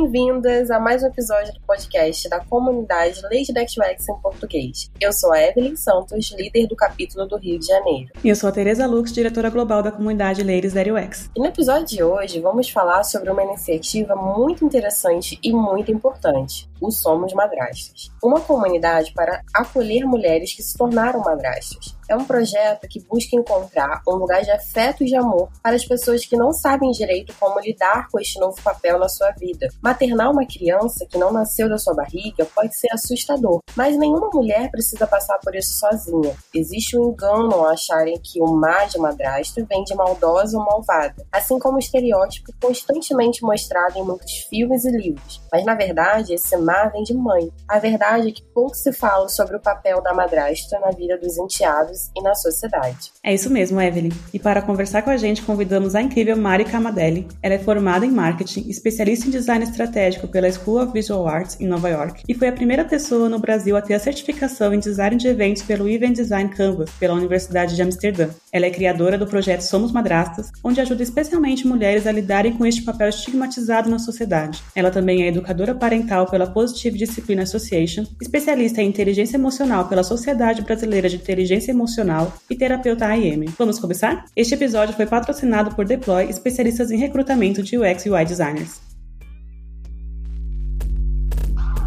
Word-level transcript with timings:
Bem-vindas 0.00 0.70
a 0.70 0.78
mais 0.78 1.02
um 1.02 1.08
episódio 1.08 1.52
do 1.52 1.60
podcast 1.66 2.28
da 2.28 2.38
comunidade 2.38 3.20
Lady 3.24 3.52
Next 3.52 3.80
UX 3.80 4.08
em 4.08 4.14
português. 4.22 4.88
Eu 5.00 5.12
sou 5.12 5.32
a 5.32 5.42
Evelyn 5.42 5.74
Santos, 5.74 6.30
líder 6.38 6.68
do 6.68 6.76
capítulo 6.76 7.26
do 7.26 7.36
Rio 7.36 7.58
de 7.58 7.66
Janeiro. 7.66 8.08
E 8.22 8.28
eu 8.28 8.36
sou 8.36 8.48
a 8.48 8.52
Teresa 8.52 8.86
Lux, 8.86 9.12
diretora 9.12 9.50
global 9.50 9.82
da 9.82 9.90
comunidade 9.90 10.44
Ladies 10.44 10.72
UX. 10.74 11.28
E 11.34 11.40
no 11.40 11.46
episódio 11.46 11.84
de 11.84 12.00
hoje 12.04 12.38
vamos 12.38 12.70
falar 12.70 13.02
sobre 13.02 13.28
uma 13.28 13.42
iniciativa 13.42 14.14
muito 14.14 14.64
interessante 14.64 15.36
e 15.42 15.52
muito 15.52 15.90
importante, 15.90 16.70
o 16.80 16.90
Somos 16.90 17.32
Madrastas. 17.32 18.10
Uma 18.22 18.40
comunidade 18.40 19.12
para 19.14 19.42
acolher 19.54 20.04
mulheres 20.04 20.54
que 20.54 20.62
se 20.62 20.76
tornaram 20.76 21.20
madrastas. 21.20 21.96
É 22.08 22.16
um 22.16 22.24
projeto 22.24 22.88
que 22.88 23.00
busca 23.00 23.36
encontrar 23.36 24.00
um 24.08 24.14
lugar 24.14 24.42
de 24.42 24.50
afeto 24.50 25.04
e 25.04 25.06
de 25.06 25.14
amor 25.14 25.50
para 25.62 25.76
as 25.76 25.84
pessoas 25.84 26.24
que 26.24 26.36
não 26.36 26.52
sabem 26.52 26.90
direito 26.90 27.34
como 27.38 27.60
lidar 27.60 28.08
com 28.10 28.18
este 28.18 28.40
novo 28.40 28.60
papel 28.62 28.98
na 28.98 29.08
sua 29.10 29.30
vida. 29.32 29.68
Maternar 29.82 30.30
uma 30.30 30.46
criança 30.46 31.06
que 31.06 31.18
não 31.18 31.30
nasceu 31.30 31.68
da 31.68 31.76
sua 31.76 31.94
barriga 31.94 32.46
pode 32.46 32.74
ser 32.74 32.88
assustador, 32.92 33.60
mas 33.76 33.98
nenhuma 33.98 34.30
mulher 34.32 34.70
precisa 34.70 35.06
passar 35.06 35.38
por 35.38 35.54
isso 35.54 35.78
sozinha. 35.78 36.34
Existe 36.54 36.96
um 36.96 37.10
engano 37.10 37.52
ao 37.52 37.66
acharem 37.66 38.18
que 38.22 38.40
o 38.40 38.46
má 38.46 38.86
de 38.86 38.98
madrasta 38.98 39.64
vem 39.68 39.84
de 39.84 39.94
maldosa 39.94 40.56
ou 40.56 40.64
malvada, 40.64 41.26
assim 41.30 41.58
como 41.58 41.76
o 41.76 41.80
estereótipo 41.80 42.52
constantemente 42.60 43.42
mostrado 43.42 43.98
em 43.98 44.04
muitos 44.04 44.32
filmes 44.48 44.84
e 44.86 44.90
livros. 44.90 45.42
Mas 45.52 45.62
na 45.64 45.74
verdade, 45.74 46.32
esse 46.32 46.56
vem 46.92 47.02
de 47.02 47.14
mãe. 47.14 47.50
A 47.68 47.78
verdade 47.78 48.28
é 48.28 48.32
que 48.32 48.42
pouco 48.54 48.74
se 48.74 48.92
fala 48.92 49.28
sobre 49.28 49.56
o 49.56 49.60
papel 49.60 50.02
da 50.02 50.14
madrasta 50.14 50.78
na 50.80 50.90
vida 50.90 51.18
dos 51.18 51.36
enteados 51.38 52.10
e 52.16 52.22
na 52.22 52.34
sociedade. 52.34 53.12
É 53.22 53.34
isso 53.34 53.50
mesmo, 53.50 53.80
Evelyn. 53.80 54.10
E 54.32 54.38
para 54.38 54.62
conversar 54.62 55.02
com 55.02 55.10
a 55.10 55.16
gente, 55.16 55.42
convidamos 55.42 55.94
a 55.94 56.02
incrível 56.02 56.36
Mari 56.36 56.64
Camadelli. 56.64 57.26
Ela 57.42 57.54
é 57.54 57.58
formada 57.58 58.04
em 58.04 58.10
marketing, 58.10 58.68
especialista 58.68 59.26
em 59.26 59.30
design 59.30 59.64
estratégico 59.64 60.28
pela 60.28 60.50
School 60.50 60.82
of 60.82 60.92
Visual 60.92 61.26
Arts 61.26 61.60
em 61.60 61.66
Nova 61.66 61.88
York 61.88 62.22
e 62.28 62.34
foi 62.34 62.48
a 62.48 62.52
primeira 62.52 62.84
pessoa 62.84 63.28
no 63.28 63.38
Brasil 63.38 63.76
a 63.76 63.82
ter 63.82 63.94
a 63.94 64.00
certificação 64.00 64.72
em 64.72 64.78
design 64.78 65.16
de 65.16 65.28
eventos 65.28 65.62
pelo 65.62 65.88
Event 65.88 66.16
Design 66.16 66.48
Canvas 66.50 66.90
pela 66.98 67.14
Universidade 67.14 67.74
de 67.74 67.82
Amsterdã. 67.82 68.28
Ela 68.52 68.66
é 68.66 68.70
criadora 68.70 69.18
do 69.18 69.26
projeto 69.26 69.60
Somos 69.60 69.92
Madrastas, 69.92 70.50
onde 70.62 70.80
ajuda 70.80 71.02
especialmente 71.02 71.66
mulheres 71.66 72.06
a 72.06 72.12
lidarem 72.12 72.56
com 72.56 72.64
este 72.64 72.82
papel 72.82 73.08
estigmatizado 73.08 73.90
na 73.90 73.98
sociedade. 73.98 74.62
Ela 74.74 74.90
também 74.90 75.22
é 75.22 75.28
educadora 75.28 75.74
parental 75.74 76.26
pela 76.26 76.46
Positive 76.58 76.98
Discipline 76.98 77.42
Association, 77.42 78.04
especialista 78.20 78.82
em 78.82 78.88
inteligência 78.88 79.36
emocional 79.36 79.86
pela 79.86 80.02
Sociedade 80.02 80.60
Brasileira 80.60 81.08
de 81.08 81.14
Inteligência 81.14 81.70
Emocional 81.70 82.32
e 82.50 82.56
terapeuta 82.56 83.06
AIM. 83.06 83.44
Vamos 83.56 83.78
começar? 83.78 84.24
Este 84.34 84.54
episódio 84.54 84.92
foi 84.92 85.06
patrocinado 85.06 85.72
por 85.76 85.84
Deploy, 85.84 86.28
especialistas 86.28 86.90
em 86.90 86.98
recrutamento 86.98 87.62
de 87.62 87.78
UX 87.78 88.06
e 88.06 88.10
UI 88.10 88.24
designers. 88.24 88.80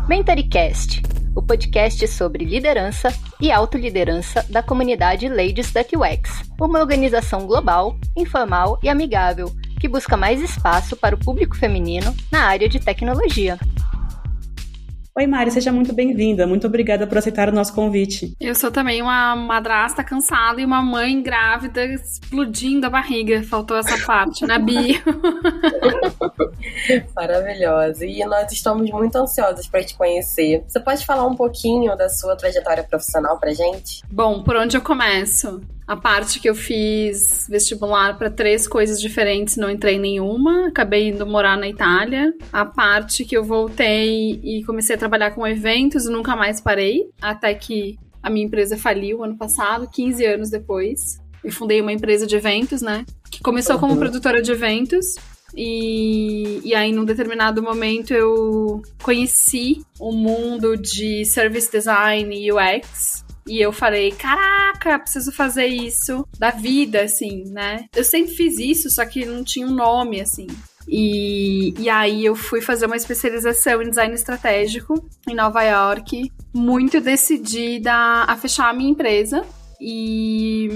MentoryCast, 0.08 1.02
o 1.36 1.42
podcast 1.42 2.08
sobre 2.08 2.46
liderança 2.46 3.14
e 3.42 3.52
autoliderança 3.52 4.46
da 4.50 4.64
comunidade 4.64 5.28
Ladies 5.28 5.74
da 5.74 5.82
UX, 5.82 6.44
uma 6.58 6.80
organização 6.80 7.46
global, 7.46 7.98
informal 8.16 8.80
e 8.82 8.88
amigável 8.88 9.52
que 9.82 9.88
busca 9.90 10.16
mais 10.16 10.40
espaço 10.40 10.96
para 10.96 11.16
o 11.16 11.20
público 11.20 11.58
feminino 11.58 12.16
na 12.32 12.44
área 12.44 12.70
de 12.70 12.80
tecnologia. 12.80 13.60
Oi, 15.14 15.28
Mari, 15.28 15.52
seja 15.52 15.74
muito 15.74 15.94
bem-vinda. 15.94 16.48
Muito 16.48 16.66
obrigada 16.66 17.06
por 17.06 17.18
aceitar 17.18 17.50
o 17.50 17.52
nosso 17.52 17.76
convite. 17.76 18.34
Eu 18.40 18.56
sou 18.56 18.72
também 18.72 19.02
uma 19.02 19.36
madrasta 19.36 20.06
cansada 20.06 20.62
e 20.62 20.66
uma 20.66 20.82
mãe 20.82 21.22
grávida 21.22 21.84
explodindo 21.84 22.88
a 22.88 22.90
barriga. 22.90 23.44
Faltou 23.44 23.76
essa 23.76 23.98
parte, 24.06 24.46
na 24.46 24.58
né, 24.58 24.64
bio. 24.64 25.02
Maravilhosa. 27.14 28.06
E 28.06 28.24
nós 28.24 28.50
estamos 28.54 28.90
muito 28.90 29.18
ansiosos 29.18 29.68
para 29.68 29.84
te 29.84 29.98
conhecer. 29.98 30.64
Você 30.66 30.80
pode 30.80 31.06
falar 31.06 31.28
um 31.28 31.36
pouquinho 31.36 31.94
da 31.98 32.08
sua 32.08 32.38
trajetória 32.38 32.84
profissional 32.84 33.38
pra 33.38 33.54
gente? 33.54 34.02
Bom, 34.10 34.42
por 34.42 34.56
onde 34.56 34.78
eu 34.78 34.82
começo? 34.82 35.60
A 35.92 35.96
parte 35.98 36.40
que 36.40 36.50
eu 36.50 36.56
fiz 36.56 37.48
vestibular 37.50 38.18
para 38.18 38.30
três 38.30 38.66
coisas 38.66 39.02
diferentes, 39.02 39.58
não 39.58 39.70
entrei 39.70 39.96
em 39.96 40.00
nenhuma, 40.00 40.68
acabei 40.68 41.10
indo 41.10 41.26
morar 41.26 41.58
na 41.58 41.68
Itália. 41.68 42.34
A 42.50 42.64
parte 42.64 43.26
que 43.26 43.36
eu 43.36 43.44
voltei 43.44 44.40
e 44.42 44.64
comecei 44.64 44.96
a 44.96 44.98
trabalhar 44.98 45.32
com 45.32 45.46
eventos 45.46 46.06
e 46.06 46.10
nunca 46.10 46.34
mais 46.34 46.62
parei, 46.62 47.10
até 47.22 47.54
que 47.54 48.00
a 48.24 48.30
minha 48.30 48.46
empresa 48.46 48.78
faliu 48.78 49.22
ano 49.22 49.38
passado, 49.38 49.86
15 49.92 50.26
anos 50.26 50.50
depois. 50.50 51.20
Eu 51.44 51.52
fundei 51.52 51.82
uma 51.82 51.92
empresa 51.92 52.26
de 52.26 52.38
eventos, 52.38 52.82
né? 52.82 53.04
Que 53.30 53.42
começou 53.42 53.78
como 53.78 53.92
uhum. 53.92 54.00
produtora 54.00 54.42
de 54.42 54.50
eventos 54.50 55.18
e, 55.54 56.62
e 56.64 56.74
aí, 56.74 56.94
num 56.94 57.04
determinado 57.04 57.62
momento, 57.62 58.14
eu 58.14 58.82
conheci 59.04 59.82
o 60.00 60.14
mundo 60.14 60.78
de 60.78 61.26
service 61.26 61.70
design 61.70 62.34
e 62.34 62.50
UX. 62.50 63.26
E 63.52 63.60
eu 63.60 63.74
falei, 63.74 64.14
caraca, 64.14 64.98
preciso 64.98 65.30
fazer 65.30 65.66
isso 65.66 66.26
da 66.40 66.52
vida, 66.52 67.02
assim, 67.02 67.44
né? 67.52 67.84
Eu 67.94 68.06
sempre 68.06 68.34
fiz 68.34 68.58
isso, 68.58 68.90
só 68.90 69.06
que 69.06 69.26
não 69.26 69.44
tinha 69.44 69.68
um 69.68 69.76
nome, 69.76 70.22
assim. 70.22 70.48
E, 70.88 71.74
e 71.78 71.90
aí 71.90 72.24
eu 72.24 72.34
fui 72.34 72.62
fazer 72.62 72.86
uma 72.86 72.96
especialização 72.96 73.82
em 73.82 73.90
design 73.90 74.16
estratégico 74.16 74.94
em 75.28 75.36
Nova 75.36 75.62
York, 75.64 76.32
muito 76.54 77.02
decidida 77.02 77.92
a 77.94 78.38
fechar 78.38 78.70
a 78.70 78.74
minha 78.74 78.92
empresa 78.92 79.44
e 79.82 80.70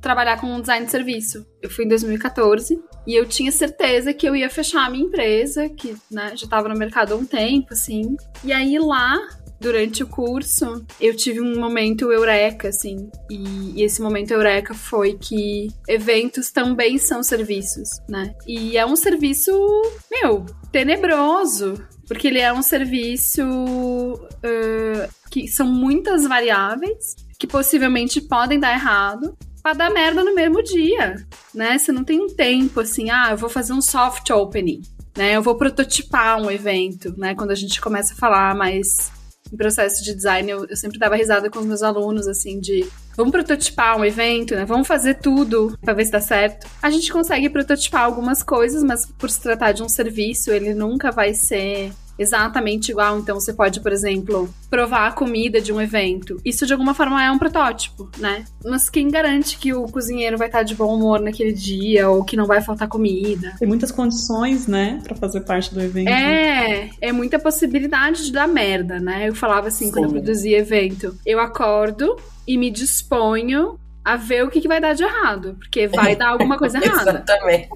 trabalhar 0.00 0.40
com 0.40 0.60
design 0.60 0.86
de 0.86 0.92
serviço. 0.92 1.44
Eu 1.60 1.70
fui 1.70 1.86
em 1.86 1.88
2014 1.88 2.80
e 3.04 3.14
eu 3.16 3.26
tinha 3.26 3.50
certeza 3.50 4.14
que 4.14 4.28
eu 4.28 4.36
ia 4.36 4.48
fechar 4.48 4.86
a 4.86 4.90
minha 4.90 5.06
empresa, 5.06 5.68
que 5.68 5.96
né, 6.08 6.36
já 6.36 6.44
estava 6.44 6.68
no 6.68 6.78
mercado 6.78 7.14
há 7.14 7.16
um 7.16 7.26
tempo, 7.26 7.72
assim. 7.72 8.14
E 8.44 8.52
aí 8.52 8.78
lá 8.78 9.18
durante 9.62 10.02
o 10.02 10.06
curso, 10.06 10.84
eu 11.00 11.16
tive 11.16 11.40
um 11.40 11.58
momento 11.58 12.12
eureka, 12.12 12.68
assim. 12.68 13.08
E, 13.30 13.80
e, 13.80 13.82
esse 13.82 14.02
momento 14.02 14.32
eureka 14.32 14.74
foi 14.74 15.16
que 15.16 15.68
eventos 15.88 16.50
também 16.50 16.98
são 16.98 17.22
serviços, 17.22 17.88
né? 18.08 18.34
E 18.46 18.76
é 18.76 18.84
um 18.84 18.96
serviço, 18.96 19.52
meu, 20.10 20.44
tenebroso. 20.70 21.74
Porque 22.06 22.26
ele 22.26 22.40
é 22.40 22.52
um 22.52 22.62
serviço 22.62 23.42
uh, 23.42 25.08
que 25.30 25.46
são 25.48 25.66
muitas 25.66 26.26
variáveis 26.26 27.16
que 27.38 27.46
possivelmente 27.46 28.20
podem 28.20 28.60
dar 28.60 28.74
errado 28.74 29.36
para 29.62 29.74
dar 29.74 29.90
merda 29.90 30.24
no 30.24 30.34
mesmo 30.34 30.62
dia, 30.62 31.24
né? 31.54 31.78
Você 31.78 31.92
não 31.92 32.04
tem 32.04 32.20
um 32.20 32.26
tempo 32.26 32.80
assim, 32.80 33.08
ah, 33.08 33.28
eu 33.30 33.36
vou 33.36 33.48
fazer 33.48 33.72
um 33.72 33.80
soft 33.80 34.28
opening, 34.30 34.82
né? 35.16 35.36
Eu 35.36 35.42
vou 35.42 35.54
prototipar 35.54 36.42
um 36.42 36.50
evento, 36.50 37.14
né? 37.16 37.34
Quando 37.34 37.52
a 37.52 37.54
gente 37.54 37.80
começa 37.80 38.12
a 38.12 38.16
falar 38.16 38.54
mais 38.54 39.12
em 39.52 39.56
processo 39.56 40.02
de 40.02 40.14
design, 40.14 40.50
eu, 40.50 40.66
eu 40.66 40.76
sempre 40.76 40.98
dava 40.98 41.16
risada 41.16 41.50
com 41.50 41.58
os 41.58 41.66
meus 41.66 41.82
alunos, 41.82 42.26
assim, 42.26 42.58
de 42.58 42.86
vamos 43.16 43.32
prototipar 43.32 43.98
um 43.98 44.04
evento, 44.04 44.54
né? 44.54 44.64
Vamos 44.64 44.88
fazer 44.88 45.14
tudo 45.14 45.76
para 45.80 45.92
ver 45.92 46.06
se 46.06 46.12
dá 46.12 46.20
certo. 46.20 46.66
A 46.80 46.90
gente 46.90 47.12
consegue 47.12 47.50
prototipar 47.50 48.02
algumas 48.02 48.42
coisas, 48.42 48.82
mas 48.82 49.04
por 49.06 49.30
se 49.30 49.40
tratar 49.40 49.72
de 49.72 49.82
um 49.82 49.88
serviço, 49.88 50.50
ele 50.50 50.72
nunca 50.72 51.10
vai 51.10 51.34
ser 51.34 51.92
exatamente 52.18 52.90
igual. 52.90 53.18
Então, 53.18 53.38
você 53.38 53.52
pode, 53.52 53.80
por 53.80 53.92
exemplo, 53.92 54.48
provar 54.70 55.08
a 55.08 55.12
comida 55.12 55.60
de 55.60 55.72
um 55.72 55.80
evento. 55.80 56.40
Isso, 56.44 56.66
de 56.66 56.72
alguma 56.72 56.94
forma, 56.94 57.22
é 57.22 57.30
um 57.30 57.38
protótipo, 57.38 58.10
né? 58.18 58.44
Mas 58.64 58.88
quem 58.88 59.08
garante 59.08 59.58
que 59.58 59.72
o 59.72 59.84
cozinheiro 59.84 60.38
vai 60.38 60.48
estar 60.48 60.62
de 60.62 60.74
bom 60.74 60.94
humor 60.94 61.20
naquele 61.20 61.52
dia 61.52 62.08
ou 62.08 62.24
que 62.24 62.36
não 62.36 62.46
vai 62.46 62.60
faltar 62.60 62.88
comida? 62.88 63.54
Tem 63.58 63.68
muitas 63.68 63.90
condições, 63.90 64.66
né, 64.66 65.00
para 65.02 65.16
fazer 65.16 65.40
parte 65.42 65.74
do 65.74 65.80
evento. 65.80 66.08
É, 66.08 66.90
é 67.00 67.12
muita 67.12 67.38
possibilidade 67.38 68.26
de 68.26 68.32
dar 68.32 68.48
merda, 68.48 68.98
né? 68.98 69.28
Eu 69.28 69.34
falava 69.34 69.68
assim, 69.68 69.86
Sim. 69.86 69.92
quando 69.92 70.04
eu 70.06 70.10
produzia 70.12 70.58
evento. 70.58 71.16
Eu 71.24 71.40
acordo 71.40 72.16
e 72.46 72.56
me 72.56 72.70
disponho 72.70 73.78
a 74.04 74.16
ver 74.16 74.44
o 74.44 74.50
que, 74.50 74.60
que 74.60 74.68
vai 74.68 74.80
dar 74.80 74.94
de 74.94 75.02
errado. 75.02 75.56
Porque 75.58 75.86
vai 75.86 76.16
dar 76.16 76.28
alguma 76.28 76.58
coisa 76.58 76.78
errada. 76.82 77.24
Exatamente. 77.26 77.68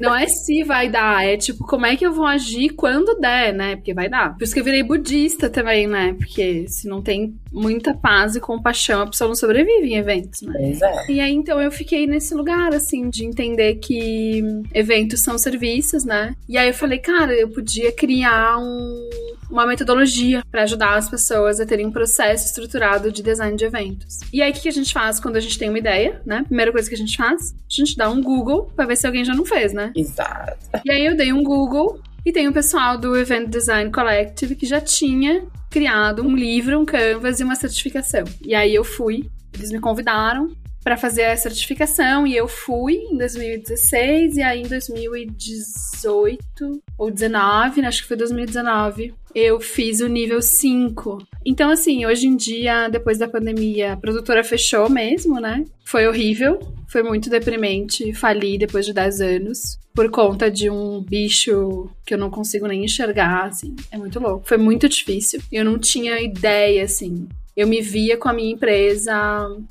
Não 0.00 0.14
é 0.14 0.26
se 0.26 0.62
vai 0.64 0.88
dar, 0.88 1.26
é 1.26 1.36
tipo, 1.36 1.66
como 1.66 1.86
é 1.86 1.96
que 1.96 2.04
eu 2.04 2.12
vou 2.12 2.26
agir 2.26 2.70
quando 2.70 3.18
der, 3.18 3.52
né? 3.52 3.76
Porque 3.76 3.94
vai 3.94 4.08
dar. 4.08 4.36
Por 4.36 4.44
isso 4.44 4.54
que 4.54 4.60
eu 4.60 4.64
virei 4.64 4.82
budista 4.82 5.48
também, 5.48 5.86
né? 5.86 6.14
Porque 6.18 6.66
se 6.68 6.88
não 6.88 7.02
tem 7.02 7.34
muita 7.52 7.94
paz 7.94 8.36
e 8.36 8.40
compaixão, 8.40 9.02
a 9.02 9.06
pessoa 9.06 9.28
não 9.28 9.34
sobrevive 9.34 9.88
em 9.88 9.96
eventos, 9.96 10.42
né? 10.42 10.70
Exato. 10.70 11.10
E 11.10 11.20
aí, 11.20 11.32
então, 11.32 11.60
eu 11.60 11.70
fiquei 11.70 12.06
nesse 12.06 12.34
lugar, 12.34 12.74
assim, 12.74 13.08
de 13.08 13.24
entender 13.24 13.76
que 13.76 14.42
eventos 14.74 15.20
são 15.20 15.38
serviços, 15.38 16.04
né? 16.04 16.34
E 16.48 16.56
aí 16.56 16.68
eu 16.68 16.74
falei, 16.74 16.98
cara, 16.98 17.32
eu 17.32 17.48
podia 17.48 17.92
criar 17.92 18.58
um 18.58 19.08
uma 19.50 19.66
metodologia 19.66 20.44
para 20.50 20.62
ajudar 20.62 20.96
as 20.96 21.08
pessoas 21.08 21.58
a 21.58 21.66
terem 21.66 21.86
um 21.86 21.90
processo 21.90 22.46
estruturado 22.46 23.10
de 23.10 23.22
design 23.22 23.56
de 23.56 23.64
eventos. 23.64 24.20
E 24.32 24.40
aí, 24.40 24.52
o 24.52 24.54
que 24.54 24.68
a 24.68 24.72
gente 24.72 24.92
faz 24.92 25.18
quando 25.18 25.36
a 25.36 25.40
gente 25.40 25.58
tem 25.60 25.68
uma 25.68 25.78
ideia, 25.78 26.20
né? 26.26 26.42
Primeira 26.42 26.72
coisa 26.72 26.88
que 26.88 26.94
a 26.94 26.98
gente 26.98 27.16
faz, 27.16 27.52
a 27.52 27.56
gente 27.68 27.96
dá 27.96 28.10
um 28.10 28.20
Google 28.22 28.72
para 28.74 28.86
ver 28.86 28.96
se 28.96 29.06
alguém 29.06 29.24
já 29.24 29.34
não 29.34 29.44
fez, 29.44 29.72
né? 29.72 29.92
Exato. 29.94 30.58
E 30.84 30.90
aí 30.90 31.06
eu 31.06 31.16
dei 31.16 31.32
um 31.32 31.44
Google 31.44 32.00
e 32.24 32.32
tem 32.32 32.48
o 32.48 32.52
pessoal 32.52 32.98
do 32.98 33.16
Event 33.16 33.48
Design 33.48 33.92
Collective 33.92 34.56
que 34.56 34.66
já 34.66 34.80
tinha 34.80 35.46
criado 35.70 36.22
um 36.22 36.34
livro, 36.34 36.80
um 36.80 36.84
canvas 36.84 37.38
e 37.40 37.44
uma 37.44 37.54
certificação. 37.54 38.24
E 38.42 38.52
aí 38.54 38.74
eu 38.74 38.82
fui, 38.82 39.30
eles 39.54 39.70
me 39.70 39.78
convidaram 39.78 40.50
para 40.82 40.96
fazer 40.96 41.26
a 41.26 41.36
certificação 41.36 42.26
e 42.26 42.34
eu 42.34 42.48
fui 42.48 42.94
em 42.94 43.18
2016 43.18 44.38
e 44.38 44.42
aí 44.42 44.62
em 44.62 44.66
2018 44.66 46.82
ou 46.96 47.10
19, 47.10 47.84
acho 47.84 48.00
que 48.02 48.08
foi 48.08 48.16
2019, 48.16 49.12
eu 49.34 49.60
fiz 49.60 50.00
o 50.00 50.08
nível 50.08 50.40
5. 50.40 51.18
Então 51.44 51.70
assim, 51.70 52.06
hoje 52.06 52.26
em 52.26 52.36
dia, 52.36 52.88
depois 52.88 53.18
da 53.18 53.28
pandemia, 53.28 53.94
a 53.94 53.96
produtora 53.96 54.44
fechou 54.44 54.88
mesmo, 54.88 55.40
né? 55.40 55.64
Foi 55.84 56.06
horrível, 56.06 56.58
foi 56.88 57.02
muito 57.02 57.30
deprimente, 57.30 58.12
fali 58.12 58.58
depois 58.58 58.84
de 58.84 58.92
10 58.92 59.20
anos 59.20 59.80
por 59.94 60.10
conta 60.10 60.50
de 60.50 60.70
um 60.70 61.02
bicho 61.02 61.90
que 62.06 62.14
eu 62.14 62.18
não 62.18 62.30
consigo 62.30 62.66
nem 62.66 62.84
enxergar, 62.84 63.46
assim. 63.46 63.74
É 63.90 63.98
muito 63.98 64.20
louco. 64.20 64.46
Foi 64.46 64.56
muito 64.56 64.88
difícil. 64.88 65.42
Eu 65.50 65.64
não 65.64 65.78
tinha 65.78 66.20
ideia, 66.20 66.84
assim, 66.84 67.28
eu 67.56 67.66
me 67.66 67.80
via 67.80 68.16
com 68.16 68.28
a 68.28 68.32
minha 68.32 68.52
empresa 68.52 69.14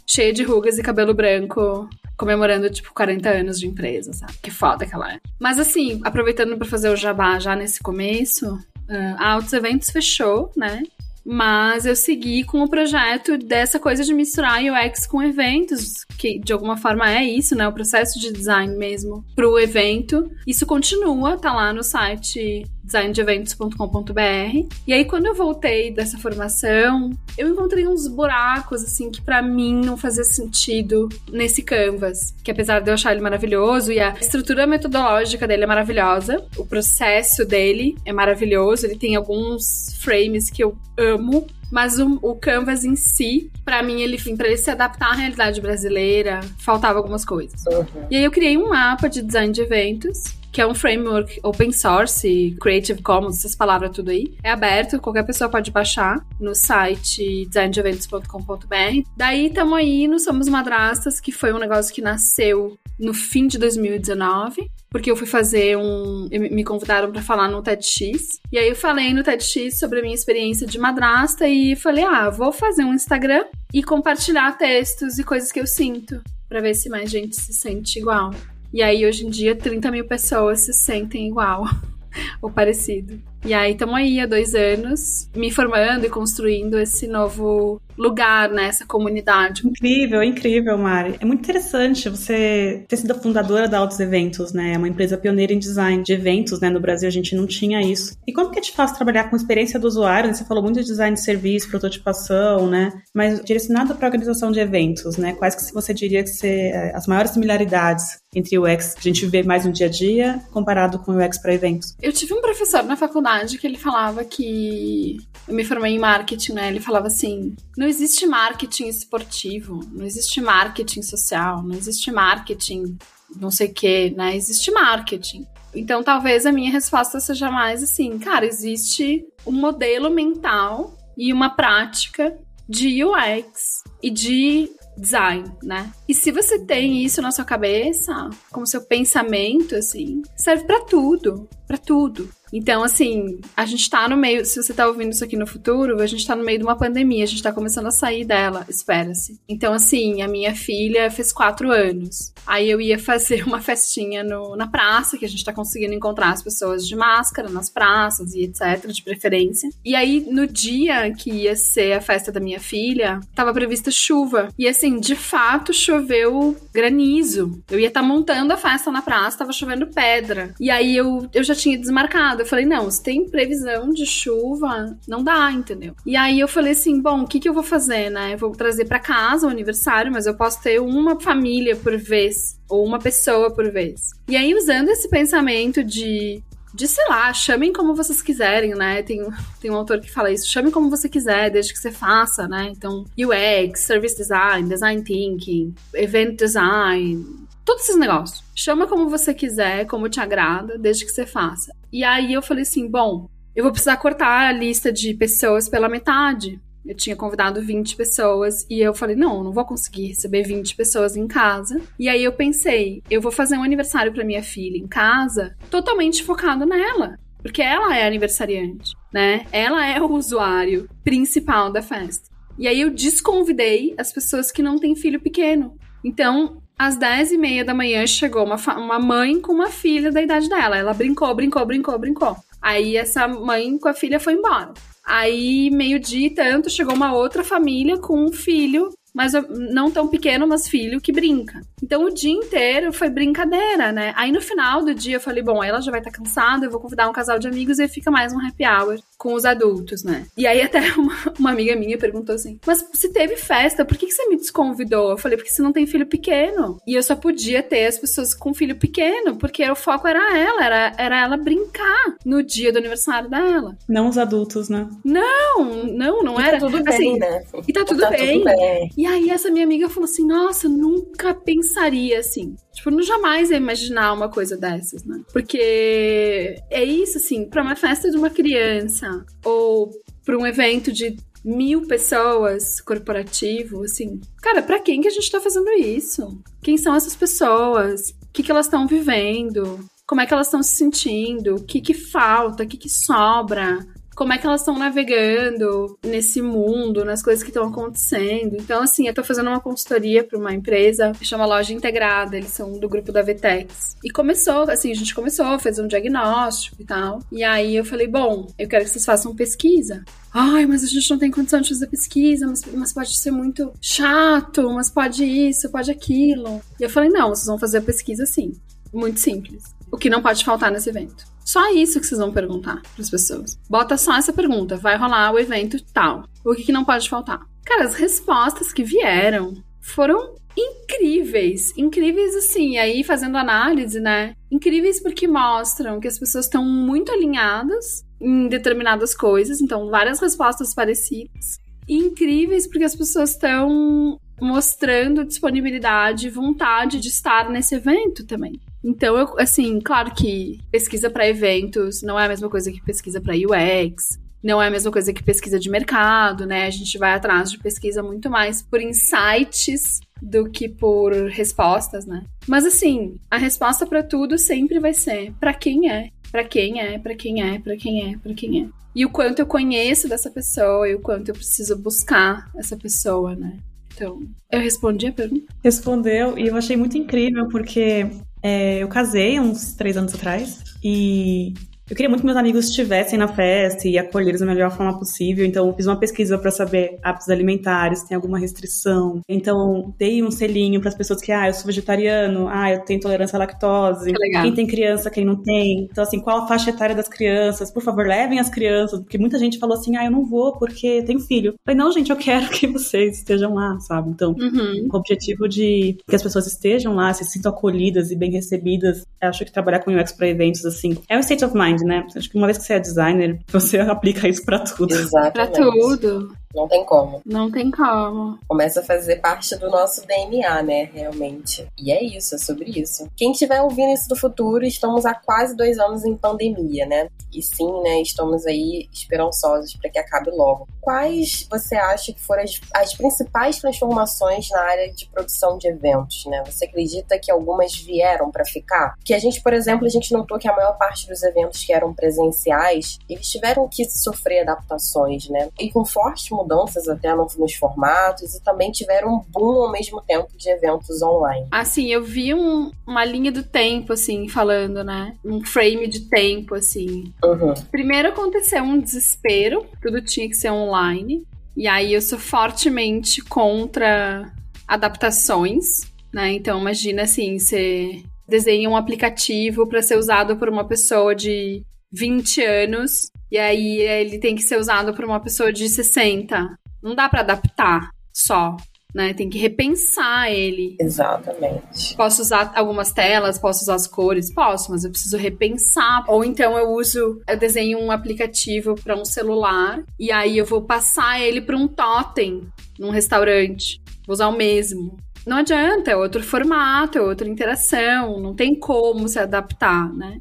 cheia 0.05 0.33
de 0.33 0.43
rugas 0.43 0.77
e 0.77 0.83
cabelo 0.83 1.13
branco, 1.13 1.89
comemorando, 2.17 2.69
tipo, 2.69 2.93
40 2.93 3.29
anos 3.29 3.59
de 3.59 3.67
empresa, 3.67 4.13
sabe? 4.13 4.33
Que 4.41 4.51
foda 4.51 4.85
que 4.85 4.93
ela 4.93 5.13
é. 5.13 5.19
Mas, 5.39 5.57
assim, 5.57 5.99
aproveitando 6.03 6.57
para 6.57 6.67
fazer 6.67 6.89
o 6.89 6.95
jabá 6.95 7.39
já 7.39 7.55
nesse 7.55 7.79
começo, 7.79 8.53
uh, 8.53 9.15
a 9.17 9.31
Autos 9.31 9.53
Eventos 9.53 9.89
fechou, 9.89 10.51
né? 10.55 10.83
Mas 11.31 11.85
eu 11.85 11.95
segui 11.95 12.43
com 12.43 12.63
o 12.63 12.67
projeto 12.67 13.37
dessa 13.37 13.79
coisa 13.79 14.03
de 14.03 14.11
misturar 14.11 14.59
UX 14.63 15.05
com 15.05 15.21
eventos, 15.21 16.03
que 16.17 16.39
de 16.39 16.51
alguma 16.51 16.75
forma 16.75 17.07
é 17.07 17.23
isso, 17.23 17.53
né? 17.53 17.67
O 17.67 17.71
processo 17.71 18.19
de 18.19 18.33
design 18.33 18.75
mesmo 18.75 19.23
para 19.35 19.47
o 19.47 19.59
evento. 19.59 20.27
Isso 20.47 20.65
continua, 20.65 21.37
tá 21.37 21.53
lá 21.53 21.71
no 21.71 21.83
site 21.83 22.65
designdeeventos.com.br. 22.89 24.67
E 24.87 24.93
aí, 24.93 25.05
quando 25.05 25.27
eu 25.27 25.35
voltei 25.35 25.91
dessa 25.91 26.17
formação, 26.17 27.11
eu 27.37 27.47
encontrei 27.47 27.87
uns 27.87 28.07
buracos, 28.07 28.83
assim, 28.83 29.11
que 29.11 29.21
para 29.21 29.41
mim 29.41 29.75
não 29.85 29.95
fazia 29.95 30.23
sentido 30.23 31.07
nesse 31.31 31.61
Canvas. 31.61 32.33
Que 32.43 32.51
apesar 32.51 32.79
de 32.79 32.89
eu 32.89 32.95
achar 32.95 33.11
ele 33.11 33.21
maravilhoso 33.21 33.91
e 33.91 33.99
a 33.99 34.15
estrutura 34.19 34.65
metodológica 34.65 35.47
dele 35.47 35.63
é 35.63 35.67
maravilhosa, 35.67 36.43
o 36.57 36.65
processo 36.65 37.45
dele 37.45 37.95
é 38.05 38.11
maravilhoso, 38.11 38.85
ele 38.85 38.95
tem 38.95 39.15
alguns 39.15 39.95
frames 39.99 40.49
que 40.49 40.63
eu 40.63 40.75
amo, 40.97 41.45
mas 41.71 41.99
o, 41.99 42.17
o, 42.21 42.35
Canvas 42.35 42.83
em 42.83 42.95
si, 42.95 43.51
para 43.63 43.83
mim, 43.83 44.01
ele, 44.01 44.17
para 44.35 44.47
ele 44.47 44.57
se 44.57 44.71
adaptar 44.71 45.11
à 45.11 45.15
realidade 45.15 45.61
brasileira, 45.61 46.39
faltava 46.57 46.97
algumas 46.97 47.23
coisas. 47.23 47.63
Uhum. 47.67 48.07
E 48.09 48.15
aí 48.15 48.23
eu 48.23 48.31
criei 48.31 48.57
um 48.57 48.69
mapa 48.69 49.07
de 49.07 49.21
design 49.21 49.53
de 49.53 49.61
eventos 49.61 50.38
que 50.51 50.61
é 50.61 50.67
um 50.67 50.73
framework 50.73 51.39
open 51.43 51.71
source, 51.71 52.55
Creative 52.59 53.01
Commons, 53.01 53.39
essas 53.39 53.55
palavras 53.55 53.91
tudo 53.91 54.11
aí. 54.11 54.35
É 54.43 54.51
aberto, 54.51 54.99
qualquer 54.99 55.23
pessoa 55.23 55.49
pode 55.49 55.71
baixar 55.71 56.25
no 56.39 56.55
site 56.55 57.45
designdeeventos.com.br. 57.45 59.09
Daí 59.15 59.47
estamos 59.47 59.77
aí 59.77 60.07
no 60.07 60.19
Somos 60.19 60.47
Madrastas, 60.47 61.19
que 61.19 61.31
foi 61.31 61.53
um 61.53 61.59
negócio 61.59 61.93
que 61.93 62.01
nasceu 62.01 62.77
no 62.99 63.13
fim 63.13 63.47
de 63.47 63.57
2019, 63.57 64.69
porque 64.89 65.09
eu 65.09 65.15
fui 65.15 65.27
fazer 65.27 65.77
um. 65.77 66.27
Me 66.29 66.63
convidaram 66.63 67.11
para 67.11 67.21
falar 67.21 67.47
no 67.47 67.61
TEDx. 67.61 68.39
E 68.51 68.57
aí 68.57 68.69
eu 68.69 68.75
falei 68.75 69.13
no 69.13 69.23
TEDx 69.23 69.79
sobre 69.79 69.99
a 69.99 70.01
minha 70.01 70.15
experiência 70.15 70.67
de 70.67 70.77
madrasta 70.77 71.47
e 71.47 71.75
falei: 71.75 72.03
ah, 72.03 72.29
vou 72.29 72.51
fazer 72.51 72.83
um 72.83 72.93
Instagram 72.93 73.45
e 73.73 73.81
compartilhar 73.83 74.57
textos 74.57 75.17
e 75.17 75.23
coisas 75.23 75.51
que 75.51 75.59
eu 75.59 75.67
sinto, 75.67 76.21
para 76.47 76.59
ver 76.59 76.73
se 76.73 76.89
mais 76.89 77.09
gente 77.09 77.35
se 77.35 77.53
sente 77.53 77.99
igual. 77.99 78.31
E 78.71 78.81
aí, 78.83 79.05
hoje 79.05 79.25
em 79.25 79.29
dia, 79.29 79.55
30 79.55 79.91
mil 79.91 80.05
pessoas 80.05 80.61
se 80.61 80.73
sentem 80.73 81.27
igual 81.27 81.65
ou 82.41 82.51
parecido. 82.51 83.19
E 83.43 83.53
aí, 83.53 83.71
estamos 83.71 83.95
aí 83.95 84.19
há 84.19 84.25
dois 84.25 84.53
anos, 84.53 85.29
me 85.35 85.49
formando 85.51 86.05
e 86.05 86.09
construindo 86.09 86.77
esse 86.79 87.07
novo 87.07 87.81
lugar 87.99 88.49
nessa 88.49 88.85
comunidade. 88.85 89.67
Incrível, 89.67 90.23
incrível, 90.23 90.77
Mari. 90.77 91.17
É 91.19 91.25
muito 91.25 91.41
interessante 91.41 92.07
você 92.09 92.85
ter 92.87 92.95
sido 92.95 93.11
a 93.11 93.15
fundadora 93.15 93.67
da 93.67 93.77
Altos 93.77 93.99
Eventos, 93.99 94.53
né? 94.53 94.73
É 94.73 94.77
uma 94.77 94.87
empresa 94.87 95.17
pioneira 95.17 95.53
em 95.53 95.59
design 95.59 96.01
de 96.01 96.13
eventos, 96.13 96.61
né? 96.61 96.69
No 96.69 96.79
Brasil 96.79 97.09
a 97.09 97.11
gente 97.11 97.35
não 97.35 97.45
tinha 97.45 97.81
isso. 97.81 98.17
E 98.25 98.31
como 98.31 98.51
que 98.51 98.61
te 98.61 98.71
faz 98.71 98.93
trabalhar 98.93 99.29
com 99.29 99.35
experiência 99.35 99.77
do 99.77 99.87
usuário? 99.87 100.33
Você 100.33 100.45
falou 100.45 100.63
muito 100.63 100.79
de 100.79 100.85
design 100.85 101.13
de 101.13 101.21
serviço, 101.21 101.69
prototipação, 101.69 102.67
né? 102.67 102.93
Mas 103.13 103.41
direcionado 103.43 103.93
para 103.95 104.07
a 104.07 104.09
organização 104.09 104.51
de 104.51 104.59
eventos, 104.59 105.17
né? 105.17 105.33
Quais 105.33 105.55
que 105.55 105.73
você 105.73 105.93
diria 105.93 106.23
que 106.23 106.29
ser 106.29 106.71
é, 106.71 106.95
as 106.95 107.05
maiores 107.05 107.31
similaridades 107.31 108.19
entre 108.33 108.57
o 108.57 108.63
UX 108.63 108.93
que 108.93 109.09
a 109.09 109.13
gente 109.13 109.25
vê 109.25 109.43
mais 109.43 109.65
no 109.65 109.71
dia 109.71 109.87
a 109.87 109.89
dia 109.89 110.39
comparado 110.51 110.99
com 110.99 111.11
o 111.11 111.25
UX 111.25 111.37
para 111.37 111.53
eventos? 111.53 111.95
Eu 112.01 112.13
tive 112.13 112.33
um 112.33 112.41
professor 112.41 112.83
na 112.83 112.95
faculdade 112.95 113.57
que 113.57 113.67
ele 113.67 113.77
falava 113.77 114.23
que 114.23 115.17
eu 115.47 115.53
me 115.53 115.65
formei 115.65 115.95
em 115.95 115.99
marketing, 115.99 116.53
né? 116.53 116.69
Ele 116.69 116.79
falava 116.79 117.07
assim: 117.07 117.55
não 117.75 117.88
existe 117.89 118.25
marketing 118.25 118.87
esportivo, 118.87 119.79
não 119.91 120.05
existe 120.05 120.39
marketing 120.39 121.01
social, 121.01 121.63
não 121.63 121.75
existe 121.75 122.11
marketing 122.11 122.97
não 123.37 123.51
sei 123.51 123.67
o 123.67 123.73
que, 123.73 124.09
né? 124.11 124.35
Existe 124.35 124.71
marketing. 124.71 125.45
Então, 125.73 126.03
talvez 126.03 126.45
a 126.45 126.51
minha 126.51 126.71
resposta 126.71 127.19
seja 127.19 127.51
mais 127.51 127.83
assim, 127.83 128.17
cara, 128.17 128.45
existe 128.45 129.25
um 129.45 129.51
modelo 129.51 130.09
mental 130.09 130.97
e 131.17 131.31
uma 131.31 131.49
prática 131.49 132.37
de 132.67 133.03
UX 133.03 133.83
e 134.01 134.09
de 134.09 134.71
design, 134.97 135.49
né? 135.63 135.91
E 136.07 136.13
se 136.13 136.31
você 136.31 136.59
tem 136.59 137.03
isso 137.03 137.21
na 137.21 137.31
sua 137.31 137.45
cabeça, 137.45 138.29
como 138.51 138.65
seu 138.65 138.81
pensamento, 138.81 139.75
assim, 139.75 140.21
serve 140.35 140.65
para 140.65 140.81
tudo, 140.85 141.47
para 141.67 141.77
tudo. 141.77 142.29
Então, 142.51 142.83
assim, 142.83 143.39
a 143.55 143.65
gente 143.65 143.89
tá 143.89 144.07
no 144.07 144.17
meio. 144.17 144.45
Se 144.45 144.61
você 144.61 144.73
tá 144.73 144.87
ouvindo 144.87 145.11
isso 145.11 145.23
aqui 145.23 145.37
no 145.37 145.47
futuro, 145.47 146.01
a 146.01 146.07
gente 146.07 146.25
tá 146.25 146.35
no 146.35 146.43
meio 146.43 146.59
de 146.59 146.63
uma 146.63 146.77
pandemia, 146.77 147.23
a 147.23 147.27
gente 147.27 147.43
tá 147.43 147.51
começando 147.51 147.87
a 147.87 147.91
sair 147.91 148.25
dela, 148.25 148.65
espera-se. 148.69 149.39
Então, 149.47 149.73
assim, 149.73 150.21
a 150.21 150.27
minha 150.27 150.55
filha 150.55 151.09
fez 151.11 151.31
quatro 151.31 151.71
anos. 151.71 152.33
Aí 152.45 152.69
eu 152.69 152.81
ia 152.81 152.97
fazer 152.97 153.43
uma 153.47 153.61
festinha 153.61 154.23
no, 154.23 154.55
na 154.55 154.67
praça, 154.67 155.17
que 155.17 155.25
a 155.25 155.29
gente 155.29 155.43
tá 155.43 155.53
conseguindo 155.53 155.93
encontrar 155.93 156.31
as 156.31 156.43
pessoas 156.43 156.87
de 156.87 156.95
máscara 156.95 157.49
nas 157.49 157.69
praças 157.69 158.33
e 158.33 158.43
etc., 158.43 158.87
de 158.87 159.03
preferência. 159.03 159.69
E 159.85 159.95
aí, 159.95 160.25
no 160.29 160.47
dia 160.47 161.11
que 161.13 161.31
ia 161.31 161.55
ser 161.55 161.93
a 161.93 162.01
festa 162.01 162.31
da 162.31 162.39
minha 162.39 162.59
filha, 162.59 163.19
tava 163.35 163.53
prevista 163.53 163.91
chuva. 163.91 164.49
E 164.57 164.67
assim, 164.67 164.99
de 164.99 165.15
fato, 165.15 165.73
choveu 165.73 166.55
granizo. 166.73 167.61
Eu 167.69 167.79
ia 167.79 167.87
estar 167.87 168.01
tá 168.01 168.07
montando 168.07 168.53
a 168.53 168.57
festa 168.57 168.91
na 168.91 169.01
praça, 169.01 169.39
tava 169.39 169.51
chovendo 169.51 169.87
pedra. 169.87 170.53
E 170.59 170.69
aí 170.69 170.95
eu, 170.95 171.27
eu 171.33 171.43
já 171.43 171.55
tinha 171.55 171.77
desmarcado 171.77 172.38
Eu 172.41 172.45
falei, 172.45 172.65
não, 172.65 172.89
se 172.89 173.01
tem 173.01 173.29
previsão 173.29 173.89
de 173.89 174.05
chuva, 174.05 174.97
não 175.07 175.23
dá, 175.23 175.51
entendeu? 175.51 175.95
E 176.05 176.15
aí 176.15 176.39
eu 176.39 176.47
falei 176.47 176.73
assim, 176.73 177.01
bom, 177.01 177.21
o 177.23 177.27
que, 177.27 177.39
que 177.39 177.49
eu 177.49 177.53
vou 177.53 177.63
fazer, 177.63 178.09
né? 178.09 178.33
Eu 178.33 178.37
vou 178.37 178.51
trazer 178.51 178.85
para 178.85 178.99
casa 178.99 179.47
o 179.47 179.49
aniversário, 179.49 180.11
mas 180.11 180.25
eu 180.25 180.35
posso 180.35 180.61
ter 180.61 180.79
uma 180.79 181.19
família 181.19 181.75
por 181.75 181.97
vez, 181.97 182.59
ou 182.69 182.85
uma 182.85 182.99
pessoa 182.99 183.53
por 183.53 183.69
vez. 183.71 184.11
E 184.27 184.35
aí, 184.35 184.53
usando 184.53 184.89
esse 184.89 185.09
pensamento 185.09 185.83
de 185.83 186.43
de, 186.73 186.87
sei 186.87 187.05
lá, 187.07 187.33
chamem 187.33 187.73
como 187.73 187.95
vocês 187.95 188.21
quiserem, 188.21 188.75
né? 188.75 189.01
Tem, 189.01 189.27
tem 189.59 189.71
um 189.71 189.75
autor 189.75 189.99
que 189.99 190.11
fala 190.11 190.31
isso, 190.31 190.47
chame 190.47 190.71
como 190.71 190.89
você 190.89 191.09
quiser, 191.09 191.49
desde 191.49 191.73
que 191.73 191.79
você 191.79 191.91
faça, 191.91 192.47
né? 192.47 192.71
Então, 192.71 193.05
UX, 193.17 193.81
Service 193.81 194.15
Design, 194.15 194.69
Design 194.69 195.01
Thinking, 195.01 195.73
Event 195.93 196.37
Design, 196.37 197.25
todos 197.65 197.83
esses 197.83 197.97
negócios. 197.97 198.43
Chama 198.55 198.87
como 198.87 199.09
você 199.09 199.33
quiser, 199.33 199.85
como 199.85 200.09
te 200.09 200.19
agrada, 200.19 200.77
desde 200.77 201.05
que 201.05 201.11
você 201.11 201.25
faça. 201.25 201.73
E 201.91 202.03
aí 202.03 202.33
eu 202.33 202.41
falei 202.41 202.63
assim: 202.63 202.87
bom, 202.87 203.29
eu 203.55 203.63
vou 203.63 203.71
precisar 203.71 203.97
cortar 203.97 204.47
a 204.47 204.51
lista 204.51 204.91
de 204.91 205.13
pessoas 205.13 205.67
pela 205.67 205.89
metade. 205.89 206.59
Eu 206.85 206.95
tinha 206.95 207.15
convidado 207.15 207.61
20 207.61 207.95
pessoas 207.95 208.65
e 208.69 208.79
eu 208.79 208.93
falei: 208.93 209.15
não, 209.15 209.43
não 209.43 209.51
vou 209.51 209.65
conseguir 209.65 210.07
receber 210.07 210.43
20 210.43 210.75
pessoas 210.75 211.15
em 211.15 211.27
casa. 211.27 211.81
E 211.99 212.07
aí 212.07 212.23
eu 212.23 212.31
pensei: 212.31 213.03
eu 213.09 213.21
vou 213.21 213.31
fazer 213.31 213.57
um 213.57 213.63
aniversário 213.63 214.13
para 214.13 214.23
minha 214.23 214.43
filha 214.43 214.77
em 214.77 214.87
casa, 214.87 215.55
totalmente 215.69 216.23
focado 216.23 216.65
nela. 216.65 217.17
Porque 217.41 217.61
ela 217.61 217.97
é 217.97 218.05
aniversariante, 218.05 218.93
né? 219.13 219.45
Ela 219.51 219.85
é 219.85 220.01
o 220.01 220.11
usuário 220.11 220.89
principal 221.03 221.71
da 221.71 221.81
festa. 221.81 222.29
E 222.57 222.67
aí 222.67 222.81
eu 222.81 222.89
desconvidei 222.89 223.95
as 223.97 224.11
pessoas 224.11 224.51
que 224.51 224.61
não 224.61 224.77
têm 224.77 224.95
filho 224.95 225.21
pequeno. 225.21 225.77
Então, 226.03 226.61
às 226.79 226.95
10 226.95 227.33
e 227.33 227.37
meia 227.37 227.65
da 227.65 227.73
manhã 227.73 228.07
chegou 228.07 228.45
uma, 228.45 228.55
uma 228.77 228.97
mãe 228.97 229.41
com 229.41 229.51
uma 229.51 229.67
filha 229.67 230.09
da 230.09 230.21
idade 230.21 230.47
dela. 230.47 230.77
Ela 230.77 230.93
brincou, 230.93 231.35
brincou, 231.35 231.65
brincou, 231.65 231.99
brincou. 231.99 232.37
Aí 232.61 232.95
essa 232.95 233.27
mãe 233.27 233.77
com 233.77 233.89
a 233.89 233.93
filha 233.93 234.17
foi 234.17 234.33
embora. 234.33 234.73
Aí, 235.05 235.69
meio-dia 235.71 236.27
e 236.27 236.29
tanto, 236.29 236.69
chegou 236.69 236.95
uma 236.95 237.13
outra 237.13 237.43
família 237.43 237.97
com 237.97 238.23
um 238.23 238.31
filho 238.31 238.89
mas 239.13 239.33
não 239.49 239.91
tão 239.91 240.07
pequeno, 240.07 240.47
mas 240.47 240.67
filho 240.67 241.01
que 241.01 241.11
brinca. 241.11 241.61
Então 241.81 242.03
o 242.05 242.13
dia 242.13 242.31
inteiro 242.31 242.91
foi 242.93 243.09
brincadeira, 243.09 243.91
né? 243.91 244.13
Aí 244.15 244.31
no 244.31 244.41
final 244.41 244.83
do 244.83 244.93
dia 244.93 245.15
eu 245.15 245.21
falei, 245.21 245.43
bom, 245.43 245.63
ela 245.63 245.81
já 245.81 245.91
vai 245.91 245.99
estar 245.99 246.11
tá 246.11 246.17
cansada, 246.17 246.65
eu 246.65 246.71
vou 246.71 246.79
convidar 246.79 247.09
um 247.09 247.13
casal 247.13 247.39
de 247.39 247.47
amigos 247.47 247.79
e 247.79 247.87
fica 247.87 248.11
mais 248.11 248.33
um 248.33 248.39
happy 248.39 248.65
hour 248.65 248.99
com 249.17 249.33
os 249.33 249.45
adultos, 249.45 250.03
né? 250.03 250.25
E 250.37 250.47
aí 250.47 250.61
até 250.61 250.79
uma, 250.95 251.15
uma 251.37 251.51
amiga 251.51 251.75
minha 251.75 251.97
perguntou 251.97 252.35
assim, 252.35 252.59
mas 252.65 252.85
se 252.93 253.11
teve 253.11 253.35
festa, 253.35 253.83
por 253.85 253.97
que, 253.97 254.05
que 254.07 254.13
você 254.13 254.27
me 254.27 254.37
desconvidou? 254.37 255.11
Eu 255.11 255.17
falei, 255.17 255.37
porque 255.37 255.51
você 255.51 255.61
não 255.61 255.73
tem 255.73 255.85
filho 255.85 256.05
pequeno. 256.05 256.79
E 256.87 256.95
eu 256.95 257.03
só 257.03 257.15
podia 257.15 257.61
ter 257.61 257.85
as 257.85 257.97
pessoas 257.97 258.33
com 258.33 258.53
filho 258.53 258.75
pequeno, 258.75 259.35
porque 259.37 259.69
o 259.69 259.75
foco 259.75 260.07
era 260.07 260.37
ela, 260.37 260.65
era, 260.65 260.93
era 260.97 261.21
ela 261.21 261.37
brincar 261.37 262.15
no 262.25 262.43
dia 262.43 262.71
do 262.71 262.77
aniversário 262.77 263.29
dela. 263.29 263.77
Não 263.87 264.07
os 264.07 264.17
adultos, 264.17 264.69
né? 264.69 264.87
Não, 265.03 265.83
não, 265.85 266.23
não 266.23 266.39
e 266.39 266.43
era. 266.43 266.59
Tá 266.59 266.67
tudo 266.67 266.89
assim, 266.89 266.97
bem, 266.97 267.19
né? 267.19 267.43
E 267.67 267.73
tá 267.73 267.85
tudo, 267.85 268.01
tá 268.01 268.09
bem. 268.09 268.39
tudo 268.39 268.55
bem. 268.55 268.91
E 268.99 269.05
aí 269.05 269.29
essa 269.29 269.49
minha 269.49 269.63
amiga 269.63 269.87
falou 269.87 270.03
assim: 270.03 270.27
"Nossa, 270.27 270.67
nunca 270.67 271.33
pensaria 271.33 272.19
assim". 272.19 272.53
Tipo, 272.73 272.91
não 272.91 273.01
jamais 273.01 273.49
ia 273.49 273.55
imaginar 273.55 274.11
uma 274.11 274.27
coisa 274.27 274.57
dessas, 274.57 275.05
né? 275.05 275.21
Porque 275.31 276.61
é 276.69 276.83
isso 276.83 277.17
assim, 277.17 277.45
para 277.45 277.63
uma 277.63 277.77
festa 277.77 278.11
de 278.11 278.17
uma 278.17 278.29
criança 278.29 279.25
ou 279.45 279.89
para 280.25 280.37
um 280.37 280.45
evento 280.45 280.91
de 280.91 281.15
mil 281.45 281.87
pessoas 281.87 282.81
corporativo, 282.81 283.85
assim, 283.85 284.19
cara, 284.41 284.61
para 284.61 284.81
quem 284.81 284.99
que 284.99 285.07
a 285.07 285.11
gente 285.11 285.31
tá 285.31 285.39
fazendo 285.39 285.69
isso? 285.71 286.37
Quem 286.61 286.77
são 286.77 286.93
essas 286.93 287.15
pessoas? 287.15 288.09
O 288.09 288.33
que, 288.33 288.43
que 288.43 288.51
elas 288.51 288.65
estão 288.65 288.85
vivendo? 288.85 289.79
Como 290.05 290.19
é 290.19 290.25
que 290.25 290.33
elas 290.33 290.47
estão 290.47 290.61
se 290.61 290.75
sentindo? 290.75 291.55
O 291.55 291.63
que, 291.63 291.79
que 291.79 291.93
falta? 291.93 292.63
O 292.63 292.67
que, 292.67 292.75
que 292.75 292.89
sobra? 292.89 293.79
Como 294.19 294.33
é 294.33 294.37
que 294.37 294.45
elas 294.45 294.59
estão 294.59 294.77
navegando 294.77 295.97
nesse 296.05 296.41
mundo, 296.41 297.05
nas 297.05 297.23
coisas 297.23 297.41
que 297.41 297.51
estão 297.51 297.69
acontecendo. 297.69 298.57
Então, 298.59 298.81
assim, 298.83 299.07
eu 299.07 299.13
tô 299.13 299.23
fazendo 299.23 299.47
uma 299.47 299.61
consultoria 299.61 300.25
para 300.25 300.37
uma 300.37 300.53
empresa 300.53 301.13
que 301.17 301.23
chama 301.23 301.45
Loja 301.45 301.73
Integrada, 301.73 302.35
eles 302.35 302.49
são 302.49 302.77
do 302.77 302.89
grupo 302.89 303.13
da 303.13 303.21
Vetex. 303.21 303.95
E 304.03 304.11
começou, 304.11 304.69
assim, 304.69 304.91
a 304.91 304.93
gente 304.93 305.15
começou, 305.15 305.57
fez 305.57 305.79
um 305.79 305.87
diagnóstico 305.87 306.81
e 306.81 306.85
tal. 306.85 307.19
E 307.31 307.45
aí 307.45 307.77
eu 307.77 307.85
falei, 307.85 308.07
bom, 308.07 308.47
eu 308.59 308.67
quero 308.67 308.83
que 308.83 308.89
vocês 308.89 309.05
façam 309.05 309.33
pesquisa. 309.33 310.03
Ai, 310.33 310.65
mas 310.65 310.83
a 310.83 310.87
gente 310.87 311.09
não 311.09 311.17
tem 311.17 311.31
condição 311.31 311.61
de 311.61 311.69
fazer 311.69 311.87
pesquisa, 311.87 312.45
mas, 312.45 312.61
mas 312.73 312.91
pode 312.91 313.17
ser 313.17 313.31
muito 313.31 313.71
chato, 313.79 314.69
mas 314.69 314.89
pode 314.89 315.23
isso, 315.23 315.71
pode 315.71 315.89
aquilo. 315.89 316.61
E 316.77 316.83
eu 316.83 316.89
falei, 316.89 317.09
não, 317.09 317.29
vocês 317.29 317.47
vão 317.47 317.57
fazer 317.57 317.77
a 317.77 317.81
pesquisa 317.81 318.25
sim. 318.25 318.51
Muito 318.91 319.21
simples. 319.21 319.63
O 319.89 319.97
que 319.97 320.09
não 320.09 320.21
pode 320.21 320.43
faltar 320.43 320.69
nesse 320.69 320.89
evento. 320.89 321.28
Só 321.49 321.73
isso 321.73 321.99
que 321.99 322.05
vocês 322.05 322.21
vão 322.21 322.31
perguntar 322.31 322.79
para 322.79 323.01
as 323.01 323.09
pessoas. 323.09 323.57
Bota 323.67 323.97
só 323.97 324.15
essa 324.15 324.31
pergunta: 324.31 324.77
vai 324.77 324.95
rolar 324.95 325.31
o 325.31 325.39
evento 325.39 325.83
tal. 325.91 326.25
O 326.45 326.53
que, 326.53 326.65
que 326.65 326.71
não 326.71 326.85
pode 326.85 327.09
faltar? 327.09 327.41
Cara, 327.65 327.85
as 327.85 327.95
respostas 327.95 328.71
que 328.71 328.83
vieram 328.83 329.55
foram 329.81 330.35
incríveis. 330.55 331.75
Incríveis, 331.75 332.35
assim, 332.35 332.77
aí 332.77 333.03
fazendo 333.03 333.35
análise, 333.35 333.99
né? 333.99 334.35
Incríveis 334.51 335.01
porque 335.01 335.27
mostram 335.27 335.99
que 335.99 336.07
as 336.07 336.19
pessoas 336.19 336.45
estão 336.45 336.63
muito 336.63 337.11
alinhadas 337.11 338.05
em 338.21 338.47
determinadas 338.47 339.15
coisas, 339.15 339.59
então 339.59 339.89
várias 339.89 340.19
respostas 340.19 340.75
parecidas. 340.75 341.57
E 341.87 341.97
incríveis 341.97 342.67
porque 342.67 342.83
as 342.83 342.95
pessoas 342.95 343.31
estão 343.31 344.19
mostrando 344.41 345.25
disponibilidade 345.25 346.27
e 346.27 346.29
vontade 346.29 346.99
de 346.99 347.07
estar 347.07 347.49
nesse 347.49 347.75
evento 347.75 348.25
também. 348.25 348.59
Então, 348.83 349.17
eu, 349.17 349.39
assim, 349.39 349.79
claro 349.81 350.13
que 350.13 350.59
pesquisa 350.71 351.09
para 351.09 351.27
eventos 351.27 352.01
não 352.01 352.19
é 352.19 352.25
a 352.25 352.29
mesma 352.29 352.49
coisa 352.49 352.71
que 352.71 352.81
pesquisa 352.81 353.19
para 353.19 353.35
UX, 353.35 354.17
não 354.41 354.61
é 354.61 354.67
a 354.67 354.71
mesma 354.71 354.91
coisa 354.91 355.11
que 355.11 355.21
pesquisa 355.21 355.59
de 355.59 355.69
mercado, 355.69 356.45
né? 356.45 356.65
A 356.65 356.69
gente 356.69 356.97
vai 356.97 357.11
atrás 357.11 357.51
de 357.51 357.59
pesquisa 357.59 358.01
muito 358.01 358.29
mais 358.29 358.61
por 358.61 358.81
insights 358.81 359.99
do 360.21 360.49
que 360.49 360.69
por 360.69 361.13
respostas, 361.27 362.05
né? 362.05 362.23
Mas 362.47 362.65
assim, 362.65 363.15
a 363.29 363.37
resposta 363.37 363.85
para 363.85 364.01
tudo 364.01 364.37
sempre 364.37 364.79
vai 364.79 364.93
ser 364.93 365.33
para 365.39 365.53
quem 365.53 365.91
é, 365.91 366.09
para 366.31 366.43
quem 366.43 366.79
é, 366.79 366.97
para 366.97 367.15
quem 367.15 367.41
é, 367.41 367.59
para 367.59 367.75
quem 367.75 368.13
é, 368.13 368.17
para 368.17 368.33
quem 368.33 368.63
é. 368.63 368.67
E 368.95 369.05
o 369.05 369.09
quanto 369.09 369.39
eu 369.39 369.45
conheço 369.45 370.09
dessa 370.09 370.31
pessoa 370.31 370.87
e 370.89 370.95
o 370.95 370.99
quanto 370.99 371.29
eu 371.29 371.35
preciso 371.35 371.77
buscar 371.77 372.49
essa 372.57 372.75
pessoa, 372.75 373.35
né? 373.35 373.57
Então, 373.99 374.21
eu 374.49 374.61
respondi 374.61 375.07
a 375.07 375.11
pergunta. 375.11 375.53
Respondeu 375.61 376.37
e 376.37 376.47
eu 376.47 376.55
achei 376.55 376.77
muito 376.77 376.97
incrível 376.97 377.49
porque 377.49 378.09
é, 378.41 378.81
eu 378.81 378.87
casei 378.87 379.37
uns 379.37 379.73
três 379.73 379.97
anos 379.97 380.15
atrás 380.15 380.63
e 380.81 381.53
eu 381.89 381.95
queria 381.95 382.09
muito 382.09 382.21
que 382.21 382.25
meus 382.25 382.37
amigos 382.37 382.69
estivessem 382.69 383.17
na 383.17 383.27
festa 383.27 383.87
e 383.87 383.97
acolher 383.97 384.37
da 384.37 384.45
melhor 384.45 384.69
forma 384.71 384.97
possível, 384.97 385.45
então 385.45 385.73
fiz 385.75 385.87
uma 385.87 385.97
pesquisa 385.97 386.37
para 386.37 386.51
saber 386.51 386.99
hábitos 387.01 387.29
alimentares, 387.29 388.03
tem 388.03 388.15
alguma 388.15 388.37
restrição. 388.37 389.21
Então 389.27 389.93
dei 389.97 390.21
um 390.23 390.29
selinho 390.29 390.79
para 390.79 390.89
as 390.89 390.95
pessoas 390.95 391.21
que, 391.21 391.31
ah, 391.31 391.47
eu 391.47 391.53
sou 391.53 391.65
vegetariano, 391.65 392.47
ah, 392.47 392.71
eu 392.71 392.81
tenho 392.81 392.97
intolerância 392.97 393.35
à 393.37 393.39
lactose. 393.39 394.13
Quem 394.41 394.53
tem 394.53 394.67
criança, 394.67 395.09
quem 395.09 395.25
não 395.25 395.35
tem. 395.41 395.87
Então, 395.91 396.03
assim, 396.03 396.19
qual 396.19 396.43
a 396.43 396.47
faixa 396.47 396.69
etária 396.69 396.95
das 396.95 397.07
crianças? 397.07 397.71
Por 397.71 397.81
favor, 397.81 398.05
levem 398.05 398.39
as 398.39 398.49
crianças, 398.49 398.99
porque 398.99 399.17
muita 399.17 399.39
gente 399.39 399.57
falou 399.57 399.75
assim, 399.75 399.95
ah, 399.97 400.05
eu 400.05 400.11
não 400.11 400.25
vou 400.25 400.57
porque 400.57 401.01
tenho 401.03 401.19
filho. 401.19 401.51
Eu 401.51 401.55
falei, 401.65 401.77
não, 401.77 401.91
gente, 401.91 402.11
eu 402.11 402.17
quero 402.17 402.49
que 402.51 402.67
vocês 402.67 403.17
estejam 403.17 403.55
lá, 403.55 403.79
sabe? 403.79 404.11
Então, 404.11 404.35
uhum. 404.39 404.87
com 404.89 404.97
o 404.97 404.99
objetivo 404.99 405.47
de 405.47 405.97
que 406.07 406.15
as 406.15 406.21
pessoas 406.21 406.45
estejam 406.45 406.93
lá, 406.93 407.11
se 407.13 407.23
sintam 407.25 407.51
acolhidas 407.51 408.11
e 408.11 408.15
bem 408.15 408.31
recebidas. 408.31 409.05
Eu 409.21 409.29
acho 409.29 409.43
que 409.43 409.51
trabalhar 409.51 409.79
com 409.79 409.91
UX 409.91 410.11
para 410.11 410.27
eventos, 410.27 410.65
assim, 410.65 410.97
é 411.09 411.17
um 411.17 411.21
state 411.21 411.43
of 411.43 411.55
mind 411.57 411.78
né? 411.85 412.05
Acho 412.15 412.29
que 412.29 412.37
uma 412.37 412.47
vez 412.47 412.57
que 412.57 412.63
você 412.63 412.73
é 412.73 412.79
designer, 412.79 413.39
você 413.47 413.79
aplica 413.81 414.27
isso 414.27 414.43
para 414.45 414.59
tudo. 414.59 414.93
Exatamente. 414.93 415.33
Pra 415.33 415.47
tudo. 415.47 416.33
Não 416.53 416.67
tem 416.67 416.83
como. 416.83 417.21
Não 417.25 417.51
tem 417.51 417.69
como. 417.69 418.39
Começa 418.47 418.79
a 418.79 418.83
fazer 418.83 419.17
parte 419.17 419.55
do 419.55 419.69
nosso 419.69 420.05
DNA, 420.07 420.63
né? 420.63 420.89
Realmente. 420.91 421.67
E 421.77 421.91
é 421.91 422.03
isso, 422.03 422.35
é 422.35 422.37
sobre 422.37 422.71
isso. 422.71 423.07
Quem 423.15 423.31
estiver 423.31 423.61
ouvindo 423.61 423.93
isso 423.93 424.09
do 424.09 424.15
futuro, 424.15 424.65
estamos 424.65 425.05
há 425.05 425.13
quase 425.13 425.55
dois 425.55 425.77
anos 425.77 426.03
em 426.03 426.17
pandemia, 426.17 426.85
né? 426.87 427.09
E 427.31 427.41
sim, 427.41 427.71
né? 427.83 428.01
Estamos 428.01 428.47
aí 428.47 428.89
esperançosos 428.91 429.75
para 429.75 429.91
que 429.91 429.99
acabe 429.99 430.31
logo. 430.31 430.67
Quais 430.81 431.47
você 431.49 431.75
acha 431.75 432.11
que 432.11 432.21
foram 432.21 432.43
as, 432.43 432.59
as 432.73 432.93
principais 432.95 433.59
transformações 433.59 434.49
na 434.49 434.61
área 434.61 434.91
de 434.91 435.07
produção 435.07 435.57
de 435.57 435.67
eventos, 435.67 436.25
né? 436.25 436.43
Você 436.47 436.65
acredita 436.65 437.19
que 437.19 437.31
algumas 437.31 437.75
vieram 437.75 438.31
para 438.31 438.43
ficar? 438.45 438.95
Que 439.05 439.13
a 439.13 439.19
gente, 439.19 439.41
por 439.43 439.53
exemplo, 439.53 439.85
a 439.85 439.89
gente 439.89 440.11
notou 440.11 440.39
que 440.39 440.49
a 440.49 440.55
maior 440.55 440.77
parte 440.77 441.07
dos 441.07 441.21
eventos 441.21 441.63
que 441.63 441.71
eram 441.71 441.93
presenciais, 441.93 442.97
eles 443.07 443.27
tiveram 443.29 443.67
que 443.67 443.85
sofrer 443.85 444.41
adaptações, 444.41 445.29
né? 445.29 445.49
E 445.59 445.71
com 445.71 445.85
forte 445.85 446.33
mudanças 446.39 446.87
até 446.87 447.13
nos 447.15 447.53
formatos 447.55 448.35
e 448.35 448.43
também 448.43 448.71
tiveram 448.71 449.15
um 449.15 449.21
boom 449.29 449.63
ao 449.63 449.71
mesmo 449.71 450.01
tempo 450.01 450.29
de 450.37 450.49
eventos 450.49 451.01
online. 451.01 451.47
Assim, 451.51 451.87
eu 451.87 452.03
vi 452.03 452.33
um, 452.33 452.71
uma 452.87 453.03
linha 453.03 453.31
do 453.31 453.43
tempo, 453.43 453.93
assim, 453.93 454.27
falando, 454.27 454.83
né? 454.83 455.15
Um 455.23 455.43
frame 455.43 455.87
de 455.87 456.01
tempo, 456.01 456.55
assim. 456.55 457.13
Uhum. 457.23 457.53
Primeiro 457.71 458.09
aconteceu 458.09 458.63
um 458.63 458.79
desespero, 458.79 459.65
tudo 459.81 460.01
tinha 460.01 460.27
que 460.27 460.35
ser 460.35 460.51
online. 460.51 461.25
E 461.55 461.67
aí 461.67 461.93
eu 461.93 462.01
sou 462.01 462.17
fortemente 462.17 463.21
contra 463.21 464.31
adaptações, 464.67 465.81
né? 466.13 466.31
Então 466.33 466.59
imagina 466.59 467.03
assim, 467.03 467.37
você 467.37 468.01
desenha 468.27 468.69
um 468.69 468.77
aplicativo 468.77 469.67
para 469.67 469.81
ser 469.81 469.97
usado 469.97 470.37
por 470.37 470.47
uma 470.47 470.63
pessoa 470.63 471.15
de 471.15 471.63
20 471.91 472.43
anos 472.43 473.11
e 473.31 473.37
aí 473.37 473.77
ele 473.81 474.19
tem 474.19 474.35
que 474.35 474.41
ser 474.41 474.57
usado 474.57 474.93
por 474.93 475.05
uma 475.05 475.19
pessoa 475.19 475.51
de 475.51 475.67
60. 475.67 476.57
Não 476.81 476.95
dá 476.95 477.07
para 477.07 477.21
adaptar 477.21 477.91
só. 478.13 478.55
Né, 478.91 479.13
tem 479.13 479.29
que 479.29 479.37
repensar 479.37 480.31
ele. 480.31 480.75
Exatamente. 480.81 481.95
Posso 481.95 482.23
usar 482.23 482.51
algumas 482.55 482.91
telas, 482.91 483.37
posso 483.37 483.61
usar 483.61 483.75
as 483.75 483.85
cores, 483.85 484.33
posso, 484.33 484.71
mas 484.71 484.83
eu 484.83 484.89
preciso 484.89 485.15
repensar. 485.15 486.05
Ou 486.07 486.25
então 486.25 486.57
eu 486.57 486.71
uso, 486.71 487.21
eu 487.27 487.37
desenho 487.37 487.77
um 487.77 487.91
aplicativo 487.91 488.73
para 488.73 488.99
um 488.99 489.05
celular 489.05 489.83
e 489.99 490.11
aí 490.11 490.39
eu 490.39 490.45
vou 490.45 490.63
passar 490.63 491.21
ele 491.21 491.39
para 491.39 491.55
um 491.55 491.67
totem 491.67 492.47
num 492.79 492.89
restaurante. 492.89 493.79
Vou 494.07 494.13
usar 494.15 494.27
o 494.27 494.35
mesmo. 494.35 494.97
Não 495.23 495.37
adianta, 495.37 495.91
é 495.91 495.95
outro 495.95 496.23
formato, 496.23 496.97
é 496.97 497.01
outra 497.01 497.27
interação, 497.27 498.19
não 498.19 498.33
tem 498.33 498.55
como 498.55 499.07
se 499.07 499.19
adaptar, 499.19 499.93
né? 499.93 500.17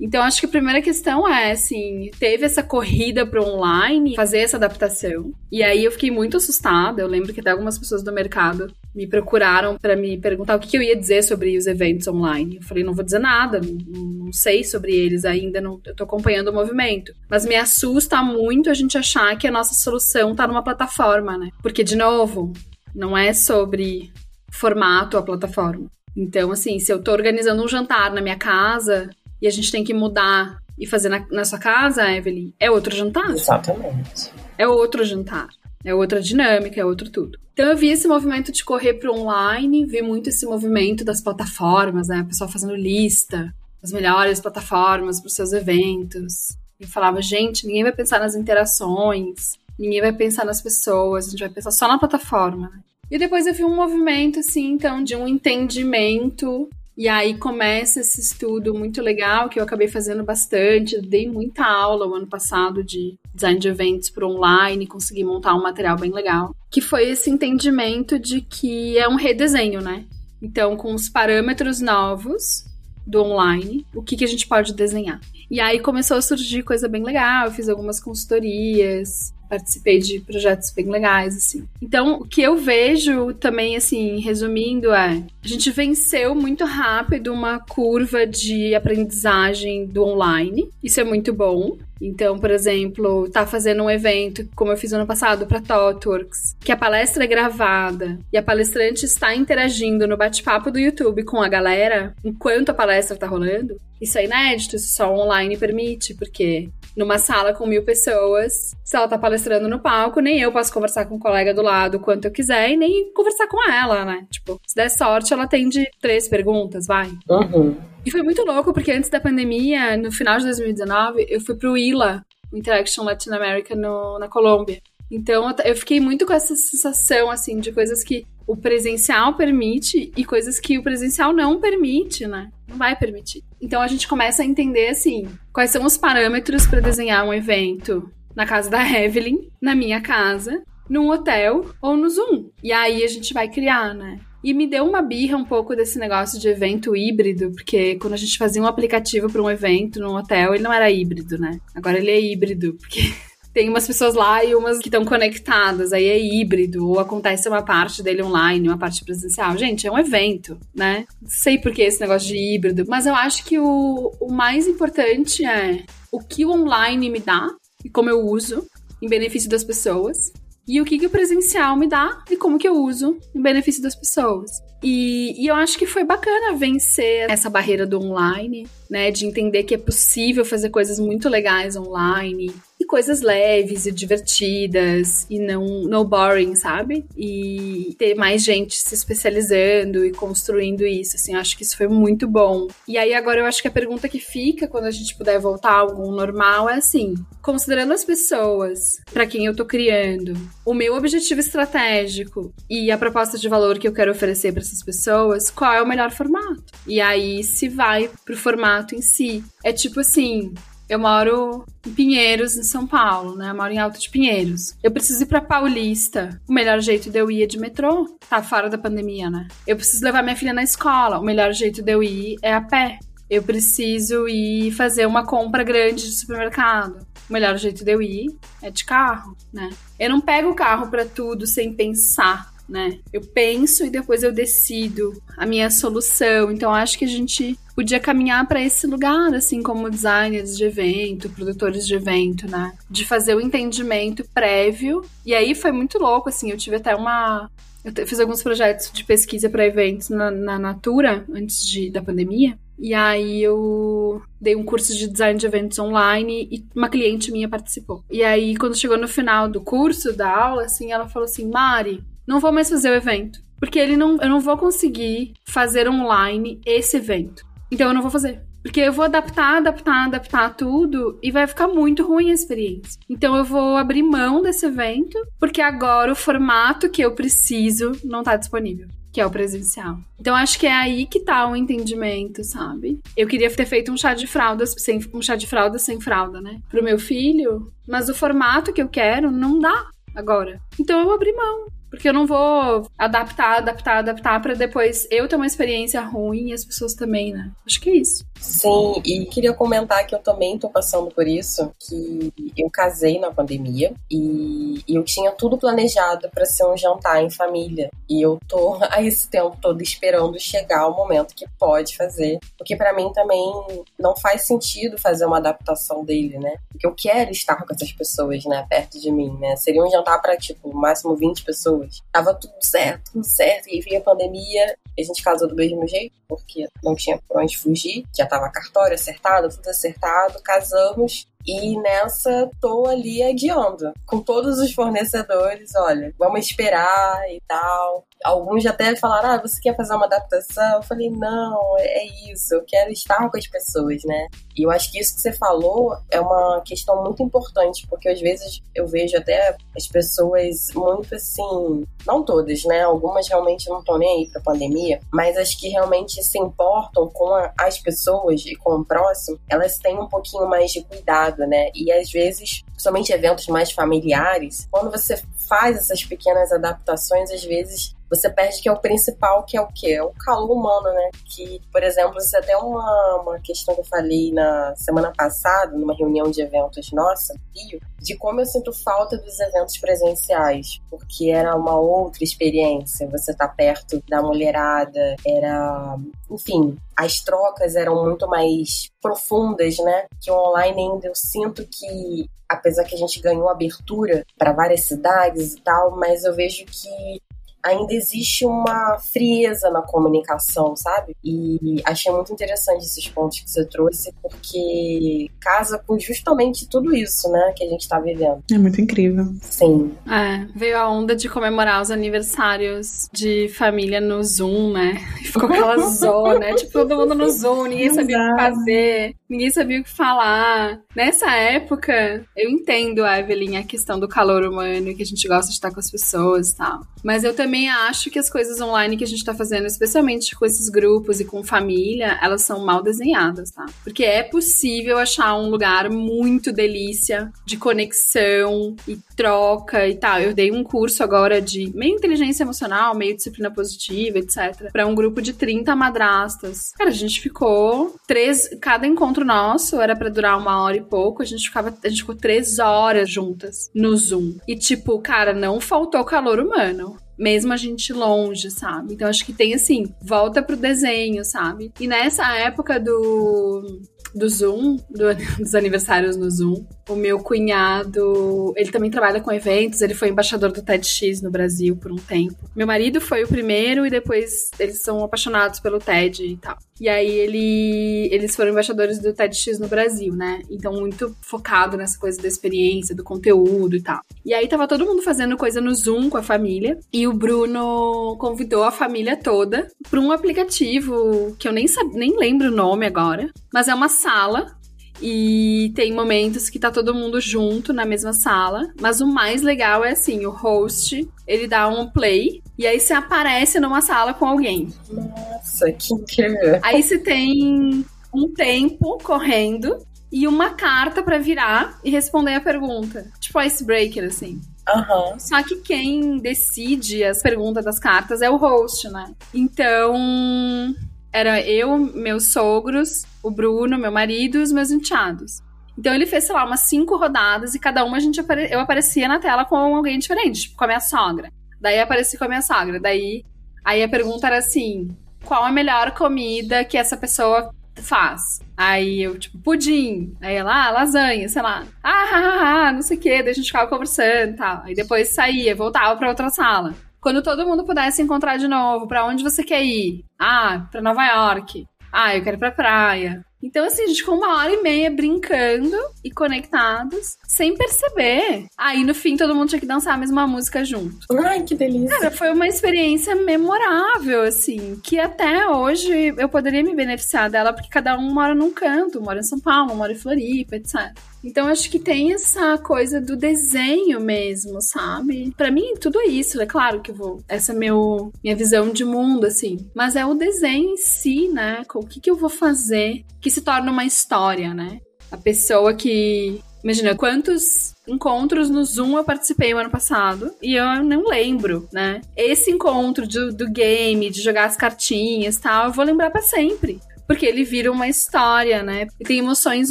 Então, 0.00 0.22
acho 0.22 0.40
que 0.40 0.46
a 0.46 0.50
primeira 0.50 0.82
questão 0.82 1.28
é, 1.28 1.52
assim, 1.52 2.10
teve 2.18 2.44
essa 2.44 2.62
corrida 2.62 3.26
para 3.26 3.42
online, 3.42 4.16
fazer 4.16 4.38
essa 4.38 4.56
adaptação. 4.56 5.32
E 5.50 5.62
aí 5.62 5.84
eu 5.84 5.92
fiquei 5.92 6.10
muito 6.10 6.36
assustada. 6.36 7.00
Eu 7.00 7.08
lembro 7.08 7.32
que 7.32 7.40
até 7.40 7.50
algumas 7.50 7.78
pessoas 7.78 8.02
do 8.02 8.12
mercado 8.12 8.72
me 8.94 9.06
procuraram 9.06 9.76
para 9.78 9.96
me 9.96 10.18
perguntar 10.18 10.56
o 10.56 10.60
que, 10.60 10.76
eu 10.76 10.82
ia 10.82 10.96
dizer 10.96 11.22
sobre 11.22 11.56
os 11.56 11.66
eventos 11.66 12.08
online. 12.08 12.56
Eu 12.56 12.62
falei, 12.62 12.84
não 12.84 12.94
vou 12.94 13.04
dizer 13.04 13.20
nada, 13.20 13.60
não, 13.60 14.02
não 14.24 14.32
sei 14.32 14.64
sobre 14.64 14.94
eles 14.94 15.24
ainda, 15.24 15.60
não, 15.60 15.80
eu 15.86 15.94
tô 15.94 16.04
acompanhando 16.04 16.48
o 16.48 16.54
movimento. 16.54 17.12
Mas 17.28 17.46
me 17.46 17.54
assusta 17.54 18.22
muito 18.22 18.70
a 18.70 18.74
gente 18.74 18.98
achar 18.98 19.36
que 19.36 19.46
a 19.46 19.52
nossa 19.52 19.74
solução 19.74 20.34
tá 20.34 20.46
numa 20.46 20.64
plataforma, 20.64 21.38
né? 21.38 21.50
Porque, 21.62 21.84
de 21.84 21.96
novo, 21.96 22.52
não 22.94 23.16
é 23.16 23.32
sobre 23.32 24.10
formato 24.50 25.16
a 25.16 25.22
plataforma. 25.22 25.86
Então, 26.16 26.50
assim, 26.50 26.78
se 26.78 26.92
eu 26.92 27.02
tô 27.02 27.12
organizando 27.12 27.62
um 27.62 27.68
jantar 27.68 28.12
na 28.12 28.20
minha 28.20 28.36
casa, 28.36 29.08
e 29.42 29.46
a 29.48 29.50
gente 29.50 29.72
tem 29.72 29.82
que 29.82 29.92
mudar 29.92 30.62
e 30.78 30.86
fazer 30.86 31.08
na, 31.08 31.26
na 31.30 31.44
sua 31.44 31.58
casa, 31.58 32.08
Evelyn, 32.10 32.54
é 32.60 32.70
outro 32.70 32.94
jantar. 32.94 33.30
Exatamente. 33.30 34.32
É 34.56 34.66
outro 34.68 35.04
jantar. 35.04 35.48
É 35.84 35.92
outra 35.92 36.20
dinâmica, 36.20 36.80
é 36.80 36.84
outro 36.84 37.10
tudo. 37.10 37.38
Então 37.52 37.66
eu 37.66 37.76
vi 37.76 37.88
esse 37.88 38.06
movimento 38.06 38.52
de 38.52 38.64
correr 38.64 38.94
para 38.94 39.10
online, 39.10 39.84
vi 39.84 40.00
muito 40.00 40.28
esse 40.28 40.46
movimento 40.46 41.04
das 41.04 41.20
plataformas, 41.20 42.06
né? 42.06 42.22
O 42.22 42.26
pessoal 42.26 42.48
fazendo 42.48 42.76
lista, 42.76 43.52
as 43.82 43.92
melhores 43.92 44.40
plataformas 44.40 45.20
para 45.20 45.26
os 45.26 45.34
seus 45.34 45.52
eventos. 45.52 46.56
Eu 46.78 46.86
falava, 46.86 47.20
gente, 47.20 47.66
ninguém 47.66 47.82
vai 47.82 47.92
pensar 47.92 48.20
nas 48.20 48.36
interações, 48.36 49.58
ninguém 49.76 50.00
vai 50.00 50.12
pensar 50.12 50.44
nas 50.44 50.62
pessoas, 50.62 51.26
a 51.26 51.30
gente 51.30 51.40
vai 51.40 51.50
pensar 51.50 51.72
só 51.72 51.88
na 51.88 51.98
plataforma. 51.98 52.70
E 53.10 53.18
depois 53.18 53.46
eu 53.46 53.52
vi 53.52 53.64
um 53.64 53.74
movimento, 53.74 54.38
assim, 54.38 54.70
então, 54.70 55.02
de 55.02 55.14
um 55.14 55.28
entendimento 55.28 56.70
E 56.96 57.08
aí 57.08 57.38
começa 57.38 58.00
esse 58.00 58.20
estudo 58.20 58.74
muito 58.74 59.00
legal 59.00 59.48
que 59.48 59.58
eu 59.58 59.64
acabei 59.64 59.88
fazendo 59.88 60.22
bastante. 60.22 61.00
dei 61.00 61.28
muita 61.28 61.64
aula 61.64 62.06
o 62.06 62.14
ano 62.14 62.26
passado 62.26 62.84
de 62.84 63.18
design 63.34 63.58
de 63.58 63.68
eventos 63.68 64.10
por 64.10 64.24
online, 64.24 64.86
consegui 64.86 65.24
montar 65.24 65.54
um 65.54 65.62
material 65.62 65.96
bem 65.96 66.12
legal. 66.12 66.54
Que 66.70 66.80
foi 66.80 67.08
esse 67.08 67.30
entendimento 67.30 68.18
de 68.18 68.42
que 68.42 68.98
é 68.98 69.08
um 69.08 69.16
redesenho, 69.16 69.80
né? 69.80 70.04
Então, 70.40 70.76
com 70.76 70.94
os 70.94 71.08
parâmetros 71.08 71.80
novos 71.80 72.66
do 73.06 73.22
online, 73.22 73.86
o 73.94 74.02
que, 74.02 74.16
que 74.16 74.24
a 74.24 74.28
gente 74.28 74.46
pode 74.46 74.74
desenhar. 74.74 75.20
E 75.50 75.60
aí 75.60 75.80
começou 75.80 76.16
a 76.16 76.22
surgir 76.22 76.62
coisa 76.62 76.88
bem 76.88 77.02
legal, 77.02 77.46
eu 77.46 77.52
fiz 77.52 77.68
algumas 77.68 78.00
consultorias, 78.00 79.32
participei 79.52 79.98
de 79.98 80.18
projetos 80.18 80.70
bem 80.70 80.86
legais, 80.86 81.36
assim. 81.36 81.68
Então, 81.82 82.14
o 82.14 82.24
que 82.26 82.40
eu 82.40 82.56
vejo 82.56 83.34
também, 83.34 83.76
assim, 83.76 84.18
resumindo, 84.18 84.90
é 84.92 85.22
a 85.44 85.46
gente 85.46 85.70
venceu 85.70 86.34
muito 86.34 86.64
rápido 86.64 87.30
uma 87.34 87.58
curva 87.58 88.26
de 88.26 88.74
aprendizagem 88.74 89.84
do 89.84 90.04
online. 90.04 90.70
Isso 90.82 91.00
é 91.00 91.04
muito 91.04 91.34
bom. 91.34 91.76
Então, 92.00 92.38
por 92.38 92.50
exemplo, 92.50 93.28
tá 93.28 93.46
fazendo 93.46 93.82
um 93.82 93.90
evento, 93.90 94.48
como 94.56 94.72
eu 94.72 94.76
fiz 94.76 94.90
ano 94.94 95.06
passado, 95.06 95.46
para 95.46 95.60
TOTWORKS, 95.60 96.56
que 96.58 96.72
a 96.72 96.76
palestra 96.76 97.24
é 97.24 97.26
gravada 97.26 98.18
e 98.32 98.38
a 98.38 98.42
palestrante 98.42 99.04
está 99.04 99.34
interagindo 99.34 100.08
no 100.08 100.16
bate-papo 100.16 100.70
do 100.70 100.80
YouTube 100.80 101.24
com 101.24 101.42
a 101.42 101.48
galera 101.48 102.14
enquanto 102.24 102.70
a 102.70 102.74
palestra 102.74 103.18
tá 103.18 103.26
rolando. 103.26 103.76
Isso 104.00 104.16
é 104.18 104.24
inédito, 104.24 104.76
isso 104.76 104.94
só 104.94 105.14
online 105.14 105.58
permite, 105.58 106.14
porque 106.14 106.70
numa 106.96 107.18
sala 107.18 107.52
com 107.52 107.66
mil 107.66 107.82
pessoas, 107.84 108.74
se 108.84 108.96
ela 108.96 109.08
tá 109.08 109.18
palestrando 109.18 109.68
no 109.68 109.80
palco, 109.80 110.20
nem 110.20 110.40
eu 110.40 110.52
posso 110.52 110.72
conversar 110.72 111.06
com 111.06 111.16
o 111.16 111.18
colega 111.18 111.54
do 111.54 111.62
lado 111.62 111.98
quanto 112.00 112.26
eu 112.26 112.30
quiser 112.30 112.70
e 112.70 112.76
nem 112.76 113.12
conversar 113.12 113.46
com 113.46 113.70
ela, 113.70 114.04
né? 114.04 114.26
Tipo, 114.30 114.60
se 114.66 114.74
der 114.74 114.90
sorte, 114.90 115.32
ela 115.32 115.44
atende 115.44 115.88
três 116.00 116.28
perguntas, 116.28 116.86
vai. 116.86 117.10
Uhum. 117.28 117.76
E 118.04 118.10
foi 118.10 118.22
muito 118.22 118.44
louco, 118.44 118.72
porque 118.72 118.92
antes 118.92 119.08
da 119.08 119.20
pandemia, 119.20 119.96
no 119.96 120.10
final 120.10 120.38
de 120.38 120.44
2019, 120.44 121.26
eu 121.28 121.40
fui 121.40 121.54
pro 121.54 121.76
ILA, 121.76 122.24
o 122.52 122.56
Interaction 122.56 123.04
Latin 123.04 123.30
America 123.30 123.74
no, 123.74 124.18
na 124.18 124.28
Colômbia. 124.28 124.80
Então 125.10 125.54
eu 125.64 125.76
fiquei 125.76 126.00
muito 126.00 126.26
com 126.26 126.32
essa 126.32 126.56
sensação, 126.56 127.30
assim, 127.30 127.60
de 127.60 127.70
coisas 127.70 128.02
que 128.02 128.26
o 128.46 128.56
presencial 128.56 129.34
permite 129.34 130.10
e 130.16 130.24
coisas 130.24 130.58
que 130.58 130.78
o 130.78 130.82
presencial 130.82 131.32
não 131.32 131.60
permite, 131.60 132.26
né? 132.26 132.50
Não 132.66 132.76
vai 132.76 132.96
permitir. 132.96 133.44
Então 133.62 133.80
a 133.80 133.86
gente 133.86 134.08
começa 134.08 134.42
a 134.42 134.44
entender, 134.44 134.88
assim, 134.88 135.28
quais 135.52 135.70
são 135.70 135.86
os 135.86 135.96
parâmetros 135.96 136.66
para 136.66 136.80
desenhar 136.80 137.24
um 137.24 137.32
evento 137.32 138.10
na 138.34 138.44
casa 138.44 138.68
da 138.68 138.82
Evelyn, 138.82 139.48
na 139.60 139.76
minha 139.76 140.00
casa, 140.00 140.64
num 140.90 141.08
hotel 141.08 141.70
ou 141.80 141.96
no 141.96 142.10
Zoom. 142.10 142.50
E 142.62 142.72
aí 142.72 143.04
a 143.04 143.08
gente 143.08 143.32
vai 143.32 143.48
criar, 143.48 143.94
né? 143.94 144.18
E 144.42 144.52
me 144.52 144.66
deu 144.66 144.84
uma 144.84 145.00
birra 145.00 145.36
um 145.36 145.44
pouco 145.44 145.76
desse 145.76 145.96
negócio 146.00 146.40
de 146.40 146.48
evento 146.48 146.96
híbrido, 146.96 147.52
porque 147.52 147.94
quando 148.00 148.14
a 148.14 148.16
gente 148.16 148.36
fazia 148.36 148.60
um 148.60 148.66
aplicativo 148.66 149.30
para 149.30 149.40
um 149.40 149.48
evento 149.48 150.00
num 150.00 150.16
hotel, 150.16 150.52
ele 150.52 150.64
não 150.64 150.72
era 150.72 150.90
híbrido, 150.90 151.38
né? 151.38 151.60
Agora 151.72 151.98
ele 151.98 152.10
é 152.10 152.20
híbrido, 152.20 152.74
porque 152.74 153.12
tem 153.52 153.68
umas 153.68 153.86
pessoas 153.86 154.14
lá 154.14 154.44
e 154.44 154.54
umas 154.54 154.78
que 154.78 154.88
estão 154.88 155.04
conectadas, 155.04 155.92
aí 155.92 156.06
é 156.06 156.18
híbrido, 156.18 156.88
ou 156.88 156.98
acontece 156.98 157.48
uma 157.48 157.62
parte 157.62 158.02
dele 158.02 158.22
online, 158.22 158.68
uma 158.68 158.78
parte 158.78 159.04
presencial. 159.04 159.56
Gente, 159.56 159.86
é 159.86 159.92
um 159.92 159.98
evento, 159.98 160.58
né? 160.74 161.04
Sei 161.26 161.58
por 161.58 161.72
que 161.72 161.82
esse 161.82 162.00
negócio 162.00 162.28
de 162.28 162.36
híbrido, 162.36 162.84
mas 162.88 163.06
eu 163.06 163.14
acho 163.14 163.44
que 163.44 163.58
o, 163.58 164.12
o 164.20 164.32
mais 164.32 164.66
importante 164.66 165.44
é 165.44 165.84
o 166.10 166.18
que 166.18 166.44
o 166.46 166.50
online 166.50 167.10
me 167.10 167.20
dá 167.20 167.48
e 167.84 167.90
como 167.90 168.08
eu 168.08 168.20
uso 168.20 168.66
em 169.02 169.08
benefício 169.08 169.50
das 169.50 169.64
pessoas 169.64 170.32
e 170.66 170.80
o 170.80 170.84
que, 170.84 170.98
que 170.98 171.06
o 171.06 171.10
presencial 171.10 171.76
me 171.76 171.88
dá 171.88 172.22
e 172.30 172.36
como 172.36 172.58
que 172.58 172.68
eu 172.68 172.74
uso 172.74 173.18
em 173.34 173.42
benefício 173.42 173.82
das 173.82 173.96
pessoas. 173.96 174.50
E, 174.82 175.40
e, 175.40 175.46
eu 175.46 175.54
acho 175.54 175.78
que 175.78 175.86
foi 175.86 176.02
bacana 176.02 176.56
vencer 176.56 177.30
essa 177.30 177.48
barreira 177.48 177.86
do 177.86 178.00
online, 178.00 178.66
né? 178.90 179.10
De 179.12 179.24
entender 179.24 179.62
que 179.62 179.74
é 179.74 179.78
possível 179.78 180.44
fazer 180.44 180.70
coisas 180.70 180.98
muito 180.98 181.28
legais 181.28 181.76
online, 181.76 182.52
coisas 182.84 183.20
leves 183.20 183.86
e 183.86 183.92
divertidas 183.92 185.26
e 185.28 185.38
não 185.38 185.82
no 185.82 186.04
boring, 186.04 186.54
sabe? 186.54 187.04
E 187.16 187.94
ter 187.98 188.14
mais 188.14 188.42
gente 188.42 188.74
se 188.76 188.94
especializando 188.94 190.04
e 190.04 190.12
construindo 190.12 190.86
isso, 190.86 191.16
assim, 191.16 191.34
acho 191.34 191.56
que 191.56 191.62
isso 191.62 191.76
foi 191.76 191.88
muito 191.88 192.26
bom. 192.26 192.68
E 192.86 192.98
aí 192.98 193.14
agora 193.14 193.40
eu 193.40 193.46
acho 193.46 193.62
que 193.62 193.68
a 193.68 193.72
pergunta 193.72 194.08
que 194.08 194.18
fica 194.18 194.66
quando 194.66 194.84
a 194.84 194.90
gente 194.90 195.16
puder 195.16 195.38
voltar 195.38 195.72
a 195.72 195.80
algum 195.80 196.10
normal 196.10 196.68
é 196.68 196.74
assim, 196.74 197.14
considerando 197.40 197.92
as 197.92 198.04
pessoas 198.04 199.00
para 199.12 199.26
quem 199.26 199.46
eu 199.46 199.54
tô 199.54 199.64
criando, 199.64 200.34
o 200.64 200.74
meu 200.74 200.94
objetivo 200.94 201.40
estratégico 201.40 202.52
e 202.68 202.90
a 202.90 202.98
proposta 202.98 203.38
de 203.38 203.48
valor 203.48 203.78
que 203.78 203.86
eu 203.86 203.92
quero 203.92 204.12
oferecer 204.12 204.52
para 204.52 204.62
essas 204.62 204.82
pessoas, 204.82 205.50
qual 205.50 205.72
é 205.72 205.82
o 205.82 205.86
melhor 205.86 206.10
formato? 206.10 206.64
E 206.86 207.00
aí 207.00 207.42
se 207.42 207.68
vai 207.68 208.10
pro 208.24 208.36
formato 208.36 208.94
em 208.94 209.02
si. 209.02 209.44
É 209.64 209.72
tipo 209.72 210.00
assim, 210.00 210.52
eu 210.92 210.98
moro 210.98 211.64
em 211.86 211.90
Pinheiros, 211.90 212.54
em 212.54 212.62
São 212.62 212.86
Paulo, 212.86 213.34
né? 213.34 213.48
Eu 213.48 213.54
moro 213.54 213.72
em 213.72 213.78
Alto 213.78 213.98
de 213.98 214.10
Pinheiros. 214.10 214.74
Eu 214.82 214.90
preciso 214.90 215.22
ir 215.22 215.26
pra 215.26 215.40
Paulista. 215.40 216.38
O 216.46 216.52
melhor 216.52 216.80
jeito 216.80 217.10
de 217.10 217.18
eu 217.18 217.30
ir 217.30 217.44
é 217.44 217.46
de 217.46 217.58
metrô. 217.58 218.18
Tá 218.28 218.42
fora 218.42 218.68
da 218.68 218.76
pandemia, 218.76 219.30
né? 219.30 219.48
Eu 219.66 219.74
preciso 219.74 220.04
levar 220.04 220.22
minha 220.22 220.36
filha 220.36 220.52
na 220.52 220.62
escola. 220.62 221.18
O 221.18 221.24
melhor 221.24 221.50
jeito 221.54 221.80
de 221.80 221.90
eu 221.90 222.02
ir 222.02 222.36
é 222.42 222.52
a 222.52 222.60
pé. 222.60 222.98
Eu 223.30 223.42
preciso 223.42 224.28
ir 224.28 224.70
fazer 224.72 225.06
uma 225.06 225.24
compra 225.24 225.64
grande 225.64 226.02
de 226.04 226.12
supermercado. 226.12 227.06
O 227.30 227.32
melhor 227.32 227.56
jeito 227.56 227.82
de 227.82 227.90
eu 227.90 228.02
ir 228.02 228.26
é 228.60 228.70
de 228.70 228.84
carro, 228.84 229.34
né? 229.50 229.70
Eu 229.98 230.10
não 230.10 230.20
pego 230.20 230.50
o 230.50 230.54
carro 230.54 230.90
para 230.90 231.06
tudo 231.06 231.46
sem 231.46 231.72
pensar 231.72 232.52
né? 232.68 232.98
Eu 233.12 233.20
penso 233.20 233.84
e 233.84 233.90
depois 233.90 234.22
eu 234.22 234.32
decido 234.32 235.12
a 235.36 235.44
minha 235.44 235.70
solução. 235.70 236.50
Então 236.50 236.72
acho 236.72 236.98
que 236.98 237.04
a 237.04 237.08
gente 237.08 237.58
podia 237.74 237.98
caminhar 238.00 238.46
para 238.46 238.62
esse 238.62 238.86
lugar, 238.86 239.34
assim 239.34 239.62
como 239.62 239.90
designers 239.90 240.56
de 240.56 240.64
evento, 240.64 241.28
produtores 241.30 241.86
de 241.86 241.94
evento, 241.94 242.48
né? 242.48 242.72
De 242.90 243.04
fazer 243.04 243.34
o 243.34 243.40
entendimento 243.40 244.24
prévio. 244.34 245.04
E 245.24 245.34
aí 245.34 245.54
foi 245.54 245.72
muito 245.72 245.98
louco, 245.98 246.28
assim. 246.28 246.50
Eu 246.50 246.56
tive 246.56 246.76
até 246.76 246.94
uma 246.94 247.50
eu 247.84 248.06
fiz 248.06 248.20
alguns 248.20 248.42
projetos 248.42 248.92
de 248.92 249.02
pesquisa 249.04 249.50
para 249.50 249.66
eventos 249.66 250.08
na, 250.08 250.30
na 250.30 250.58
Natura 250.58 251.24
antes 251.34 251.66
de, 251.66 251.90
da 251.90 252.00
pandemia. 252.00 252.56
E 252.78 252.94
aí 252.94 253.42
eu 253.42 254.22
dei 254.40 254.54
um 254.54 254.64
curso 254.64 254.96
de 254.96 255.08
design 255.08 255.38
de 255.38 255.46
eventos 255.46 255.78
online 255.78 256.48
e 256.50 256.64
uma 256.74 256.88
cliente 256.88 257.32
minha 257.32 257.48
participou. 257.48 258.04
E 258.10 258.22
aí, 258.22 258.56
quando 258.56 258.78
chegou 258.78 258.96
no 258.96 259.08
final 259.08 259.48
do 259.48 259.60
curso, 259.60 260.12
da 260.12 260.30
aula, 260.30 260.64
assim, 260.64 260.92
ela 260.92 261.08
falou 261.08 261.24
assim: 261.24 261.48
Mari, 261.48 262.02
não 262.26 262.40
vou 262.40 262.52
mais 262.52 262.68
fazer 262.68 262.90
o 262.90 262.94
evento. 262.94 263.40
Porque 263.58 263.78
ele 263.78 263.96
não, 263.96 264.20
eu 264.20 264.28
não 264.28 264.40
vou 264.40 264.56
conseguir 264.56 265.34
fazer 265.44 265.88
online 265.88 266.60
esse 266.66 266.96
evento. 266.96 267.44
Então 267.72 267.88
eu 267.88 267.94
não 267.94 268.02
vou 268.02 268.10
fazer. 268.10 268.42
Porque 268.62 268.80
eu 268.80 268.92
vou 268.92 269.06
adaptar, 269.06 269.56
adaptar, 269.56 270.04
adaptar 270.04 270.54
tudo 270.54 271.18
e 271.22 271.30
vai 271.30 271.46
ficar 271.46 271.66
muito 271.66 272.06
ruim 272.06 272.30
a 272.30 272.34
experiência. 272.34 273.00
Então 273.08 273.34
eu 273.34 273.44
vou 273.44 273.78
abrir 273.78 274.02
mão 274.02 274.42
desse 274.42 274.66
evento, 274.66 275.18
porque 275.40 275.62
agora 275.62 276.12
o 276.12 276.14
formato 276.14 276.90
que 276.90 277.02
eu 277.02 277.14
preciso 277.14 277.92
não 278.04 278.18
está 278.18 278.36
disponível. 278.36 278.86
Que 279.10 279.22
é 279.22 279.26
o 279.26 279.30
presencial. 279.30 279.98
Então 280.20 280.36
acho 280.36 280.58
que 280.58 280.66
é 280.66 280.72
aí 280.72 281.06
que 281.06 281.20
tá 281.20 281.50
o 281.50 281.56
entendimento, 281.56 282.44
sabe? 282.44 283.00
Eu 283.16 283.26
queria 283.26 283.50
ter 283.50 283.66
feito 283.66 283.90
um 283.90 283.96
chá 283.96 284.12
de 284.12 284.26
fraldas 284.26 284.74
sem 284.76 285.00
um 285.12 285.22
chá 285.22 285.34
de 285.34 285.46
fralda 285.46 285.78
sem 285.78 285.98
fralda, 285.98 286.42
né? 286.42 286.60
Pro 286.70 286.84
meu 286.84 286.98
filho, 286.98 287.72
mas 287.88 288.10
o 288.10 288.14
formato 288.14 288.72
que 288.72 288.82
eu 288.82 288.88
quero 288.88 289.30
não 289.30 289.58
dá 289.58 289.86
agora. 290.14 290.60
Então 290.78 291.00
eu 291.00 291.10
abri 291.10 291.32
mão. 291.32 291.66
Porque 291.92 292.08
eu 292.08 292.14
não 292.14 292.26
vou 292.26 292.88
adaptar, 292.96 293.58
adaptar, 293.58 293.98
adaptar 293.98 294.40
para 294.40 294.54
depois 294.54 295.06
eu 295.10 295.28
ter 295.28 295.36
uma 295.36 295.46
experiência 295.46 296.00
ruim 296.00 296.48
e 296.48 296.52
as 296.54 296.64
pessoas 296.64 296.94
também, 296.94 297.34
né? 297.34 297.50
Acho 297.66 297.78
que 297.78 297.90
é 297.90 297.96
isso. 297.96 298.24
Sim, 298.40 299.00
e 299.06 299.24
queria 299.26 299.52
comentar 299.52 300.04
que 300.04 300.14
eu 300.14 300.18
também 300.18 300.58
tô 300.58 300.68
passando 300.68 301.14
por 301.14 301.28
isso, 301.28 301.70
que 301.78 302.32
eu 302.56 302.68
casei 302.70 303.20
na 303.20 303.30
pandemia 303.30 303.94
e, 304.10 304.82
eu 304.88 305.04
tinha 305.04 305.30
tudo 305.30 305.56
planejado 305.56 306.28
para 306.30 306.44
ser 306.44 306.66
um 306.66 306.76
jantar 306.76 307.22
em 307.22 307.30
família. 307.30 307.90
E 308.08 308.20
eu 308.20 308.38
tô 308.48 308.78
a 308.90 309.02
esse 309.02 309.28
tempo 309.28 309.56
todo 309.60 309.80
esperando 309.80 310.38
chegar 310.40 310.88
o 310.88 310.96
momento 310.96 311.34
que 311.34 311.46
pode 311.58 311.96
fazer, 311.96 312.38
porque 312.58 312.74
para 312.74 312.92
mim 312.94 313.12
também 313.12 313.52
não 313.98 314.16
faz 314.16 314.42
sentido 314.42 314.98
fazer 314.98 315.24
uma 315.26 315.36
adaptação 315.36 316.04
dele, 316.04 316.38
né? 316.38 316.54
Porque 316.70 316.86
eu 316.86 316.94
quero 316.94 317.30
estar 317.30 317.56
com 317.56 317.72
essas 317.72 317.92
pessoas, 317.92 318.44
né, 318.44 318.66
perto 318.68 318.98
de 318.98 319.12
mim, 319.12 319.36
né? 319.38 319.54
Seria 319.56 319.84
um 319.84 319.90
jantar 319.90 320.20
para 320.20 320.36
tipo, 320.36 320.74
máximo 320.74 321.14
20 321.14 321.44
pessoas. 321.44 321.81
Tava 322.12 322.34
tudo 322.34 322.54
certo, 322.60 323.12
tudo 323.12 323.24
certo, 323.24 323.68
e 323.68 323.74
aí 323.74 323.80
veio 323.80 323.98
a 324.00 324.04
pandemia, 324.04 324.76
a 324.98 325.02
gente 325.02 325.22
casou 325.22 325.48
do 325.48 325.54
mesmo 325.54 325.86
jeito, 325.86 326.14
porque 326.28 326.66
não 326.82 326.94
tinha 326.94 327.18
por 327.28 327.40
onde 327.40 327.56
fugir, 327.56 328.04
já 328.16 328.26
tava 328.26 328.50
cartório 328.50 328.94
acertado, 328.94 329.48
tudo 329.48 329.68
acertado, 329.68 330.40
casamos. 330.42 331.26
E 331.46 331.76
nessa 331.80 332.50
tô 332.60 332.86
ali 332.86 333.22
adiando 333.22 333.92
com 334.06 334.20
todos 334.20 334.58
os 334.58 334.72
fornecedores, 334.72 335.72
olha, 335.76 336.14
vamos 336.18 336.46
esperar 336.46 337.22
e 337.30 337.40
tal. 337.48 338.04
Alguns 338.24 338.64
até 338.66 338.94
falaram, 338.94 339.30
ah, 339.30 339.42
você 339.42 339.60
quer 339.60 339.76
fazer 339.76 339.94
uma 339.94 340.06
adaptação? 340.06 340.76
Eu 340.76 340.82
falei, 340.82 341.10
não, 341.10 341.76
é 341.78 342.04
isso, 342.30 342.54
eu 342.54 342.64
quero 342.64 342.92
estar 342.92 343.28
com 343.28 343.36
as 343.36 343.46
pessoas, 343.48 344.04
né? 344.04 344.28
E 344.56 344.64
eu 344.64 344.70
acho 344.70 344.92
que 344.92 345.00
isso 345.00 345.14
que 345.14 345.20
você 345.20 345.32
falou 345.32 345.96
é 346.10 346.20
uma 346.20 346.60
questão 346.64 347.02
muito 347.02 347.22
importante, 347.22 347.86
porque 347.88 348.08
às 348.08 348.20
vezes 348.20 348.62
eu 348.74 348.86
vejo 348.86 349.16
até 349.16 349.56
as 349.76 349.88
pessoas 349.88 350.68
muito 350.74 351.14
assim, 351.14 351.84
não 352.06 352.22
todas, 352.22 352.64
né? 352.64 352.82
Algumas 352.82 353.28
realmente 353.28 353.68
não 353.68 353.80
estão 353.80 353.98
nem 353.98 354.18
aí 354.18 354.30
pra 354.30 354.42
pandemia, 354.42 355.00
mas 355.12 355.36
as 355.36 355.54
que 355.54 355.68
realmente 355.68 356.22
se 356.22 356.38
importam 356.38 357.08
com 357.08 357.34
a, 357.34 357.52
as 357.58 357.78
pessoas 357.78 358.44
e 358.46 358.54
com 358.54 358.74
o 358.74 358.84
próximo, 358.84 359.38
elas 359.48 359.78
têm 359.78 359.98
um 359.98 360.08
pouquinho 360.08 360.46
mais 360.46 360.70
de 360.70 360.84
cuidado, 360.84 361.31
né? 361.38 361.70
E 361.74 361.92
às 361.92 362.10
vezes, 362.10 362.62
somente 362.76 363.12
eventos 363.12 363.46
mais 363.48 363.72
familiares, 363.72 364.66
quando 364.70 364.90
você 364.90 365.22
faz 365.48 365.76
essas 365.76 366.04
pequenas 366.04 366.52
adaptações, 366.52 367.30
às 367.30 367.44
vezes 367.44 367.94
você 368.12 368.28
perde 368.28 368.60
que 368.60 368.68
é 368.68 368.72
o 368.72 368.78
principal, 368.78 369.42
que 369.42 369.56
é 369.56 369.60
o 369.60 369.68
quê? 369.68 369.92
É 369.92 370.02
o 370.02 370.10
calor 370.10 370.50
humano, 370.50 370.92
né? 370.92 371.10
Que, 371.34 371.62
por 371.72 371.82
exemplo, 371.82 372.18
isso 372.18 372.36
é 372.36 372.40
até 372.40 372.54
uma, 372.58 373.22
uma 373.22 373.40
questão 373.40 373.74
que 373.74 373.80
eu 373.80 373.84
falei 373.86 374.30
na 374.32 374.74
semana 374.76 375.10
passada, 375.16 375.74
numa 375.74 375.94
reunião 375.94 376.30
de 376.30 376.42
eventos 376.42 376.92
nossa, 376.92 377.34
Rio, 377.56 377.80
de 377.98 378.14
como 378.18 378.42
eu 378.42 378.44
sinto 378.44 378.70
falta 378.70 379.16
dos 379.16 379.40
eventos 379.40 379.78
presenciais, 379.78 380.78
porque 380.90 381.30
era 381.30 381.56
uma 381.56 381.78
outra 381.78 382.22
experiência, 382.22 383.08
você 383.08 383.34
tá 383.34 383.48
perto 383.48 384.02
da 384.06 384.20
mulherada, 384.20 385.16
era, 385.26 385.96
enfim, 386.30 386.76
as 386.94 387.20
trocas 387.20 387.76
eram 387.76 388.04
muito 388.04 388.28
mais 388.28 388.90
profundas, 389.00 389.78
né? 389.78 390.04
Que 390.20 390.30
o 390.30 390.34
online 390.34 390.82
ainda 390.82 391.08
eu 391.08 391.14
sinto 391.14 391.66
que 391.66 392.28
apesar 392.46 392.84
que 392.84 392.94
a 392.94 392.98
gente 392.98 393.18
ganhou 393.22 393.48
abertura 393.48 394.26
para 394.36 394.52
várias 394.52 394.84
cidades 394.84 395.54
e 395.54 395.60
tal, 395.62 395.96
mas 395.96 396.24
eu 396.24 396.34
vejo 396.34 396.66
que 396.66 397.22
ainda 397.64 397.94
existe 397.94 398.44
uma 398.44 398.98
frieza 398.98 399.70
na 399.70 399.82
comunicação, 399.82 400.74
sabe? 400.76 401.14
E 401.24 401.80
achei 401.84 402.12
muito 402.12 402.32
interessante 402.32 402.84
esses 402.84 403.08
pontos 403.08 403.40
que 403.40 403.50
você 403.50 403.64
trouxe, 403.64 404.12
porque 404.20 405.30
casa 405.40 405.78
com 405.78 405.98
justamente 405.98 406.68
tudo 406.68 406.94
isso, 406.94 407.30
né, 407.30 407.52
que 407.56 407.64
a 407.64 407.68
gente 407.68 407.88
tá 407.88 408.00
vivendo. 408.00 408.42
É 408.50 408.58
muito 408.58 408.80
incrível. 408.80 409.26
Sim. 409.42 409.92
É, 410.10 410.46
veio 410.54 410.78
a 410.78 410.88
onda 410.88 411.14
de 411.14 411.28
comemorar 411.28 411.80
os 411.80 411.90
aniversários 411.90 413.08
de 413.12 413.48
família 413.50 414.00
no 414.00 414.22
Zoom, 414.22 414.72
né? 414.72 414.94
Ficou 415.24 415.48
aquela 415.48 415.78
zona, 415.88 416.38
né? 416.38 416.54
Tipo, 416.54 416.72
todo 416.72 416.96
mundo 416.96 417.14
no 417.14 417.28
Zoom, 417.28 417.66
ninguém 417.66 417.92
sabia 417.92 418.18
o 418.18 418.30
que 418.30 418.42
fazer, 418.42 419.14
ninguém 419.32 419.50
sabia 419.50 419.80
o 419.80 419.82
que 419.82 419.90
falar. 419.90 420.80
Nessa 420.94 421.34
época, 421.34 422.24
eu 422.36 422.50
entendo, 422.50 423.04
Evelyn, 423.04 423.56
a 423.56 423.62
questão 423.64 423.98
do 423.98 424.06
calor 424.06 424.44
humano, 424.44 424.94
que 424.94 425.02
a 425.02 425.06
gente 425.06 425.26
gosta 425.26 425.48
de 425.48 425.54
estar 425.54 425.72
com 425.72 425.80
as 425.80 425.90
pessoas 425.90 426.50
e 426.50 426.56
tal. 426.56 426.86
Mas 427.02 427.24
eu 427.24 427.34
também 427.34 427.68
acho 427.68 428.10
que 428.10 428.18
as 428.18 428.30
coisas 428.30 428.60
online 428.60 428.96
que 428.96 429.04
a 429.04 429.06
gente 429.06 429.24
tá 429.24 429.34
fazendo, 429.34 429.66
especialmente 429.66 430.36
com 430.36 430.44
esses 430.44 430.68
grupos 430.68 431.18
e 431.18 431.24
com 431.24 431.42
família, 431.42 432.18
elas 432.22 432.42
são 432.42 432.64
mal 432.64 432.82
desenhadas, 432.82 433.50
tá? 433.50 433.66
Porque 433.82 434.04
é 434.04 434.22
possível 434.22 434.98
achar 434.98 435.34
um 435.34 435.48
lugar 435.48 435.90
muito 435.90 436.52
delícia 436.52 437.32
de 437.44 437.56
conexão 437.56 438.76
e 438.86 438.98
troca 439.16 439.88
e 439.88 439.94
tal. 439.96 440.20
Eu 440.20 440.34
dei 440.34 440.52
um 440.52 440.62
curso 440.62 441.02
agora 441.02 441.40
de 441.40 441.72
meio 441.74 441.94
inteligência 441.94 442.44
emocional, 442.44 442.94
meio 442.94 443.16
disciplina 443.16 443.50
positiva, 443.50 444.18
etc, 444.18 444.70
para 444.70 444.86
um 444.86 444.94
grupo 444.94 445.22
de 445.22 445.32
30 445.32 445.74
madrastas. 445.74 446.72
Cara, 446.76 446.90
a 446.90 446.92
gente 446.92 447.20
ficou 447.20 447.96
três, 448.06 448.48
cada 448.60 448.86
encontro 448.86 449.21
nosso 449.24 449.80
era 449.80 449.96
para 449.96 450.08
durar 450.08 450.38
uma 450.38 450.62
hora 450.62 450.76
e 450.76 450.82
pouco, 450.82 451.22
a 451.22 451.24
gente 451.24 451.48
ficava, 451.48 451.74
a 451.82 451.88
gente 451.88 452.00
ficou 452.00 452.14
três 452.14 452.58
horas 452.58 453.10
juntas 453.10 453.70
no 453.74 453.96
Zoom. 453.96 454.36
E 454.46 454.56
tipo, 454.56 454.98
cara, 455.00 455.32
não 455.32 455.60
faltou 455.60 456.04
calor 456.04 456.38
humano 456.38 456.96
mesmo 457.18 457.52
a 457.52 457.56
gente 457.56 457.92
longe, 457.92 458.50
sabe? 458.50 458.94
Então 458.94 459.08
acho 459.08 459.24
que 459.24 459.32
tem 459.32 459.54
assim, 459.54 459.94
volta 460.02 460.42
pro 460.42 460.56
desenho, 460.56 461.24
sabe? 461.24 461.72
E 461.78 461.86
nessa 461.86 462.26
época 462.36 462.80
do 462.80 463.80
do 464.14 464.28
Zoom, 464.28 464.76
do, 464.90 465.14
dos 465.38 465.54
aniversários 465.54 466.16
no 466.16 466.30
Zoom. 466.30 466.64
O 466.88 466.96
meu 466.96 467.20
cunhado, 467.20 468.52
ele 468.56 468.70
também 468.70 468.90
trabalha 468.90 469.20
com 469.20 469.32
eventos, 469.32 469.80
ele 469.80 469.94
foi 469.94 470.08
embaixador 470.08 470.50
do 470.52 470.62
TEDx 470.62 471.22
no 471.22 471.30
Brasil 471.30 471.76
por 471.76 471.92
um 471.92 471.96
tempo. 471.96 472.36
Meu 472.54 472.66
marido 472.66 473.00
foi 473.00 473.22
o 473.24 473.28
primeiro 473.28 473.86
e 473.86 473.90
depois 473.90 474.50
eles 474.58 474.82
são 474.82 475.02
apaixonados 475.04 475.60
pelo 475.60 475.78
TED 475.78 476.24
e 476.24 476.36
tal. 476.36 476.58
E 476.80 476.88
aí 476.88 477.08
ele, 477.08 478.08
eles 478.10 478.34
foram 478.34 478.50
embaixadores 478.50 478.98
do 478.98 479.12
TEDx 479.12 479.58
no 479.60 479.68
Brasil, 479.68 480.14
né? 480.14 480.42
Então 480.50 480.72
muito 480.72 481.16
focado 481.22 481.76
nessa 481.76 481.98
coisa 481.98 482.20
da 482.20 482.26
experiência, 482.26 482.94
do 482.94 483.04
conteúdo 483.04 483.76
e 483.76 483.80
tal. 483.80 484.00
E 484.24 484.34
aí 484.34 484.48
tava 484.48 484.66
todo 484.66 484.84
mundo 484.84 485.02
fazendo 485.02 485.36
coisa 485.36 485.60
no 485.60 485.72
Zoom 485.74 486.10
com 486.10 486.18
a 486.18 486.22
família 486.22 486.78
e 486.92 487.06
o 487.06 487.12
Bruno 487.12 488.16
convidou 488.18 488.64
a 488.64 488.72
família 488.72 489.16
toda 489.16 489.68
para 489.88 490.00
um 490.00 490.10
aplicativo 490.10 491.36
que 491.38 491.46
eu 491.46 491.52
nem, 491.52 491.66
nem 491.92 492.16
lembro 492.18 492.48
o 492.48 492.54
nome 492.54 492.86
agora, 492.86 493.30
mas 493.52 493.68
é 493.68 493.74
uma 493.74 493.88
sala 494.02 494.56
e 495.00 495.72
tem 495.74 495.92
momentos 495.92 496.50
que 496.50 496.58
tá 496.58 496.70
todo 496.70 496.94
mundo 496.94 497.20
junto 497.20 497.72
na 497.72 497.84
mesma 497.84 498.12
sala. 498.12 498.72
Mas 498.80 499.00
o 499.00 499.06
mais 499.06 499.42
legal 499.42 499.84
é 499.84 499.92
assim: 499.92 500.26
o 500.26 500.30
host 500.30 501.08
ele 501.26 501.46
dá 501.46 501.68
um 501.68 501.88
play 501.88 502.42
e 502.58 502.66
aí 502.66 502.78
você 502.78 502.92
aparece 502.92 503.58
numa 503.60 503.80
sala 503.80 504.12
com 504.12 504.26
alguém. 504.26 504.72
Nossa, 504.90 505.70
que 505.72 505.94
incrível! 505.94 506.60
Aí 506.62 506.82
você 506.82 506.98
tem 506.98 507.84
um 508.14 508.28
tempo 508.32 508.98
correndo 509.02 509.78
e 510.10 510.28
uma 510.28 510.50
carta 510.50 511.02
para 511.02 511.18
virar 511.18 511.78
e 511.82 511.90
responder 511.90 512.34
a 512.34 512.40
pergunta. 512.40 513.06
Tipo 513.18 513.40
icebreaker, 513.40 514.04
assim. 514.04 514.40
Uhum. 514.68 515.18
Só 515.18 515.42
que 515.42 515.56
quem 515.56 516.18
decide 516.18 517.02
as 517.02 517.20
perguntas 517.22 517.64
das 517.64 517.78
cartas 517.78 518.20
é 518.20 518.30
o 518.30 518.36
host, 518.36 518.88
né? 518.90 519.12
Então, 519.34 520.74
era 521.12 521.40
eu, 521.40 521.76
meus 521.78 522.32
sogros, 522.32 523.04
o 523.22 523.30
Bruno, 523.30 523.78
meu 523.78 523.92
marido 523.92 524.38
e 524.38 524.42
os 524.42 524.52
meus 524.52 524.70
enteados. 524.70 525.40
Então 525.78 525.94
ele 525.94 526.06
fez, 526.06 526.24
sei 526.24 526.34
lá, 526.34 526.44
umas 526.44 526.60
cinco 526.60 526.96
rodadas 526.96 527.54
e 527.54 527.58
cada 527.58 527.84
uma 527.84 527.96
a 527.96 528.00
gente 528.00 528.20
apare... 528.20 528.48
eu 528.50 528.60
aparecia 528.60 529.08
na 529.08 529.18
tela 529.18 529.44
com 529.44 529.56
alguém 529.56 529.98
diferente, 529.98 530.42
tipo, 530.42 530.56
com 530.56 530.64
a 530.64 530.66
minha 530.66 530.80
sogra. 530.80 531.30
Daí 531.60 531.80
apareci 531.80 532.18
com 532.18 532.24
a 532.24 532.28
minha 532.28 532.42
sogra. 532.42 532.78
Daí 532.80 533.24
aí 533.64 533.82
a 533.82 533.88
pergunta 533.88 534.26
era 534.26 534.38
assim: 534.38 534.88
qual 535.24 535.44
a 535.44 535.52
melhor 535.52 535.92
comida 535.92 536.64
que 536.64 536.76
essa 536.76 536.96
pessoa 536.96 537.54
faz? 537.76 538.40
Aí 538.56 539.02
eu, 539.02 539.18
tipo, 539.18 539.38
pudim. 539.38 540.14
Aí 540.20 540.34
ela, 540.34 540.66
ah, 540.66 540.70
lasanha, 540.70 541.28
sei 541.28 541.40
lá. 541.40 541.64
Ah, 541.82 542.08
ah, 542.12 542.66
ah, 542.66 542.72
não 542.72 542.82
sei 542.82 542.96
o 542.96 543.00
quê. 543.00 543.22
Daí 543.22 543.30
a 543.30 543.34
gente 543.34 543.46
ficava 543.46 543.70
conversando 543.70 544.32
e 544.32 544.36
tal. 544.36 544.62
Aí 544.64 544.74
depois 544.74 545.08
saía, 545.08 545.54
voltava 545.54 545.96
pra 545.96 546.08
outra 546.08 546.28
sala. 546.28 546.74
Quando 547.00 547.22
todo 547.22 547.46
mundo 547.46 547.64
pudesse 547.64 548.00
encontrar 548.00 548.36
de 548.36 548.46
novo, 548.46 548.86
para 548.86 549.04
onde 549.04 549.24
você 549.24 549.42
quer 549.42 549.64
ir? 549.64 550.04
Ah, 550.16 550.66
para 550.70 550.80
Nova 550.80 551.04
York. 551.04 551.66
Ah, 551.92 552.16
eu 552.16 552.22
quero 552.22 552.36
ir 552.36 552.40
pra 552.40 552.50
praia. 552.50 553.24
Então, 553.42 553.64
assim, 553.64 553.82
a 553.82 553.86
gente 553.88 554.00
ficou 554.00 554.16
uma 554.16 554.36
hora 554.36 554.52
e 554.52 554.62
meia 554.62 554.88
brincando 554.88 555.76
e 556.04 556.12
conectados, 556.12 557.16
sem 557.26 557.56
perceber. 557.56 558.46
Aí, 558.56 558.84
no 558.84 558.94
fim, 558.94 559.16
todo 559.16 559.34
mundo 559.34 559.48
tinha 559.48 559.60
que 559.60 559.66
dançar 559.66 559.94
a 559.94 559.98
mesma 559.98 560.26
música 560.28 560.64
junto. 560.64 560.98
Ai, 561.24 561.42
que 561.42 561.56
delícia. 561.56 561.98
Cara, 561.98 562.10
foi 562.12 562.30
uma 562.30 562.46
experiência 562.46 563.16
memorável, 563.16 564.22
assim, 564.22 564.80
que 564.82 564.98
até 565.00 565.48
hoje 565.48 566.14
eu 566.16 566.28
poderia 566.28 566.62
me 566.62 566.74
beneficiar 566.74 567.28
dela, 567.28 567.52
porque 567.52 567.68
cada 567.68 567.98
um 567.98 568.14
mora 568.14 568.34
num 568.34 568.52
canto, 568.52 569.00
mora 569.00 569.18
em 569.18 569.24
São 569.24 569.40
Paulo, 569.40 569.74
mora 569.74 569.92
em 569.92 569.96
Floripa, 569.96 570.54
etc. 570.54 570.92
Então 571.24 571.46
acho 571.46 571.70
que 571.70 571.78
tem 571.78 572.12
essa 572.12 572.58
coisa 572.58 573.00
do 573.00 573.16
desenho 573.16 574.00
mesmo, 574.00 574.60
sabe? 574.60 575.32
Para 575.36 575.50
mim 575.50 575.74
tudo 575.80 576.00
é 576.00 576.06
isso, 576.06 576.40
é 576.40 576.46
claro 576.46 576.80
que 576.80 576.92
vou, 576.92 577.22
essa 577.28 577.52
é 577.52 577.56
meu 577.56 578.12
minha 578.22 578.36
visão 578.36 578.70
de 578.70 578.84
mundo 578.84 579.26
assim, 579.26 579.70
mas 579.74 579.96
é 579.96 580.04
o 580.04 580.14
desenho 580.14 580.74
em 580.74 580.76
si, 580.76 581.28
né? 581.28 581.62
O 581.74 581.86
que 581.86 582.00
que 582.00 582.10
eu 582.10 582.16
vou 582.16 582.30
fazer 582.30 583.04
que 583.20 583.30
se 583.30 583.40
torna 583.40 583.70
uma 583.70 583.84
história, 583.84 584.52
né? 584.52 584.80
A 585.10 585.16
pessoa 585.16 585.74
que 585.74 586.40
Imagina 586.62 586.94
quantos 586.94 587.74
encontros 587.88 588.48
no 588.48 588.64
Zoom 588.64 588.96
eu 588.96 589.02
participei 589.02 589.52
o 589.52 589.58
ano 589.58 589.70
passado 589.70 590.32
e 590.40 590.54
eu 590.54 590.82
não 590.84 591.08
lembro, 591.08 591.68
né? 591.72 592.00
Esse 592.16 592.52
encontro 592.52 593.06
do, 593.06 593.32
do 593.32 593.50
game, 593.50 594.08
de 594.08 594.22
jogar 594.22 594.44
as 594.44 594.56
cartinhas 594.56 595.36
e 595.36 595.40
tal, 595.40 595.66
eu 595.66 595.72
vou 595.72 595.84
lembrar 595.84 596.10
para 596.10 596.22
sempre 596.22 596.80
porque 597.06 597.26
ele 597.26 597.44
vira 597.44 597.70
uma 597.70 597.88
história, 597.88 598.62
né? 598.62 598.86
E 598.98 599.04
tem 599.04 599.18
emoções 599.18 599.70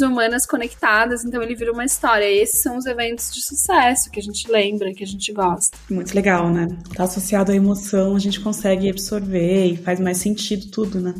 humanas 0.00 0.46
conectadas, 0.46 1.24
então 1.24 1.42
ele 1.42 1.54
vira 1.54 1.72
uma 1.72 1.84
história. 1.84 2.24
E 2.24 2.38
esses 2.38 2.62
são 2.62 2.76
os 2.76 2.86
eventos 2.86 3.32
de 3.32 3.42
sucesso 3.42 4.10
que 4.10 4.20
a 4.20 4.22
gente 4.22 4.50
lembra, 4.50 4.92
que 4.92 5.02
a 5.02 5.06
gente 5.06 5.32
gosta. 5.32 5.76
Muito 5.90 6.14
legal, 6.14 6.50
né? 6.50 6.68
Tá 6.94 7.04
associado 7.04 7.52
à 7.52 7.54
emoção, 7.54 8.14
a 8.14 8.18
gente 8.18 8.40
consegue 8.40 8.88
absorver 8.88 9.66
e 9.66 9.76
faz 9.76 9.98
mais 10.00 10.18
sentido 10.18 10.70
tudo, 10.70 11.00
né? 11.00 11.14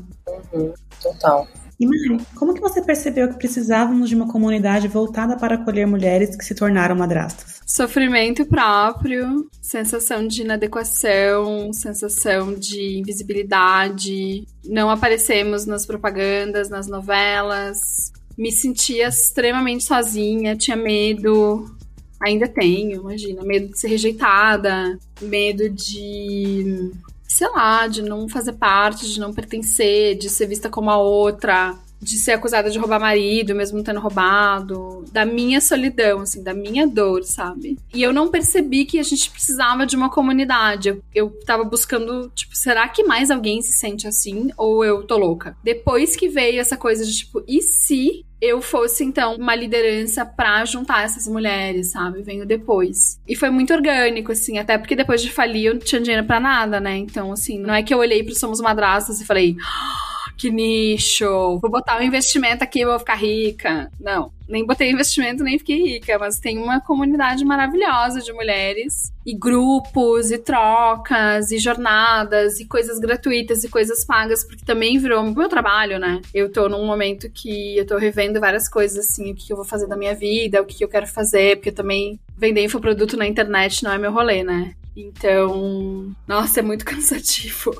Uhum, 0.52 0.72
total. 1.00 1.48
E 1.78 1.86
Mari, 1.86 2.24
como 2.34 2.54
que 2.54 2.60
você 2.60 2.80
percebeu 2.80 3.28
que 3.28 3.38
precisávamos 3.38 4.08
de 4.08 4.14
uma 4.14 4.28
comunidade 4.28 4.88
voltada 4.88 5.36
para 5.36 5.56
acolher 5.56 5.86
mulheres 5.86 6.36
que 6.36 6.44
se 6.44 6.54
tornaram 6.54 6.94
madrastas? 6.94 7.60
Sofrimento 7.66 8.44
próprio, 8.44 9.48
sensação 9.60 10.26
de 10.26 10.42
inadequação, 10.42 11.72
sensação 11.72 12.54
de 12.54 12.98
invisibilidade, 12.98 14.46
não 14.64 14.90
aparecemos 14.90 15.64
nas 15.66 15.86
propagandas, 15.86 16.68
nas 16.68 16.86
novelas, 16.86 18.12
me 18.36 18.52
sentia 18.52 19.08
extremamente 19.08 19.84
sozinha, 19.84 20.56
tinha 20.56 20.76
medo, 20.76 21.74
ainda 22.20 22.46
tenho, 22.46 23.00
imagina, 23.00 23.42
medo 23.42 23.68
de 23.68 23.78
ser 23.78 23.88
rejeitada, 23.88 24.98
medo 25.20 25.68
de, 25.68 26.90
sei 27.32 27.48
lá, 27.48 27.86
de 27.86 28.02
não 28.02 28.28
fazer 28.28 28.52
parte, 28.52 29.10
de 29.10 29.18
não 29.18 29.32
pertencer, 29.32 30.18
de 30.18 30.28
ser 30.28 30.46
vista 30.46 30.68
como 30.68 30.90
a 30.90 30.98
outra, 30.98 31.74
de 32.02 32.18
ser 32.18 32.32
acusada 32.32 32.68
de 32.68 32.78
roubar 32.78 32.98
marido, 32.98 33.54
mesmo 33.54 33.82
tendo 33.82 34.00
roubado, 34.00 35.04
da 35.12 35.24
minha 35.24 35.60
solidão, 35.60 36.20
assim, 36.20 36.42
da 36.42 36.52
minha 36.52 36.86
dor, 36.86 37.22
sabe? 37.22 37.78
E 37.94 38.02
eu 38.02 38.12
não 38.12 38.28
percebi 38.28 38.84
que 38.84 38.98
a 38.98 39.02
gente 39.02 39.30
precisava 39.30 39.86
de 39.86 39.94
uma 39.94 40.10
comunidade. 40.10 40.88
Eu, 40.88 41.02
eu 41.14 41.30
tava 41.46 41.64
buscando, 41.64 42.30
tipo, 42.34 42.56
será 42.56 42.88
que 42.88 43.04
mais 43.04 43.30
alguém 43.30 43.62
se 43.62 43.72
sente 43.72 44.06
assim? 44.08 44.50
Ou 44.56 44.84
eu 44.84 45.04
tô 45.04 45.16
louca? 45.16 45.56
Depois 45.62 46.16
que 46.16 46.28
veio 46.28 46.60
essa 46.60 46.76
coisa 46.76 47.04
de, 47.04 47.16
tipo, 47.16 47.42
e 47.46 47.62
se 47.62 48.24
eu 48.42 48.60
fosse, 48.60 49.04
então, 49.04 49.36
uma 49.36 49.54
liderança 49.54 50.26
pra 50.26 50.64
juntar 50.64 51.04
essas 51.04 51.28
mulheres, 51.28 51.92
sabe? 51.92 52.22
Venho 52.22 52.44
depois. 52.44 53.20
E 53.28 53.36
foi 53.36 53.50
muito 53.50 53.72
orgânico, 53.72 54.32
assim, 54.32 54.58
até 54.58 54.76
porque 54.76 54.96
depois 54.96 55.22
de 55.22 55.30
falir 55.30 55.66
eu 55.66 55.74
não 55.74 55.80
tinha 55.80 56.00
dinheiro 56.00 56.26
pra 56.26 56.40
nada, 56.40 56.80
né? 56.80 56.96
Então, 56.96 57.30
assim, 57.30 57.56
não 57.60 57.72
é 57.72 57.84
que 57.84 57.94
eu 57.94 57.98
olhei 57.98 58.24
pro 58.24 58.34
Somos 58.34 58.60
Madrastas 58.60 59.20
e 59.20 59.24
falei. 59.24 59.56
Ah, 59.64 60.11
que 60.42 60.50
nicho, 60.50 61.60
vou 61.60 61.70
botar 61.70 62.00
um 62.00 62.02
investimento 62.02 62.64
aqui 62.64 62.80
e 62.80 62.84
vou 62.84 62.98
ficar 62.98 63.14
rica. 63.14 63.88
Não, 64.00 64.32
nem 64.48 64.66
botei 64.66 64.90
investimento, 64.90 65.44
nem 65.44 65.56
fiquei 65.56 65.80
rica, 65.80 66.18
mas 66.18 66.40
tem 66.40 66.58
uma 66.58 66.80
comunidade 66.80 67.44
maravilhosa 67.44 68.20
de 68.20 68.32
mulheres 68.32 69.12
e 69.24 69.38
grupos 69.38 70.32
e 70.32 70.38
trocas 70.38 71.52
e 71.52 71.58
jornadas 71.58 72.58
e 72.58 72.64
coisas 72.64 72.98
gratuitas 72.98 73.62
e 73.62 73.68
coisas 73.68 74.04
pagas, 74.04 74.42
porque 74.42 74.64
também 74.64 74.98
virou 74.98 75.22
meu 75.22 75.48
trabalho, 75.48 75.96
né? 75.96 76.20
Eu 76.34 76.50
tô 76.50 76.68
num 76.68 76.84
momento 76.84 77.30
que 77.30 77.78
eu 77.78 77.86
tô 77.86 77.96
revendo 77.96 78.40
várias 78.40 78.68
coisas 78.68 78.98
assim, 78.98 79.30
o 79.30 79.36
que 79.36 79.52
eu 79.52 79.56
vou 79.56 79.64
fazer 79.64 79.86
da 79.86 79.96
minha 79.96 80.12
vida, 80.16 80.60
o 80.60 80.66
que 80.66 80.82
eu 80.82 80.88
quero 80.88 81.06
fazer, 81.06 81.58
porque 81.58 81.70
também 81.70 82.18
vender 82.36 82.64
infoproduto 82.64 83.16
na 83.16 83.28
internet 83.28 83.84
não 83.84 83.92
é 83.92 83.98
meu 83.98 84.10
rolê, 84.10 84.42
né? 84.42 84.74
Então, 84.96 86.14
nossa, 86.26 86.60
é 86.60 86.62
muito 86.62 86.84
cansativo. 86.86 87.72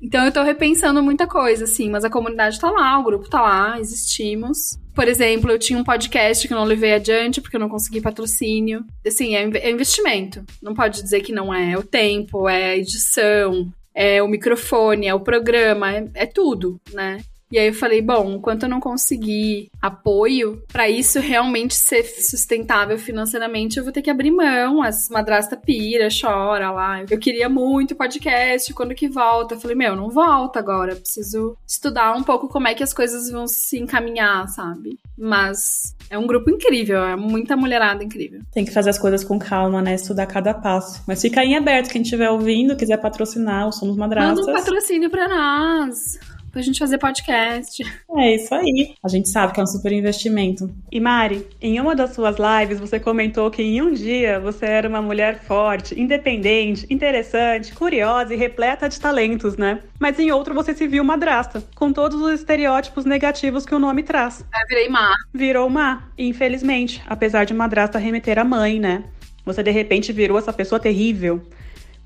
Então 0.00 0.24
eu 0.24 0.32
tô 0.32 0.42
repensando 0.42 1.02
muita 1.02 1.26
coisa, 1.26 1.64
assim, 1.64 1.90
mas 1.90 2.04
a 2.04 2.10
comunidade 2.10 2.58
tá 2.58 2.70
lá, 2.70 2.98
o 2.98 3.04
grupo 3.04 3.28
tá 3.28 3.42
lá, 3.42 3.78
existimos. 3.78 4.78
Por 4.94 5.06
exemplo, 5.06 5.50
eu 5.50 5.58
tinha 5.58 5.78
um 5.78 5.84
podcast 5.84 6.46
que 6.46 6.54
eu 6.54 6.58
não 6.58 6.64
levei 6.64 6.94
adiante 6.94 7.40
porque 7.40 7.56
eu 7.56 7.60
não 7.60 7.68
consegui 7.68 8.00
patrocínio. 8.00 8.84
Assim, 9.06 9.36
é, 9.36 9.42
é 9.58 9.70
investimento. 9.70 10.44
Não 10.62 10.74
pode 10.74 11.02
dizer 11.02 11.20
que 11.20 11.32
não 11.32 11.52
é. 11.52 11.72
É 11.72 11.78
o 11.78 11.82
tempo, 11.82 12.48
é 12.48 12.70
a 12.70 12.76
edição, 12.76 13.70
é 13.94 14.22
o 14.22 14.28
microfone, 14.28 15.06
é 15.06 15.14
o 15.14 15.20
programa, 15.20 15.94
é, 15.94 16.04
é 16.14 16.26
tudo, 16.26 16.80
né? 16.92 17.20
E 17.50 17.58
aí 17.58 17.66
eu 17.66 17.74
falei, 17.74 18.00
bom, 18.00 18.30
enquanto 18.32 18.62
eu 18.62 18.68
não 18.68 18.78
conseguir 18.78 19.70
apoio 19.82 20.62
para 20.72 20.88
isso 20.88 21.18
realmente 21.18 21.74
ser 21.74 22.04
sustentável 22.04 22.96
financeiramente, 22.96 23.76
eu 23.76 23.82
vou 23.82 23.92
ter 23.92 24.02
que 24.02 24.10
abrir 24.10 24.30
mão. 24.30 24.82
As 24.82 25.08
madrasta 25.08 25.56
pira, 25.56 26.08
chora 26.08 26.70
lá. 26.70 27.02
Eu 27.10 27.18
queria 27.18 27.48
muito 27.48 27.96
podcast, 27.96 28.72
quando 28.72 28.94
que 28.94 29.08
volta? 29.08 29.54
Eu 29.54 29.60
falei, 29.60 29.76
meu, 29.76 29.96
não 29.96 30.10
volta 30.10 30.60
agora, 30.60 30.94
preciso 30.94 31.56
estudar 31.66 32.16
um 32.16 32.22
pouco 32.22 32.48
como 32.48 32.68
é 32.68 32.74
que 32.74 32.84
as 32.84 32.94
coisas 32.94 33.30
vão 33.30 33.48
se 33.48 33.78
encaminhar, 33.78 34.46
sabe? 34.48 34.98
Mas 35.18 35.96
é 36.08 36.16
um 36.16 36.26
grupo 36.26 36.50
incrível, 36.50 37.02
é 37.02 37.16
muita 37.16 37.56
mulherada 37.56 38.04
incrível. 38.04 38.40
Tem 38.52 38.64
que 38.64 38.72
fazer 38.72 38.90
as 38.90 38.98
coisas 38.98 39.24
com 39.24 39.38
calma, 39.38 39.82
né? 39.82 39.94
Estudar 39.94 40.26
cada 40.26 40.54
passo. 40.54 41.02
Mas 41.06 41.20
fica 41.20 41.40
aí 41.40 41.48
em 41.48 41.56
aberto, 41.56 41.90
quem 41.90 42.02
estiver 42.02 42.30
ouvindo, 42.30 42.76
quiser 42.76 42.98
patrocinar 42.98 43.66
o 43.66 43.72
Somos 43.72 43.96
Madrastas. 43.96 44.46
Manda 44.46 44.52
um 44.52 44.54
patrocínio 44.54 45.10
pra 45.10 45.28
nós 45.28 46.18
pra 46.50 46.62
gente 46.62 46.78
fazer 46.78 46.98
podcast. 46.98 47.82
É 48.16 48.34
isso 48.34 48.54
aí. 48.54 48.94
A 49.02 49.08
gente 49.08 49.28
sabe 49.28 49.52
que 49.52 49.60
é 49.60 49.62
um 49.62 49.66
super 49.66 49.92
investimento. 49.92 50.70
E 50.90 51.00
Mari, 51.00 51.46
em 51.60 51.80
uma 51.80 51.94
das 51.94 52.14
suas 52.14 52.36
lives 52.36 52.80
você 52.80 52.98
comentou 52.98 53.50
que 53.50 53.62
em 53.62 53.80
um 53.80 53.92
dia 53.92 54.40
você 54.40 54.66
era 54.66 54.88
uma 54.88 55.02
mulher 55.02 55.40
forte, 55.42 55.98
independente, 56.00 56.86
interessante, 56.90 57.72
curiosa 57.74 58.34
e 58.34 58.36
repleta 58.36 58.88
de 58.88 59.00
talentos, 59.00 59.56
né? 59.56 59.80
Mas 59.98 60.18
em 60.18 60.30
outro 60.30 60.54
você 60.54 60.74
se 60.74 60.86
viu 60.86 61.04
madrasta, 61.04 61.62
com 61.74 61.92
todos 61.92 62.20
os 62.20 62.40
estereótipos 62.40 63.04
negativos 63.04 63.64
que 63.64 63.74
o 63.74 63.78
nome 63.78 64.02
traz. 64.02 64.44
É, 64.54 64.66
virei 64.66 64.88
má. 64.88 65.14
Virou 65.32 65.68
má, 65.68 66.08
infelizmente, 66.18 67.02
apesar 67.06 67.44
de 67.44 67.54
madrasta 67.54 67.98
remeter 67.98 68.38
à 68.38 68.44
mãe, 68.44 68.78
né? 68.78 69.04
Você 69.44 69.62
de 69.62 69.70
repente 69.70 70.12
virou 70.12 70.38
essa 70.38 70.52
pessoa 70.52 70.80
terrível. 70.80 71.42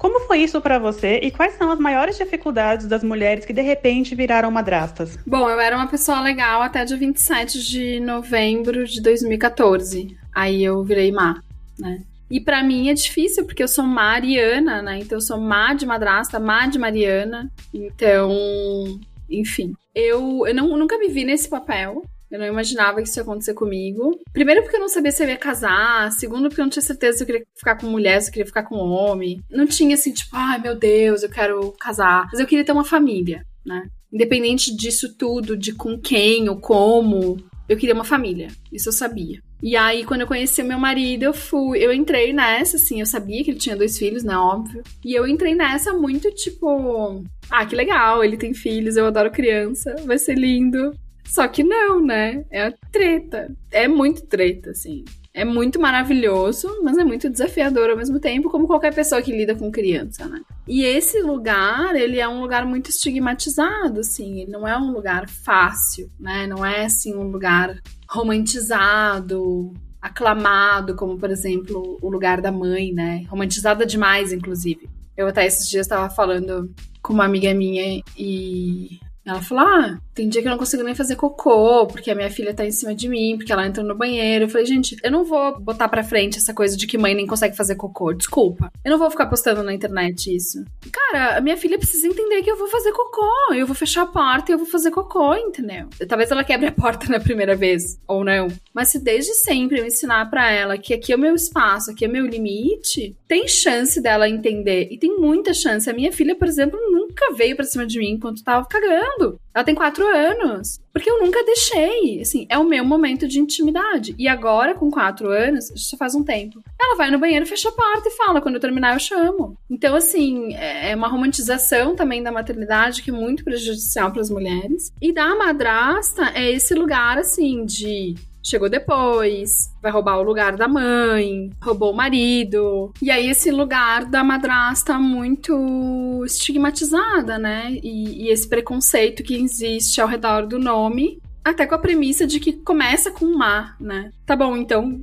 Como 0.04 0.20
foi 0.20 0.40
isso 0.40 0.60
para 0.60 0.78
você 0.78 1.18
e 1.22 1.30
quais 1.30 1.54
são 1.54 1.70
as 1.70 1.78
maiores 1.78 2.18
dificuldades 2.18 2.86
das 2.86 3.02
mulheres 3.02 3.46
que 3.46 3.54
de 3.54 3.62
repente 3.62 4.14
viraram 4.14 4.50
madrastas? 4.50 5.18
Bom, 5.26 5.48
eu 5.48 5.58
era 5.58 5.74
uma 5.74 5.86
pessoa 5.86 6.20
legal 6.20 6.60
até 6.60 6.84
dia 6.84 6.98
27 6.98 7.66
de 7.66 8.00
novembro 8.00 8.84
de 8.86 9.00
2014. 9.00 10.14
Aí 10.34 10.62
eu 10.62 10.84
virei 10.84 11.10
má, 11.10 11.40
né? 11.78 12.02
E 12.30 12.38
para 12.38 12.62
mim 12.62 12.90
é 12.90 12.92
difícil, 12.92 13.46
porque 13.46 13.62
eu 13.62 13.68
sou 13.68 13.82
Mariana, 13.82 14.82
né? 14.82 14.98
Então 14.98 15.16
eu 15.16 15.22
sou 15.22 15.40
má 15.40 15.72
de 15.72 15.86
madrasta, 15.86 16.38
má 16.38 16.66
de 16.66 16.78
Mariana. 16.78 17.50
Então, 17.72 19.00
enfim. 19.30 19.72
Eu, 19.94 20.46
eu 20.46 20.54
não, 20.54 20.76
nunca 20.76 20.98
me 20.98 21.08
vi 21.08 21.24
nesse 21.24 21.48
papel. 21.48 22.02
Eu 22.34 22.40
não 22.40 22.46
imaginava 22.48 23.00
que 23.00 23.06
isso 23.08 23.20
ia 23.20 23.22
acontecer 23.22 23.54
comigo. 23.54 24.20
Primeiro, 24.32 24.60
porque 24.60 24.74
eu 24.74 24.80
não 24.80 24.88
sabia 24.88 25.12
se 25.12 25.22
eu 25.22 25.28
ia 25.28 25.36
casar. 25.36 26.10
Segundo, 26.10 26.48
porque 26.48 26.60
eu 26.60 26.64
não 26.64 26.70
tinha 26.70 26.82
certeza 26.82 27.18
se 27.18 27.22
eu 27.22 27.26
queria 27.26 27.44
ficar 27.56 27.76
com 27.76 27.86
mulher, 27.86 28.20
se 28.20 28.28
eu 28.28 28.32
queria 28.32 28.46
ficar 28.46 28.64
com 28.64 28.74
homem. 28.74 29.40
Não 29.48 29.64
tinha 29.68 29.94
assim, 29.94 30.12
tipo, 30.12 30.30
ai 30.32 30.60
meu 30.60 30.74
Deus, 30.74 31.22
eu 31.22 31.30
quero 31.30 31.70
casar. 31.78 32.26
Mas 32.32 32.40
eu 32.40 32.46
queria 32.46 32.64
ter 32.64 32.72
uma 32.72 32.84
família, 32.84 33.46
né? 33.64 33.86
Independente 34.12 34.76
disso 34.76 35.16
tudo, 35.16 35.56
de 35.56 35.72
com 35.74 35.96
quem 35.96 36.48
ou 36.48 36.56
como, 36.56 37.36
eu 37.68 37.76
queria 37.76 37.94
uma 37.94 38.02
família. 38.02 38.48
Isso 38.72 38.88
eu 38.88 38.92
sabia. 38.92 39.40
E 39.62 39.76
aí, 39.76 40.04
quando 40.04 40.22
eu 40.22 40.26
conheci 40.26 40.60
meu 40.64 40.78
marido, 40.78 41.22
eu 41.22 41.32
fui. 41.32 41.78
Eu 41.78 41.92
entrei 41.92 42.32
nessa, 42.32 42.76
assim, 42.76 42.98
eu 42.98 43.06
sabia 43.06 43.44
que 43.44 43.50
ele 43.52 43.60
tinha 43.60 43.76
dois 43.76 43.96
filhos, 43.96 44.24
né? 44.24 44.36
Óbvio. 44.36 44.82
E 45.04 45.14
eu 45.14 45.24
entrei 45.24 45.54
nessa 45.54 45.92
muito 45.92 46.32
tipo. 46.32 47.24
Ah, 47.48 47.64
que 47.64 47.76
legal, 47.76 48.24
ele 48.24 48.36
tem 48.36 48.52
filhos, 48.52 48.96
eu 48.96 49.06
adoro 49.06 49.30
criança, 49.30 49.94
vai 50.04 50.18
ser 50.18 50.34
lindo. 50.36 50.92
Só 51.24 51.48
que 51.48 51.64
não, 51.64 52.00
né? 52.00 52.44
É 52.50 52.70
treta. 52.92 53.54
É 53.70 53.88
muito 53.88 54.26
treta, 54.26 54.70
assim. 54.70 55.04
É 55.36 55.44
muito 55.44 55.80
maravilhoso, 55.80 56.80
mas 56.84 56.96
é 56.96 57.02
muito 57.02 57.28
desafiador 57.28 57.90
ao 57.90 57.96
mesmo 57.96 58.20
tempo, 58.20 58.48
como 58.48 58.68
qualquer 58.68 58.94
pessoa 58.94 59.20
que 59.20 59.32
lida 59.32 59.52
com 59.56 59.72
criança, 59.72 60.26
né? 60.28 60.40
E 60.68 60.84
esse 60.84 61.20
lugar, 61.22 61.96
ele 61.96 62.20
é 62.20 62.28
um 62.28 62.40
lugar 62.40 62.64
muito 62.64 62.88
estigmatizado, 62.88 63.98
assim, 63.98 64.42
ele 64.42 64.52
não 64.52 64.66
é 64.66 64.78
um 64.78 64.92
lugar 64.92 65.28
fácil, 65.28 66.08
né? 66.20 66.46
Não 66.46 66.64
é 66.64 66.84
assim 66.84 67.16
um 67.16 67.28
lugar 67.32 67.76
romantizado, 68.08 69.72
aclamado, 70.00 70.94
como 70.94 71.18
por 71.18 71.30
exemplo 71.30 71.98
o 72.00 72.08
lugar 72.08 72.40
da 72.40 72.52
mãe, 72.52 72.92
né? 72.92 73.24
Romantizada 73.28 73.84
demais, 73.84 74.32
inclusive. 74.32 74.88
Eu 75.16 75.26
até 75.26 75.44
esses 75.46 75.68
dias 75.68 75.86
estava 75.86 76.08
falando 76.10 76.72
com 77.02 77.12
uma 77.12 77.24
amiga 77.24 77.52
minha 77.52 78.00
e 78.16 79.00
ela 79.26 79.40
falou: 79.40 79.64
Ah, 79.64 79.98
tem 80.14 80.28
dia 80.28 80.40
que 80.42 80.46
eu 80.46 80.50
não 80.50 80.58
consigo 80.58 80.82
nem 80.82 80.94
fazer 80.94 81.16
cocô, 81.16 81.86
porque 81.86 82.10
a 82.10 82.14
minha 82.14 82.30
filha 82.30 82.54
tá 82.54 82.64
em 82.64 82.70
cima 82.70 82.94
de 82.94 83.08
mim, 83.08 83.36
porque 83.36 83.52
ela 83.52 83.66
entrou 83.66 83.84
no 83.84 83.94
banheiro. 83.94 84.44
Eu 84.44 84.48
falei, 84.48 84.66
gente, 84.66 84.96
eu 85.02 85.10
não 85.10 85.24
vou 85.24 85.60
botar 85.60 85.88
pra 85.88 86.04
frente 86.04 86.38
essa 86.38 86.54
coisa 86.54 86.76
de 86.76 86.86
que 86.86 86.98
mãe 86.98 87.14
nem 87.14 87.26
consegue 87.26 87.56
fazer 87.56 87.74
cocô. 87.74 88.12
Desculpa. 88.12 88.70
Eu 88.84 88.90
não 88.90 88.98
vou 88.98 89.10
ficar 89.10 89.26
postando 89.26 89.62
na 89.62 89.74
internet 89.74 90.34
isso. 90.34 90.64
Cara, 90.92 91.38
a 91.38 91.40
minha 91.40 91.56
filha 91.56 91.78
precisa 91.78 92.06
entender 92.06 92.42
que 92.42 92.50
eu 92.50 92.56
vou 92.56 92.68
fazer 92.68 92.92
cocô. 92.92 93.54
Eu 93.54 93.66
vou 93.66 93.74
fechar 93.74 94.02
a 94.02 94.06
porta 94.06 94.52
e 94.52 94.54
eu 94.54 94.58
vou 94.58 94.66
fazer 94.66 94.90
cocô, 94.90 95.34
entendeu? 95.34 95.88
Talvez 96.08 96.30
ela 96.30 96.44
quebre 96.44 96.68
a 96.68 96.72
porta 96.72 97.08
na 97.10 97.18
primeira 97.18 97.56
vez, 97.56 97.98
ou 98.06 98.24
não. 98.24 98.48
Mas 98.72 98.88
se 98.88 98.98
desde 99.00 99.34
sempre 99.34 99.80
eu 99.80 99.86
ensinar 99.86 100.30
para 100.30 100.50
ela 100.50 100.78
que 100.78 100.94
aqui 100.94 101.12
é 101.12 101.16
o 101.16 101.18
meu 101.18 101.34
espaço, 101.34 101.90
aqui 101.90 102.04
é 102.04 102.08
o 102.08 102.12
meu 102.12 102.26
limite, 102.26 103.16
tem 103.26 103.48
chance 103.48 104.00
dela 104.00 104.28
entender. 104.28 104.88
E 104.92 104.98
tem 104.98 105.16
muita 105.16 105.52
chance. 105.52 105.90
A 105.90 105.94
minha 105.94 106.12
filha, 106.12 106.36
por 106.36 106.46
exemplo, 106.46 106.78
nunca 106.90 107.32
veio 107.34 107.56
pra 107.56 107.64
cima 107.64 107.86
de 107.86 107.98
mim 107.98 108.12
enquanto 108.12 108.44
tava 108.44 108.66
cagando 108.66 109.13
namorando. 109.14 109.40
Ela 109.54 109.64
tem 109.64 109.74
quatro 109.74 110.04
anos. 110.06 110.80
Porque 110.92 111.10
eu 111.10 111.20
nunca 111.20 111.44
deixei. 111.44 112.20
Assim, 112.20 112.46
é 112.48 112.58
o 112.58 112.64
meu 112.64 112.84
momento 112.84 113.26
de 113.26 113.38
intimidade. 113.38 114.14
E 114.18 114.28
agora, 114.28 114.74
com 114.74 114.90
quatro 114.90 115.28
anos, 115.28 115.72
já 115.74 115.96
faz 115.96 116.14
um 116.14 116.24
tempo. 116.24 116.62
Ela 116.80 116.96
vai 116.96 117.10
no 117.10 117.18
banheiro, 117.18 117.46
fecha 117.46 117.68
a 117.68 117.72
porta 117.72 118.08
e 118.08 118.12
fala: 118.12 118.40
quando 118.40 118.56
eu 118.56 118.60
terminar, 118.60 118.94
eu 118.94 119.00
chamo. 119.00 119.56
Então, 119.70 119.94
assim, 119.94 120.54
é 120.54 120.94
uma 120.94 121.08
romantização 121.08 121.94
também 121.94 122.22
da 122.22 122.32
maternidade 122.32 123.02
que 123.02 123.10
é 123.10 123.14
muito 123.14 123.44
prejudicial 123.44 124.10
para 124.10 124.20
as 124.20 124.30
mulheres. 124.30 124.92
E 125.00 125.12
da 125.12 125.34
madrasta 125.34 126.32
é 126.34 126.50
esse 126.50 126.74
lugar, 126.74 127.18
assim, 127.18 127.64
de 127.64 128.14
chegou 128.44 128.68
depois, 128.68 129.74
vai 129.82 129.90
roubar 129.90 130.18
o 130.18 130.22
lugar 130.22 130.56
da 130.56 130.68
mãe, 130.68 131.50
roubou 131.62 131.92
o 131.92 131.96
marido. 131.96 132.92
E 133.00 133.10
aí 133.10 133.28
esse 133.28 133.50
lugar 133.50 134.04
da 134.04 134.22
madrasta 134.22 134.98
muito 134.98 136.22
estigmatizada, 136.26 137.38
né? 137.38 137.78
E, 137.82 138.26
e 138.26 138.28
esse 138.28 138.46
preconceito 138.46 139.22
que 139.22 139.34
existe 139.34 140.00
ao 140.00 140.06
redor 140.06 140.46
do 140.46 140.58
nome, 140.58 141.18
até 141.42 141.66
com 141.66 141.74
a 141.74 141.78
premissa 141.78 142.26
de 142.26 142.38
que 142.38 142.52
começa 142.52 143.10
com 143.10 143.36
má, 143.36 143.74
né? 143.80 144.12
Tá 144.26 144.36
bom, 144.36 144.56
então 144.56 145.00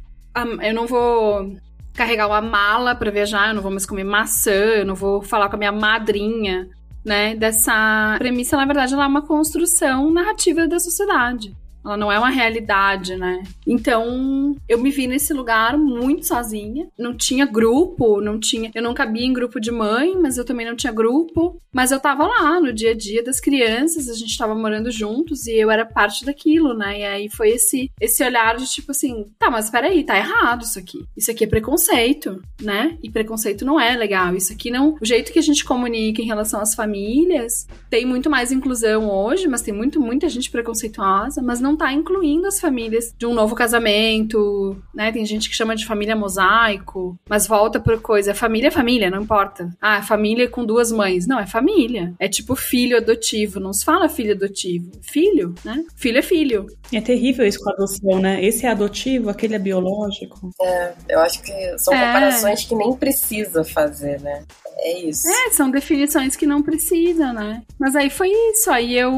eu 0.62 0.74
não 0.74 0.86
vou 0.86 1.58
carregar 1.94 2.28
uma 2.28 2.42
mala 2.42 2.96
para 2.96 3.12
viajar, 3.12 3.50
eu 3.50 3.56
não 3.56 3.62
vou 3.62 3.72
mais 3.72 3.86
comer 3.86 4.04
maçã, 4.04 4.52
eu 4.52 4.86
não 4.86 4.96
vou 4.96 5.22
falar 5.22 5.50
com 5.50 5.56
a 5.56 5.60
minha 5.60 5.72
madrinha, 5.72 6.70
né? 7.04 7.36
Dessa 7.36 8.16
premissa, 8.20 8.56
na 8.56 8.66
verdade, 8.66 8.94
ela 8.94 9.04
é 9.04 9.08
uma 9.08 9.26
construção 9.26 10.12
narrativa 10.12 10.68
da 10.68 10.80
sociedade. 10.80 11.54
Ela 11.84 11.98
não 11.98 12.12
é 12.12 12.18
uma 12.18 12.30
realidade, 12.30 13.16
né? 13.16 13.44
Então, 13.66 14.56
eu 14.68 14.78
me 14.78 14.92
vi 14.92 15.08
nesse 15.08 15.34
lugar 15.34 15.78
muito 15.78 16.28
sozinha. 16.28 16.88
Não 16.98 17.16
tinha 17.16 17.46
grupo, 17.46 18.22
não 18.22 18.40
tinha. 18.40 18.72
Eu 18.74 18.84
não 18.84 18.94
cabia 18.94 19.26
em 19.26 19.34
grupo 19.34 19.60
de 19.60 19.72
mãe, 19.72 20.16
mas 20.20 20.38
eu 20.38 20.46
também 20.46 20.66
não 20.66 20.76
tinha 20.76 20.94
grupo. 20.94 21.60
Mas 21.74 21.92
eu 21.92 22.00
tava 22.00 22.28
lá 22.28 22.60
no 22.60 22.74
dia 22.74 22.92
a 22.92 22.96
dia 22.96 23.24
das 23.24 23.40
crianças, 23.40 24.10
a 24.10 24.14
gente 24.14 24.38
tava 24.38 24.54
morando 24.54 24.92
juntos 24.92 25.48
e 25.48 25.56
eu 25.56 25.72
era 25.72 25.86
parte 25.86 26.26
daquilo, 26.26 26.74
né? 26.74 27.00
E 27.00 27.06
aí 27.06 27.30
foi 27.30 27.52
esse, 27.52 27.90
esse 28.00 28.24
olhar 28.24 28.58
de 28.58 28.70
tipo 28.70 28.92
assim: 28.92 29.26
tá, 29.40 29.50
mas 29.50 29.70
peraí, 29.70 30.04
tá 30.04 30.18
errado 30.18 30.64
isso 30.64 30.78
aqui. 30.78 31.06
Isso 31.16 31.32
aqui 31.32 31.46
é 31.46 31.48
preconceito, 31.48 32.42
né? 32.62 32.98
E 33.02 33.10
preconceito 33.10 33.66
não 33.66 33.80
é 33.80 33.96
legal. 33.96 34.36
Isso 34.36 34.52
aqui 34.52 34.70
não. 34.70 34.98
O 35.02 35.06
jeito 35.06 35.32
que 35.32 35.40
a 35.40 35.44
gente 35.44 35.64
comunica 35.64 36.22
em 36.22 36.26
relação 36.26 36.60
às 36.60 36.76
famílias 36.76 37.68
tem 37.90 38.06
muito 38.06 38.30
mais 38.30 38.52
inclusão 38.52 39.10
hoje, 39.10 39.48
mas 39.48 39.62
tem 39.62 39.74
muito, 39.74 40.00
muita 40.00 40.28
gente 40.28 40.52
preconceituosa, 40.52 41.42
mas 41.42 41.62
não 41.62 41.71
tá 41.76 41.92
incluindo 41.94 42.48
as 42.48 42.60
famílias 42.60 43.14
de 43.18 43.26
um 43.26 43.34
novo 43.34 43.56
casamento, 43.56 44.76
né? 44.94 45.12
Tem 45.12 45.26
gente 45.26 45.50
que 45.50 45.56
chama 45.56 45.76
de 45.76 45.86
família 45.86 46.16
mosaico, 46.16 47.18
mas 47.28 47.48
volta 47.48 47.80
por 47.80 48.02
coisa. 48.02 48.34
Família 48.34 48.68
é 48.68 48.72
família, 48.72 49.10
não 49.10 49.22
importa. 49.22 49.70
Ah, 49.82 50.02
família 50.02 50.48
com 50.48 50.66
duas 50.66 50.92
mães. 50.92 51.28
Não, 51.28 51.40
é 51.40 51.46
família. 51.46 52.14
É 52.20 52.28
tipo 52.28 52.56
filho 52.56 52.98
adotivo. 52.98 53.60
Não 53.60 53.74
se 53.74 53.86
fala 53.86 54.10
filho 54.10 54.34
adotivo. 54.34 54.92
Filho, 55.02 55.54
né? 55.64 55.84
Filho 55.96 56.20
é 56.20 56.22
filho. 56.22 56.68
É 56.94 57.02
terrível 57.02 57.46
isso 57.46 57.60
com 57.60 57.70
a 57.70 57.74
adoção, 57.74 58.20
né? 58.20 58.44
Esse 58.44 58.66
é 58.66 58.70
adotivo, 58.70 59.30
aquele 59.30 59.56
é 59.56 59.60
biológico. 59.60 60.52
É, 60.62 60.94
eu 61.10 61.20
acho 61.20 61.42
que 61.42 61.78
são 61.78 61.94
é. 61.94 62.06
comparações 62.06 62.66
que 62.66 62.76
nem 62.76 62.94
precisa 62.96 63.64
fazer, 63.64 64.20
né? 64.22 64.44
É 64.80 65.00
isso. 65.00 65.28
É, 65.28 65.52
são 65.52 65.70
definições 65.70 66.36
que 66.36 66.46
não 66.46 66.62
precisa, 66.62 67.32
né? 67.32 67.64
Mas 67.80 67.96
aí 67.96 68.10
foi 68.10 68.30
isso. 68.30 68.70
Aí 68.72 68.98
eu 68.98 69.12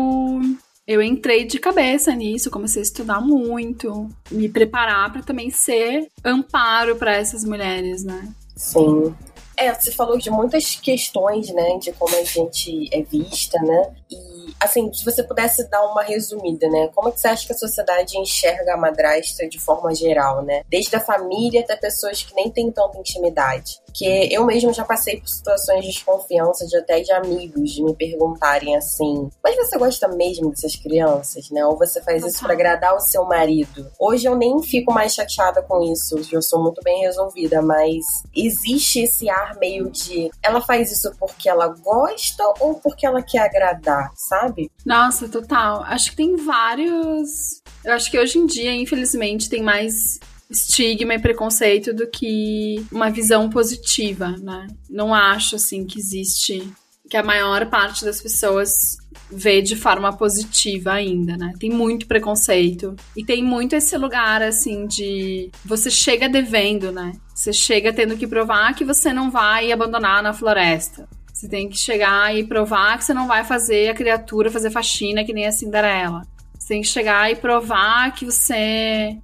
eu 0.88 1.02
entrei 1.02 1.46
de 1.46 1.60
cabeça 1.60 2.14
nisso, 2.14 2.52
comecei 2.52 2.82
a 2.82 2.84
estudar 2.84 3.22
muito, 3.22 4.10
me 4.30 4.50
preparar 4.50 5.12
para 5.12 5.24
também 5.24 5.50
ser 5.50 6.08
amparo 6.24 6.96
para 6.96 7.16
essas 7.16 7.44
mulheres, 7.44 8.04
né? 8.04 8.34
Sim. 8.56 9.16
É, 9.56 9.74
você 9.74 9.92
falou 9.92 10.18
de 10.18 10.30
muitas 10.30 10.76
questões, 10.76 11.54
né, 11.54 11.78
de 11.78 11.92
como 11.94 12.16
a 12.16 12.24
gente 12.24 12.90
é 12.92 13.02
vista, 13.02 13.58
né? 13.62 13.94
E 14.12 14.16
assim, 14.64 14.92
se 14.94 15.04
você 15.04 15.24
pudesse 15.24 15.70
dar 15.70 15.86
uma 15.86 16.04
resumida, 16.04 16.68
né? 16.70 16.90
Como 16.94 17.10
é 17.10 17.12
que 17.12 17.20
você 17.20 17.28
acha 17.28 17.46
que 17.46 17.54
a 17.54 17.58
sociedade 17.58 18.18
enxerga 18.18 18.74
a 18.74 18.78
madrasta 18.78 19.48
de 19.48 19.60
forma 19.60 19.94
geral, 19.94 20.44
né? 20.44 20.64
Desde 20.70 20.96
a 20.96 21.00
família 21.00 21.62
até 21.62 21.76
pessoas 21.76 22.24
que 22.24 22.34
nem 22.36 22.50
têm 22.50 22.72
tanta 22.72 22.98
intimidade. 22.98 23.82
Porque 23.86 24.28
eu 24.32 24.44
mesmo 24.44 24.74
já 24.74 24.84
passei 24.84 25.20
por 25.20 25.28
situações 25.28 25.82
de 25.82 25.92
desconfiança 25.92 26.66
de 26.66 26.76
até 26.78 27.02
de 27.02 27.12
amigos 27.12 27.72
de 27.72 27.84
me 27.84 27.96
perguntarem 27.96 28.76
assim: 28.76 29.30
Mas 29.44 29.56
você 29.56 29.78
gosta 29.78 30.08
mesmo 30.08 30.50
dessas 30.50 30.76
crianças, 30.76 31.50
né? 31.52 31.64
Ou 31.66 31.78
você 31.78 32.02
faz 32.02 32.26
isso 32.26 32.40
para 32.40 32.54
agradar 32.54 32.96
o 32.96 33.00
seu 33.00 33.24
marido? 33.26 33.92
Hoje 34.00 34.28
eu 34.28 34.36
nem 34.36 34.62
fico 34.64 34.92
mais 34.92 35.14
chateada 35.14 35.62
com 35.62 35.84
isso, 35.84 36.16
eu 36.32 36.42
sou 36.42 36.62
muito 36.62 36.82
bem 36.84 37.02
resolvida, 37.02 37.62
mas 37.62 38.04
existe 38.36 39.02
esse 39.02 39.30
ar 39.30 39.56
meio 39.58 39.92
de 39.92 40.32
ela 40.42 40.62
faz 40.62 40.92
isso 40.92 41.14
porque 41.20 41.48
ela 41.48 41.68
gosta 41.68 42.44
ou 42.60 42.76
porque 42.76 43.06
ela 43.06 43.22
quer 43.22 43.40
agradar, 43.40 44.12
sabe? 44.16 44.53
Nossa, 44.86 45.28
total. 45.30 45.84
Acho 45.84 46.12
que 46.12 46.18
tem 46.18 46.36
vários. 46.36 47.62
Eu 47.84 47.94
acho 47.94 48.10
que 48.10 48.20
hoje 48.20 48.38
em 48.38 48.46
dia, 48.46 48.74
infelizmente, 48.74 49.50
tem 49.50 49.62
mais 49.62 50.20
estigma 50.50 51.16
e 51.16 51.20
preconceito 51.20 51.94
do 51.94 52.08
que 52.08 52.86
uma 52.92 53.10
visão 53.10 53.50
positiva, 53.50 54.36
né? 54.42 54.68
Não 54.90 55.14
acho 55.14 55.56
assim 55.56 55.86
que 55.86 56.00
existe 56.00 56.72
que 57.10 57.18
a 57.18 57.24
maior 57.24 57.70
parte 57.70 58.06
das 58.06 58.22
pessoas 58.22 58.98
vê 59.30 59.62
de 59.62 59.76
forma 59.76 60.16
positiva 60.16 60.94
ainda, 60.94 61.36
né? 61.38 61.54
Tem 61.60 61.70
muito 61.70 62.08
preconceito 62.08 62.96
e 63.16 63.24
tem 63.24 63.44
muito 63.44 63.76
esse 63.76 63.98
lugar 63.98 64.42
assim 64.42 64.86
de 64.88 65.52
você 65.66 65.90
chega 65.90 66.30
devendo, 66.30 66.92
né? 66.92 67.14
Você 67.34 67.52
chega 67.52 67.92
tendo 67.92 68.18
que 68.18 68.28
provar 68.28 68.74
que 68.76 68.86
você 68.86 69.12
não 69.12 69.30
vai 69.30 69.72
abandonar 69.72 70.22
na 70.24 70.34
floresta. 70.34 71.08
Você 71.44 71.50
tem 71.50 71.68
que 71.68 71.78
chegar 71.78 72.34
e 72.34 72.46
provar 72.46 72.98
que 72.98 73.04
você 73.04 73.14
não 73.14 73.28
vai 73.28 73.44
fazer 73.44 73.90
a 73.90 73.94
criatura 73.94 74.50
fazer 74.50 74.72
faxina 74.72 75.26
que 75.26 75.34
nem 75.34 75.46
a 75.46 75.52
Cinderela. 75.52 76.22
Você 76.58 76.70
tem 76.70 76.82
que 76.82 76.88
chegar 76.88 77.30
e 77.30 77.36
provar 77.36 78.14
que 78.16 78.24
você 78.24 79.18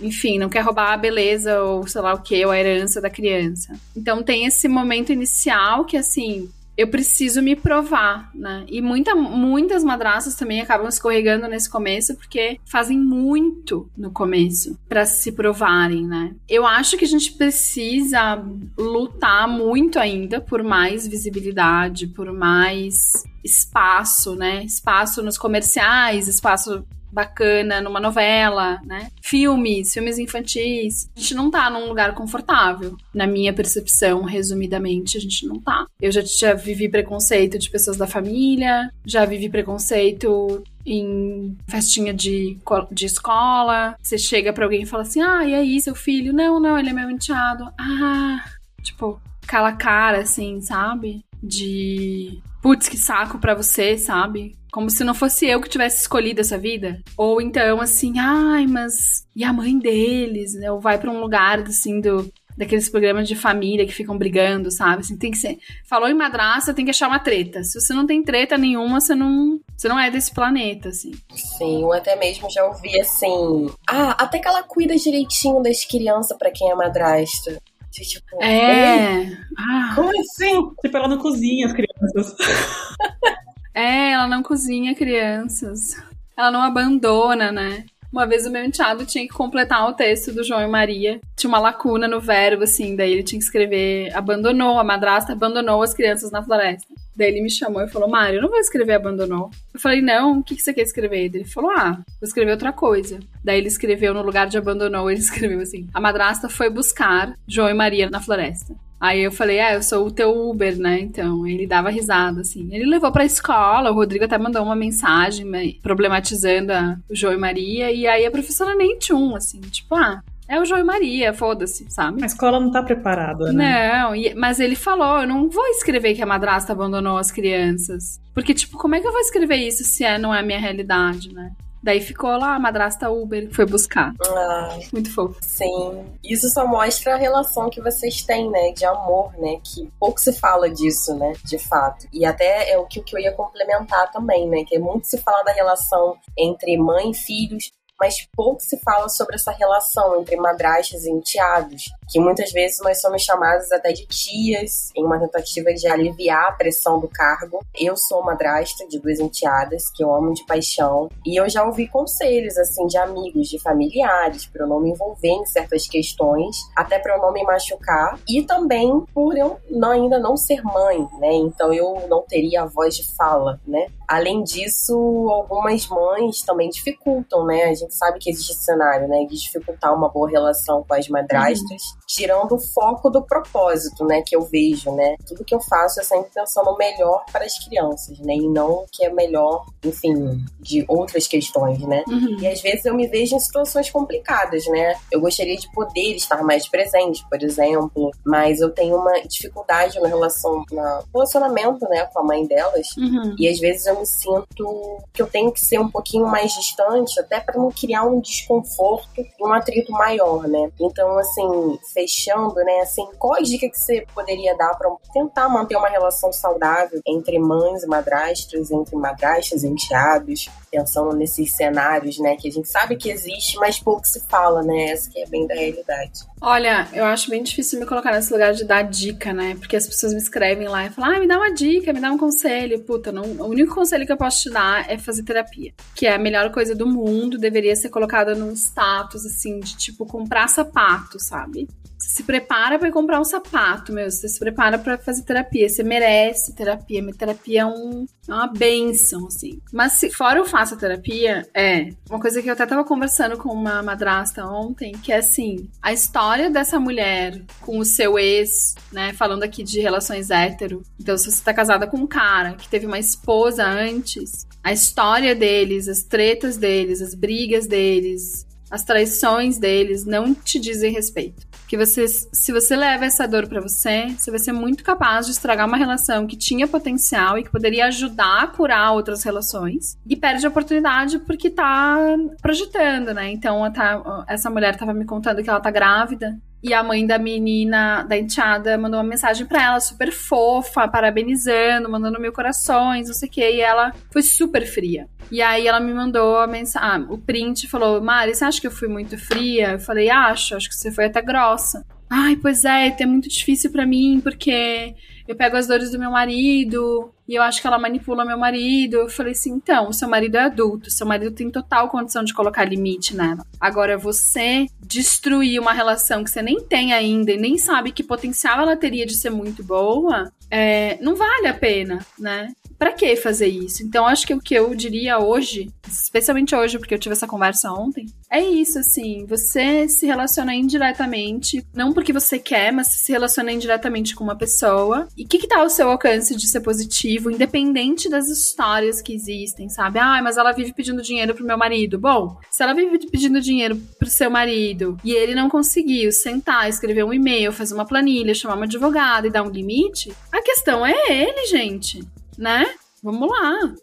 enfim, 0.00 0.38
não 0.38 0.48
quer 0.48 0.60
roubar 0.60 0.94
a 0.94 0.96
beleza 0.96 1.60
ou 1.60 1.86
sei 1.86 2.00
lá 2.00 2.14
o 2.14 2.22
que, 2.22 2.42
ou 2.46 2.50
a 2.50 2.58
herança 2.58 2.98
da 2.98 3.10
criança. 3.10 3.78
Então 3.94 4.22
tem 4.22 4.46
esse 4.46 4.68
momento 4.68 5.12
inicial 5.12 5.84
que 5.84 5.98
assim, 5.98 6.48
eu 6.76 6.88
preciso 6.88 7.40
me 7.40 7.56
provar, 7.56 8.30
né? 8.34 8.64
E 8.68 8.82
muita, 8.82 9.14
muitas 9.14 9.82
madraças 9.82 10.34
também 10.34 10.60
acabam 10.60 10.88
escorregando 10.88 11.48
nesse 11.48 11.70
começo 11.70 12.14
porque 12.16 12.60
fazem 12.66 12.98
muito 12.98 13.88
no 13.96 14.10
começo 14.10 14.78
para 14.88 15.06
se 15.06 15.32
provarem, 15.32 16.06
né? 16.06 16.34
Eu 16.48 16.66
acho 16.66 16.96
que 16.96 17.04
a 17.04 17.08
gente 17.08 17.32
precisa 17.32 18.44
lutar 18.76 19.48
muito 19.48 19.98
ainda 19.98 20.40
por 20.40 20.62
mais 20.62 21.06
visibilidade, 21.06 22.08
por 22.08 22.32
mais 22.32 23.24
espaço, 23.42 24.34
né? 24.34 24.64
Espaço 24.64 25.22
nos 25.22 25.38
comerciais, 25.38 26.28
espaço 26.28 26.84
bacana 27.10 27.80
numa 27.80 28.00
novela, 28.00 28.80
né? 28.84 29.08
Filmes, 29.22 29.92
filmes 29.92 30.18
infantis. 30.18 31.10
A 31.16 31.20
gente 31.20 31.34
não 31.34 31.50
tá 31.50 31.70
num 31.70 31.88
lugar 31.88 32.14
confortável. 32.14 32.96
Na 33.14 33.26
minha 33.26 33.52
percepção, 33.52 34.22
resumidamente, 34.22 35.16
a 35.16 35.20
gente 35.20 35.46
não 35.46 35.60
tá. 35.60 35.86
Eu 36.00 36.12
já, 36.12 36.20
já 36.22 36.54
vivi 36.54 36.88
preconceito 36.88 37.58
de 37.58 37.70
pessoas 37.70 37.96
da 37.96 38.06
família, 38.06 38.90
já 39.04 39.24
vivi 39.24 39.48
preconceito 39.48 40.62
em 40.84 41.56
festinha 41.66 42.14
de, 42.14 42.58
de 42.92 43.06
escola. 43.06 43.96
Você 44.02 44.18
chega 44.18 44.52
pra 44.52 44.64
alguém 44.64 44.82
e 44.82 44.86
fala 44.86 45.02
assim: 45.02 45.20
Ah, 45.20 45.44
e 45.44 45.54
aí, 45.54 45.80
seu 45.80 45.94
filho? 45.94 46.32
Não, 46.32 46.60
não, 46.60 46.78
ele 46.78 46.90
é 46.90 46.92
meu 46.92 47.10
enteado. 47.10 47.68
Ah, 47.78 48.44
tipo, 48.82 49.20
cala 49.46 49.72
cara, 49.72 50.18
assim, 50.20 50.60
sabe? 50.60 51.24
De 51.42 52.40
putz, 52.62 52.88
que 52.88 52.96
saco 52.98 53.38
pra 53.38 53.54
você, 53.54 53.96
sabe? 53.96 54.56
Como 54.76 54.90
se 54.90 55.02
não 55.04 55.14
fosse 55.14 55.46
eu 55.46 55.58
que 55.58 55.70
tivesse 55.70 56.02
escolhido 56.02 56.42
essa 56.42 56.58
vida. 56.58 57.00
Ou 57.16 57.40
então, 57.40 57.80
assim, 57.80 58.18
ai, 58.18 58.66
mas. 58.66 59.26
E 59.34 59.42
a 59.42 59.50
mãe 59.50 59.78
deles, 59.78 60.52
né? 60.52 60.70
Ou 60.70 60.78
vai 60.78 60.98
para 60.98 61.10
um 61.10 61.18
lugar, 61.18 61.60
assim, 61.60 61.98
do. 61.98 62.30
Daqueles 62.58 62.86
programas 62.86 63.26
de 63.26 63.34
família 63.34 63.86
que 63.86 63.94
ficam 63.94 64.18
brigando, 64.18 64.70
sabe? 64.70 65.00
Assim, 65.00 65.16
tem 65.16 65.30
que 65.30 65.38
ser. 65.38 65.58
Falou 65.88 66.10
em 66.10 66.14
madraça, 66.14 66.74
tem 66.74 66.84
que 66.84 66.90
achar 66.90 67.08
uma 67.08 67.18
treta. 67.18 67.64
Se 67.64 67.80
você 67.80 67.94
não 67.94 68.06
tem 68.06 68.22
treta 68.22 68.58
nenhuma, 68.58 69.00
você 69.00 69.14
não. 69.14 69.58
Você 69.74 69.88
não 69.88 69.98
é 69.98 70.10
desse 70.10 70.30
planeta, 70.30 70.90
assim. 70.90 71.12
Sim, 71.34 71.82
ou 71.82 71.94
até 71.94 72.14
mesmo 72.14 72.50
já 72.50 72.62
ouvi 72.66 73.00
assim. 73.00 73.70
Ah, 73.88 74.10
até 74.22 74.38
que 74.38 74.46
ela 74.46 74.62
cuida 74.62 74.94
direitinho 74.94 75.62
das 75.62 75.86
crianças 75.86 76.36
para 76.36 76.50
quem 76.50 76.70
é 76.70 76.74
madrasta. 76.74 77.58
Tipo, 77.90 78.44
é. 78.44 79.38
Ah, 79.58 79.92
como 79.94 80.10
assim? 80.20 80.68
Tipo, 80.82 80.98
ela 80.98 81.08
não 81.08 81.16
cozinha 81.16 81.66
as 81.66 81.72
crianças. 81.72 82.36
É, 83.76 84.12
ela 84.12 84.26
não 84.26 84.42
cozinha 84.42 84.94
crianças. 84.94 86.02
Ela 86.34 86.50
não 86.50 86.62
abandona, 86.62 87.52
né? 87.52 87.84
Uma 88.10 88.24
vez 88.24 88.46
o 88.46 88.50
meu 88.50 88.64
enteado 88.64 89.04
tinha 89.04 89.28
que 89.28 89.34
completar 89.34 89.86
o 89.86 89.92
texto 89.92 90.32
do 90.32 90.42
João 90.42 90.62
e 90.62 90.66
Maria. 90.66 91.20
Tinha 91.36 91.48
uma 91.48 91.58
lacuna 91.58 92.08
no 92.08 92.18
verbo, 92.18 92.64
assim, 92.64 92.96
daí 92.96 93.12
ele 93.12 93.22
tinha 93.22 93.38
que 93.38 93.44
escrever 93.44 94.10
abandonou, 94.16 94.78
a 94.78 94.84
madrasta 94.84 95.34
abandonou 95.34 95.82
as 95.82 95.92
crianças 95.92 96.30
na 96.30 96.42
floresta. 96.42 96.86
Daí 97.14 97.28
ele 97.28 97.42
me 97.42 97.50
chamou 97.50 97.82
e 97.82 97.88
falou, 97.88 98.08
Mário, 98.08 98.38
eu 98.38 98.42
não 98.42 98.48
vou 98.48 98.58
escrever 98.58 98.94
abandonou. 98.94 99.50
Eu 99.74 99.78
falei, 99.78 100.00
não, 100.00 100.38
o 100.38 100.42
que, 100.42 100.56
que 100.56 100.62
você 100.62 100.72
quer 100.72 100.82
escrever? 100.82 101.26
Ele 101.26 101.44
falou, 101.44 101.70
ah, 101.72 101.92
vou 101.92 102.22
escrever 102.22 102.52
outra 102.52 102.72
coisa. 102.72 103.20
Daí 103.44 103.58
ele 103.58 103.68
escreveu 103.68 104.14
no 104.14 104.22
lugar 104.22 104.46
de 104.46 104.56
abandonou, 104.56 105.10
ele 105.10 105.20
escreveu 105.20 105.60
assim, 105.60 105.86
a 105.92 106.00
madrasta 106.00 106.48
foi 106.48 106.70
buscar 106.70 107.34
João 107.46 107.68
e 107.68 107.74
Maria 107.74 108.08
na 108.08 108.22
floresta. 108.22 108.74
Aí 109.00 109.22
eu 109.22 109.30
falei, 109.30 109.60
ah, 109.60 109.74
eu 109.74 109.82
sou 109.82 110.06
o 110.06 110.10
teu 110.10 110.30
Uber, 110.30 110.78
né? 110.78 111.00
Então, 111.00 111.46
ele 111.46 111.66
dava 111.66 111.90
risada, 111.90 112.40
assim. 112.40 112.68
Ele 112.72 112.86
levou 112.86 113.12
pra 113.12 113.24
escola, 113.24 113.90
o 113.90 113.94
Rodrigo 113.94 114.24
até 114.24 114.38
mandou 114.38 114.62
uma 114.62 114.76
mensagem 114.76 115.46
problematizando 115.82 116.72
a, 116.72 116.96
o 117.08 117.14
João 117.14 117.34
e 117.34 117.38
Maria, 117.38 117.92
e 117.92 118.06
aí 118.06 118.24
a 118.24 118.30
professora 118.30 118.74
nem 118.74 118.98
tchum, 118.98 119.36
assim, 119.36 119.60
tipo, 119.60 119.94
ah, 119.94 120.22
é 120.48 120.60
o 120.60 120.64
João 120.64 120.80
e 120.80 120.84
Maria, 120.84 121.32
foda-se, 121.34 121.86
sabe? 121.90 122.22
A 122.22 122.26
escola 122.26 122.60
não 122.60 122.70
tá 122.70 122.82
preparada, 122.82 123.52
né? 123.52 123.98
Não, 123.98 124.14
e, 124.14 124.32
mas 124.34 124.60
ele 124.60 124.76
falou: 124.76 125.20
eu 125.20 125.26
não 125.26 125.48
vou 125.48 125.66
escrever 125.68 126.14
que 126.14 126.22
a 126.22 126.26
madrasta 126.26 126.72
abandonou 126.72 127.18
as 127.18 127.32
crianças. 127.32 128.20
Porque, 128.32 128.54
tipo, 128.54 128.78
como 128.78 128.94
é 128.94 129.00
que 129.00 129.06
eu 129.06 129.12
vou 129.12 129.20
escrever 129.20 129.56
isso 129.56 129.82
se 129.82 130.04
é, 130.04 130.18
não 130.18 130.32
é 130.32 130.40
a 130.40 130.44
minha 130.44 130.60
realidade, 130.60 131.34
né? 131.34 131.50
Daí 131.86 132.00
ficou 132.00 132.36
lá 132.36 132.56
a 132.56 132.58
madrasta 132.58 133.08
Uber, 133.08 133.48
foi 133.54 133.64
buscar. 133.64 134.12
Ah, 134.20 134.76
Muito 134.92 135.14
fofo. 135.14 135.36
Sim. 135.40 136.04
Isso 136.24 136.48
só 136.48 136.66
mostra 136.66 137.14
a 137.14 137.16
relação 137.16 137.70
que 137.70 137.80
vocês 137.80 138.24
têm, 138.24 138.50
né? 138.50 138.72
De 138.72 138.84
amor, 138.84 139.32
né? 139.38 139.60
Que 139.62 139.88
pouco 139.96 140.18
se 140.18 140.32
fala 140.32 140.68
disso, 140.68 141.14
né? 141.14 141.34
De 141.44 141.60
fato. 141.60 142.08
E 142.12 142.26
até 142.26 142.72
é 142.72 142.76
o 142.76 142.86
que, 142.86 143.00
que 143.00 143.14
eu 143.14 143.20
ia 143.20 143.30
complementar 143.30 144.10
também, 144.10 144.48
né? 144.48 144.64
Que 144.66 144.74
é 144.74 144.78
muito 144.80 145.06
se 145.06 145.16
fala 145.18 145.44
da 145.44 145.52
relação 145.52 146.16
entre 146.36 146.76
mãe 146.76 147.12
e 147.12 147.14
filhos, 147.14 147.70
mas 148.00 148.26
pouco 148.34 148.60
se 148.60 148.78
fala 148.80 149.08
sobre 149.08 149.36
essa 149.36 149.50
relação 149.52 150.20
entre 150.20 150.36
madrastas 150.36 151.04
e 151.04 151.10
enteados, 151.10 151.84
que 152.08 152.20
muitas 152.20 152.52
vezes 152.52 152.78
nós 152.82 153.00
somos 153.00 153.22
chamadas 153.22 153.72
até 153.72 153.92
de 153.92 154.06
tias, 154.06 154.90
em 154.94 155.04
uma 155.04 155.18
tentativa 155.18 155.72
de 155.72 155.86
aliviar 155.88 156.48
a 156.48 156.52
pressão 156.52 157.00
do 157.00 157.08
cargo. 157.08 157.60
Eu 157.74 157.96
sou 157.96 158.22
madrasta 158.22 158.86
de 158.86 158.98
duas 158.98 159.18
enteadas, 159.18 159.90
que 159.90 160.04
eu 160.04 160.14
amo 160.14 160.34
de 160.34 160.44
paixão, 160.46 161.08
e 161.24 161.40
eu 161.40 161.48
já 161.48 161.64
ouvi 161.64 161.88
conselhos, 161.88 162.56
assim, 162.58 162.86
de 162.86 162.98
amigos, 162.98 163.48
de 163.48 163.60
familiares, 163.60 164.46
para 164.46 164.64
eu 164.64 164.68
não 164.68 164.80
me 164.80 164.90
envolver 164.90 165.28
em 165.28 165.46
certas 165.46 165.86
questões, 165.86 166.56
até 166.76 166.98
para 166.98 167.16
eu 167.16 167.22
não 167.22 167.32
me 167.32 167.42
machucar, 167.42 168.18
e 168.28 168.42
também 168.42 169.00
por 169.14 169.36
eu 169.36 169.58
não, 169.70 169.90
ainda 169.90 170.18
não 170.18 170.36
ser 170.36 170.62
mãe, 170.62 171.08
né? 171.18 171.34
Então 171.34 171.72
eu 171.72 172.06
não 172.08 172.22
teria 172.22 172.62
a 172.62 172.66
voz 172.66 172.94
de 172.96 173.14
fala, 173.16 173.60
né? 173.66 173.88
Além 174.08 174.42
disso, 174.42 174.94
algumas 175.30 175.88
mães 175.88 176.42
também 176.42 176.68
dificultam, 176.70 177.44
né? 177.44 177.64
A 177.64 177.74
gente 177.74 177.94
sabe 177.94 178.18
que 178.18 178.30
existe 178.30 178.52
esse 178.52 178.64
cenário, 178.64 179.08
né? 179.08 179.24
De 179.24 179.36
dificultar 179.36 179.94
uma 179.94 180.08
boa 180.08 180.30
relação 180.30 180.84
com 180.86 180.94
as 180.94 181.08
madrastas, 181.08 181.82
uhum. 181.82 182.00
Tirando 182.06 182.52
o 182.52 182.58
foco 182.58 183.10
do 183.10 183.22
propósito, 183.22 184.04
né? 184.04 184.22
Que 184.22 184.36
eu 184.36 184.42
vejo, 184.42 184.90
né? 184.92 185.16
Tudo 185.26 185.44
que 185.44 185.54
eu 185.54 185.60
faço 185.60 186.00
é 186.00 186.04
sempre 186.04 186.30
pensando 186.32 186.66
no 186.66 186.76
melhor 186.76 187.24
para 187.32 187.44
as 187.44 187.58
crianças, 187.64 188.18
né? 188.20 188.34
E 188.34 188.48
não 188.48 188.70
o 188.70 188.86
que 188.90 189.04
é 189.04 189.12
melhor, 189.12 189.64
enfim, 189.84 190.44
de 190.60 190.84
outras 190.88 191.26
questões, 191.26 191.80
né? 191.80 192.04
Uhum. 192.08 192.36
E 192.40 192.46
às 192.46 192.60
vezes 192.60 192.84
eu 192.84 192.94
me 192.94 193.06
vejo 193.06 193.34
em 193.34 193.40
situações 193.40 193.90
complicadas, 193.90 194.66
né? 194.66 194.94
Eu 195.10 195.20
gostaria 195.20 195.56
de 195.56 195.70
poder 195.72 196.14
estar 196.14 196.42
mais 196.42 196.68
presente, 196.68 197.24
por 197.28 197.42
exemplo, 197.42 198.10
mas 198.24 198.60
eu 198.60 198.70
tenho 198.70 198.96
uma 198.96 199.20
dificuldade 199.22 199.98
na 200.00 200.08
relação, 200.08 200.64
no 200.70 201.02
relacionamento, 201.12 201.88
né? 201.88 202.08
Com 202.12 202.20
a 202.20 202.24
mãe 202.24 202.46
delas. 202.46 202.88
Uhum. 202.96 203.34
E 203.38 203.48
às 203.48 203.58
vezes 203.58 203.86
eu 203.86 203.98
me 203.98 204.06
sinto 204.06 205.02
que 205.12 205.22
eu 205.22 205.26
tenho 205.26 205.50
que 205.52 205.60
ser 205.60 205.78
um 205.78 205.88
pouquinho 205.88 206.26
mais 206.26 206.52
distante, 206.52 207.18
até 207.18 207.40
para 207.40 207.58
não 207.58 207.70
criar 207.70 208.04
um 208.04 208.20
desconforto 208.20 209.20
e 209.20 209.44
um 209.44 209.52
atrito 209.52 209.92
maior, 209.92 210.46
né? 210.46 210.70
Então, 210.80 211.18
assim, 211.18 211.78
fechando, 211.96 212.56
né, 212.56 212.80
assim, 212.82 213.06
qual 213.18 213.36
a 213.36 213.40
dica 213.40 213.70
que 213.70 213.78
você 213.78 214.06
poderia 214.14 214.54
dar 214.54 214.74
para 214.76 214.94
tentar 215.14 215.48
manter 215.48 215.76
uma 215.76 215.88
relação 215.88 216.30
saudável 216.30 217.00
entre 217.06 217.38
mães 217.38 217.82
e 217.82 217.86
madrastas, 217.86 218.70
entre 218.70 218.94
madrastas 218.96 219.64
e 219.64 219.66
enteados, 219.66 220.50
pensando 220.70 221.16
nesses 221.16 221.56
cenários, 221.56 222.18
né, 222.18 222.36
que 222.36 222.48
a 222.48 222.52
gente 222.52 222.68
sabe 222.68 222.96
que 222.96 223.08
existe, 223.10 223.56
mas 223.56 223.80
pouco 223.80 224.06
se 224.06 224.20
fala, 224.28 224.62
né? 224.62 224.90
Essa 224.90 225.10
que 225.10 225.20
é 225.20 225.26
bem 225.26 225.46
da 225.46 225.54
realidade. 225.54 226.20
Olha, 226.40 226.86
eu 226.92 227.04
acho 227.04 227.30
bem 227.30 227.42
difícil 227.42 227.80
me 227.80 227.86
colocar 227.86 228.12
nesse 228.12 228.30
lugar 228.30 228.52
de 228.52 228.64
dar 228.64 228.82
dica, 228.82 229.32
né? 229.32 229.54
Porque 229.54 229.74
as 229.74 229.86
pessoas 229.86 230.12
me 230.12 230.18
escrevem 230.18 230.68
lá 230.68 230.84
e 230.84 230.90
falam, 230.90 231.16
ah, 231.16 231.20
me 231.20 231.26
dá 231.26 231.38
uma 231.38 231.52
dica, 231.52 231.92
me 231.92 232.00
dá 232.00 232.12
um 232.12 232.18
conselho. 232.18 232.80
Puta, 232.80 233.10
não, 233.10 233.24
o 233.24 233.48
único 233.48 233.74
conselho 233.74 234.04
que 234.04 234.12
eu 234.12 234.16
posso 234.16 234.42
te 234.42 234.50
dar 234.50 234.88
é 234.90 234.98
fazer 234.98 235.22
terapia. 235.22 235.72
Que 235.94 236.06
é 236.06 236.14
a 236.14 236.18
melhor 236.18 236.50
coisa 236.52 236.74
do 236.74 236.86
mundo, 236.86 237.38
deveria 237.38 237.74
ser 237.74 237.88
colocada 237.88 238.34
num 238.34 238.52
status, 238.52 239.24
assim, 239.24 239.60
de 239.60 239.76
tipo, 239.76 240.04
comprar 240.04 240.48
sapato, 240.48 241.18
sabe? 241.18 241.66
Você 241.98 242.16
se 242.16 242.22
prepara 242.22 242.78
para 242.78 242.92
comprar 242.92 243.18
um 243.18 243.24
sapato, 243.24 243.92
meu. 243.92 244.10
Você 244.10 244.28
se 244.28 244.38
prepara 244.38 244.78
para 244.78 244.98
fazer 244.98 245.22
terapia. 245.22 245.68
Você 245.68 245.82
merece 245.82 246.54
terapia. 246.54 247.00
Minha 247.00 247.14
terapia 247.14 247.62
é, 247.62 247.66
um, 247.66 248.06
é 248.28 248.34
uma 248.34 248.46
benção, 248.48 249.26
assim. 249.26 249.60
Mas 249.72 249.92
se 249.92 250.10
fora 250.10 250.38
eu 250.38 250.44
faço 250.44 250.74
a 250.74 250.76
terapia, 250.76 251.46
é 251.54 251.90
uma 252.10 252.20
coisa 252.20 252.42
que 252.42 252.48
eu 252.48 252.52
até 252.52 252.66
tava 252.66 252.84
conversando 252.84 253.36
com 253.36 253.50
uma 253.50 253.82
madrasta 253.82 254.44
ontem, 254.46 254.92
que 254.92 255.12
é 255.12 255.18
assim, 255.18 255.68
a 255.80 255.92
história 255.92 256.50
dessa 256.50 256.78
mulher 256.78 257.40
com 257.60 257.78
o 257.78 257.84
seu 257.84 258.18
ex, 258.18 258.74
né, 258.92 259.12
falando 259.12 259.42
aqui 259.42 259.62
de 259.62 259.80
relações 259.80 260.30
hétero. 260.30 260.82
Então, 261.00 261.16
se 261.16 261.30
você 261.30 261.42
tá 261.42 261.54
casada 261.54 261.86
com 261.86 261.96
um 261.96 262.06
cara 262.06 262.54
que 262.54 262.68
teve 262.68 262.86
uma 262.86 262.98
esposa 262.98 263.64
antes, 263.64 264.46
a 264.62 264.72
história 264.72 265.34
deles, 265.34 265.88
as 265.88 266.02
tretas 266.02 266.56
deles, 266.56 267.00
as 267.00 267.14
brigas 267.14 267.66
deles, 267.66 268.46
as 268.70 268.82
traições 268.82 269.58
deles 269.58 270.04
não 270.04 270.34
te 270.34 270.58
dizem 270.58 270.92
respeito. 270.92 271.46
Que 271.66 271.76
você, 271.76 272.06
se 272.08 272.52
você 272.52 272.76
leva 272.76 273.04
essa 273.04 273.26
dor 273.26 273.48
para 273.48 273.60
você, 273.60 274.08
você 274.16 274.30
vai 274.30 274.38
ser 274.38 274.52
muito 274.52 274.84
capaz 274.84 275.26
de 275.26 275.32
estragar 275.32 275.66
uma 275.66 275.76
relação 275.76 276.26
que 276.26 276.36
tinha 276.36 276.68
potencial 276.68 277.38
e 277.38 277.42
que 277.42 277.50
poderia 277.50 277.86
ajudar 277.86 278.42
a 278.42 278.46
curar 278.46 278.92
outras 278.92 279.22
relações 279.22 279.98
e 280.08 280.16
perde 280.16 280.46
a 280.46 280.48
oportunidade 280.48 281.18
porque 281.20 281.50
tá 281.50 281.96
projetando, 282.40 283.12
né? 283.12 283.32
Então, 283.32 283.70
tá, 283.72 284.24
essa 284.28 284.48
mulher 284.48 284.76
tava 284.76 284.94
me 284.94 285.04
contando 285.04 285.42
que 285.42 285.50
ela 285.50 285.60
tá 285.60 285.70
grávida 285.70 286.38
e 286.62 286.74
a 286.74 286.82
mãe 286.82 287.06
da 287.06 287.18
menina, 287.18 288.02
da 288.02 288.16
enteada, 288.16 288.76
mandou 288.76 288.98
uma 288.98 289.08
mensagem 289.08 289.46
para 289.46 289.62
ela, 289.62 289.80
super 289.80 290.10
fofa, 290.10 290.88
parabenizando, 290.88 291.88
mandando 291.88 292.20
mil 292.20 292.32
corações, 292.32 293.06
não 293.06 293.14
sei 293.14 293.28
o 293.28 293.32
que. 293.32 293.48
E 293.48 293.60
ela 293.60 293.92
foi 294.10 294.22
super 294.22 294.66
fria. 294.66 295.08
E 295.30 295.42
aí 295.42 295.66
ela 295.66 295.80
me 295.80 295.92
mandou 295.92 296.38
a 296.38 296.46
mensagem, 296.46 296.88
ah, 296.88 297.12
o 297.12 297.18
print 297.18 297.68
falou: 297.68 298.00
Mari, 298.00 298.34
você 298.34 298.44
acha 298.44 298.60
que 298.60 298.66
eu 298.66 298.70
fui 298.70 298.88
muito 298.88 299.18
fria? 299.18 299.72
Eu 299.72 299.78
falei: 299.78 300.10
Acho, 300.10 300.56
acho 300.56 300.68
que 300.68 300.74
você 300.74 300.90
foi 300.90 301.06
até 301.06 301.20
grossa. 301.22 301.84
Ai, 302.08 302.36
pois 302.36 302.64
é, 302.64 302.94
é 302.98 303.06
muito 303.06 303.28
difícil 303.28 303.70
para 303.70 303.84
mim, 303.84 304.20
porque 304.22 304.94
eu 305.26 305.34
pego 305.34 305.56
as 305.56 305.66
dores 305.66 305.90
do 305.90 305.98
meu 305.98 306.10
marido 306.10 307.12
e 307.28 307.34
eu 307.34 307.42
acho 307.42 307.60
que 307.60 307.66
ela 307.66 307.78
manipula 307.78 308.24
meu 308.24 308.38
marido. 308.38 308.96
Eu 308.96 309.08
falei 309.08 309.32
assim: 309.32 309.52
então, 309.52 309.92
seu 309.92 310.08
marido 310.08 310.36
é 310.36 310.44
adulto, 310.44 310.90
seu 310.90 311.06
marido 311.06 311.34
tem 311.34 311.50
total 311.50 311.88
condição 311.88 312.22
de 312.22 312.34
colocar 312.34 312.64
limite 312.64 313.16
nela. 313.16 313.44
Agora, 313.60 313.98
você 313.98 314.66
destruir 314.80 315.60
uma 315.60 315.72
relação 315.72 316.22
que 316.22 316.30
você 316.30 316.42
nem 316.42 316.60
tem 316.60 316.92
ainda 316.92 317.32
e 317.32 317.36
nem 317.36 317.58
sabe 317.58 317.90
que 317.90 318.04
potencial 318.04 318.60
ela 318.60 318.76
teria 318.76 319.04
de 319.04 319.16
ser 319.16 319.30
muito 319.30 319.64
boa, 319.64 320.30
é, 320.50 320.96
não 321.00 321.16
vale 321.16 321.48
a 321.48 321.54
pena, 321.54 321.98
né? 322.18 322.52
Para 322.78 322.92
que 322.92 323.16
fazer 323.16 323.46
isso? 323.46 323.82
Então, 323.82 324.06
acho 324.06 324.26
que 324.26 324.34
o 324.34 324.40
que 324.40 324.54
eu 324.54 324.74
diria 324.74 325.18
hoje, 325.18 325.70
especialmente 325.88 326.54
hoje, 326.54 326.78
porque 326.78 326.94
eu 326.94 326.98
tive 326.98 327.14
essa 327.14 327.26
conversa 327.26 327.72
ontem, 327.72 328.06
é 328.30 328.40
isso, 328.40 328.78
assim. 328.78 329.24
Você 329.26 329.88
se 329.88 330.06
relaciona 330.06 330.54
indiretamente, 330.54 331.64
não 331.72 331.92
porque 331.92 332.12
você 332.12 332.38
quer, 332.38 332.72
mas 332.72 332.88
se 332.88 333.12
relaciona 333.12 333.52
indiretamente 333.52 334.14
com 334.14 334.24
uma 334.24 334.36
pessoa. 334.36 335.08
E 335.16 335.24
o 335.24 335.28
que, 335.28 335.38
que 335.38 335.48
tá 335.48 335.60
ao 335.60 335.70
seu 335.70 335.90
alcance 335.90 336.36
de 336.36 336.48
ser 336.48 336.60
positivo, 336.60 337.30
independente 337.30 338.08
das 338.08 338.28
histórias 338.28 339.00
que 339.00 339.14
existem, 339.14 339.68
sabe? 339.68 339.98
Ah, 339.98 340.20
mas 340.22 340.36
ela 340.36 340.52
vive 340.52 340.72
pedindo 340.72 341.02
dinheiro 341.02 341.34
pro 341.34 341.46
meu 341.46 341.56
marido. 341.56 341.98
Bom, 341.98 342.36
se 342.50 342.62
ela 342.62 342.74
vive 342.74 342.98
pedindo 343.10 343.40
dinheiro 343.40 343.76
pro 343.98 344.08
seu 344.08 344.30
marido 344.30 344.98
e 345.02 345.12
ele 345.12 345.34
não 345.34 345.48
conseguiu 345.48 346.12
sentar, 346.12 346.68
escrever 346.68 347.04
um 347.04 347.12
e-mail, 347.12 347.52
fazer 347.52 347.74
uma 347.74 347.86
planilha, 347.86 348.34
chamar 348.34 348.56
uma 348.56 348.64
advogada 348.64 349.26
e 349.26 349.30
dar 349.30 349.42
um 349.42 349.50
limite, 349.50 350.12
a 350.30 350.42
questão 350.42 350.84
é 350.84 350.92
ele, 351.08 351.46
gente 351.46 352.04
né? 352.36 352.66
Vamos 353.02 353.28
lá. 353.28 353.74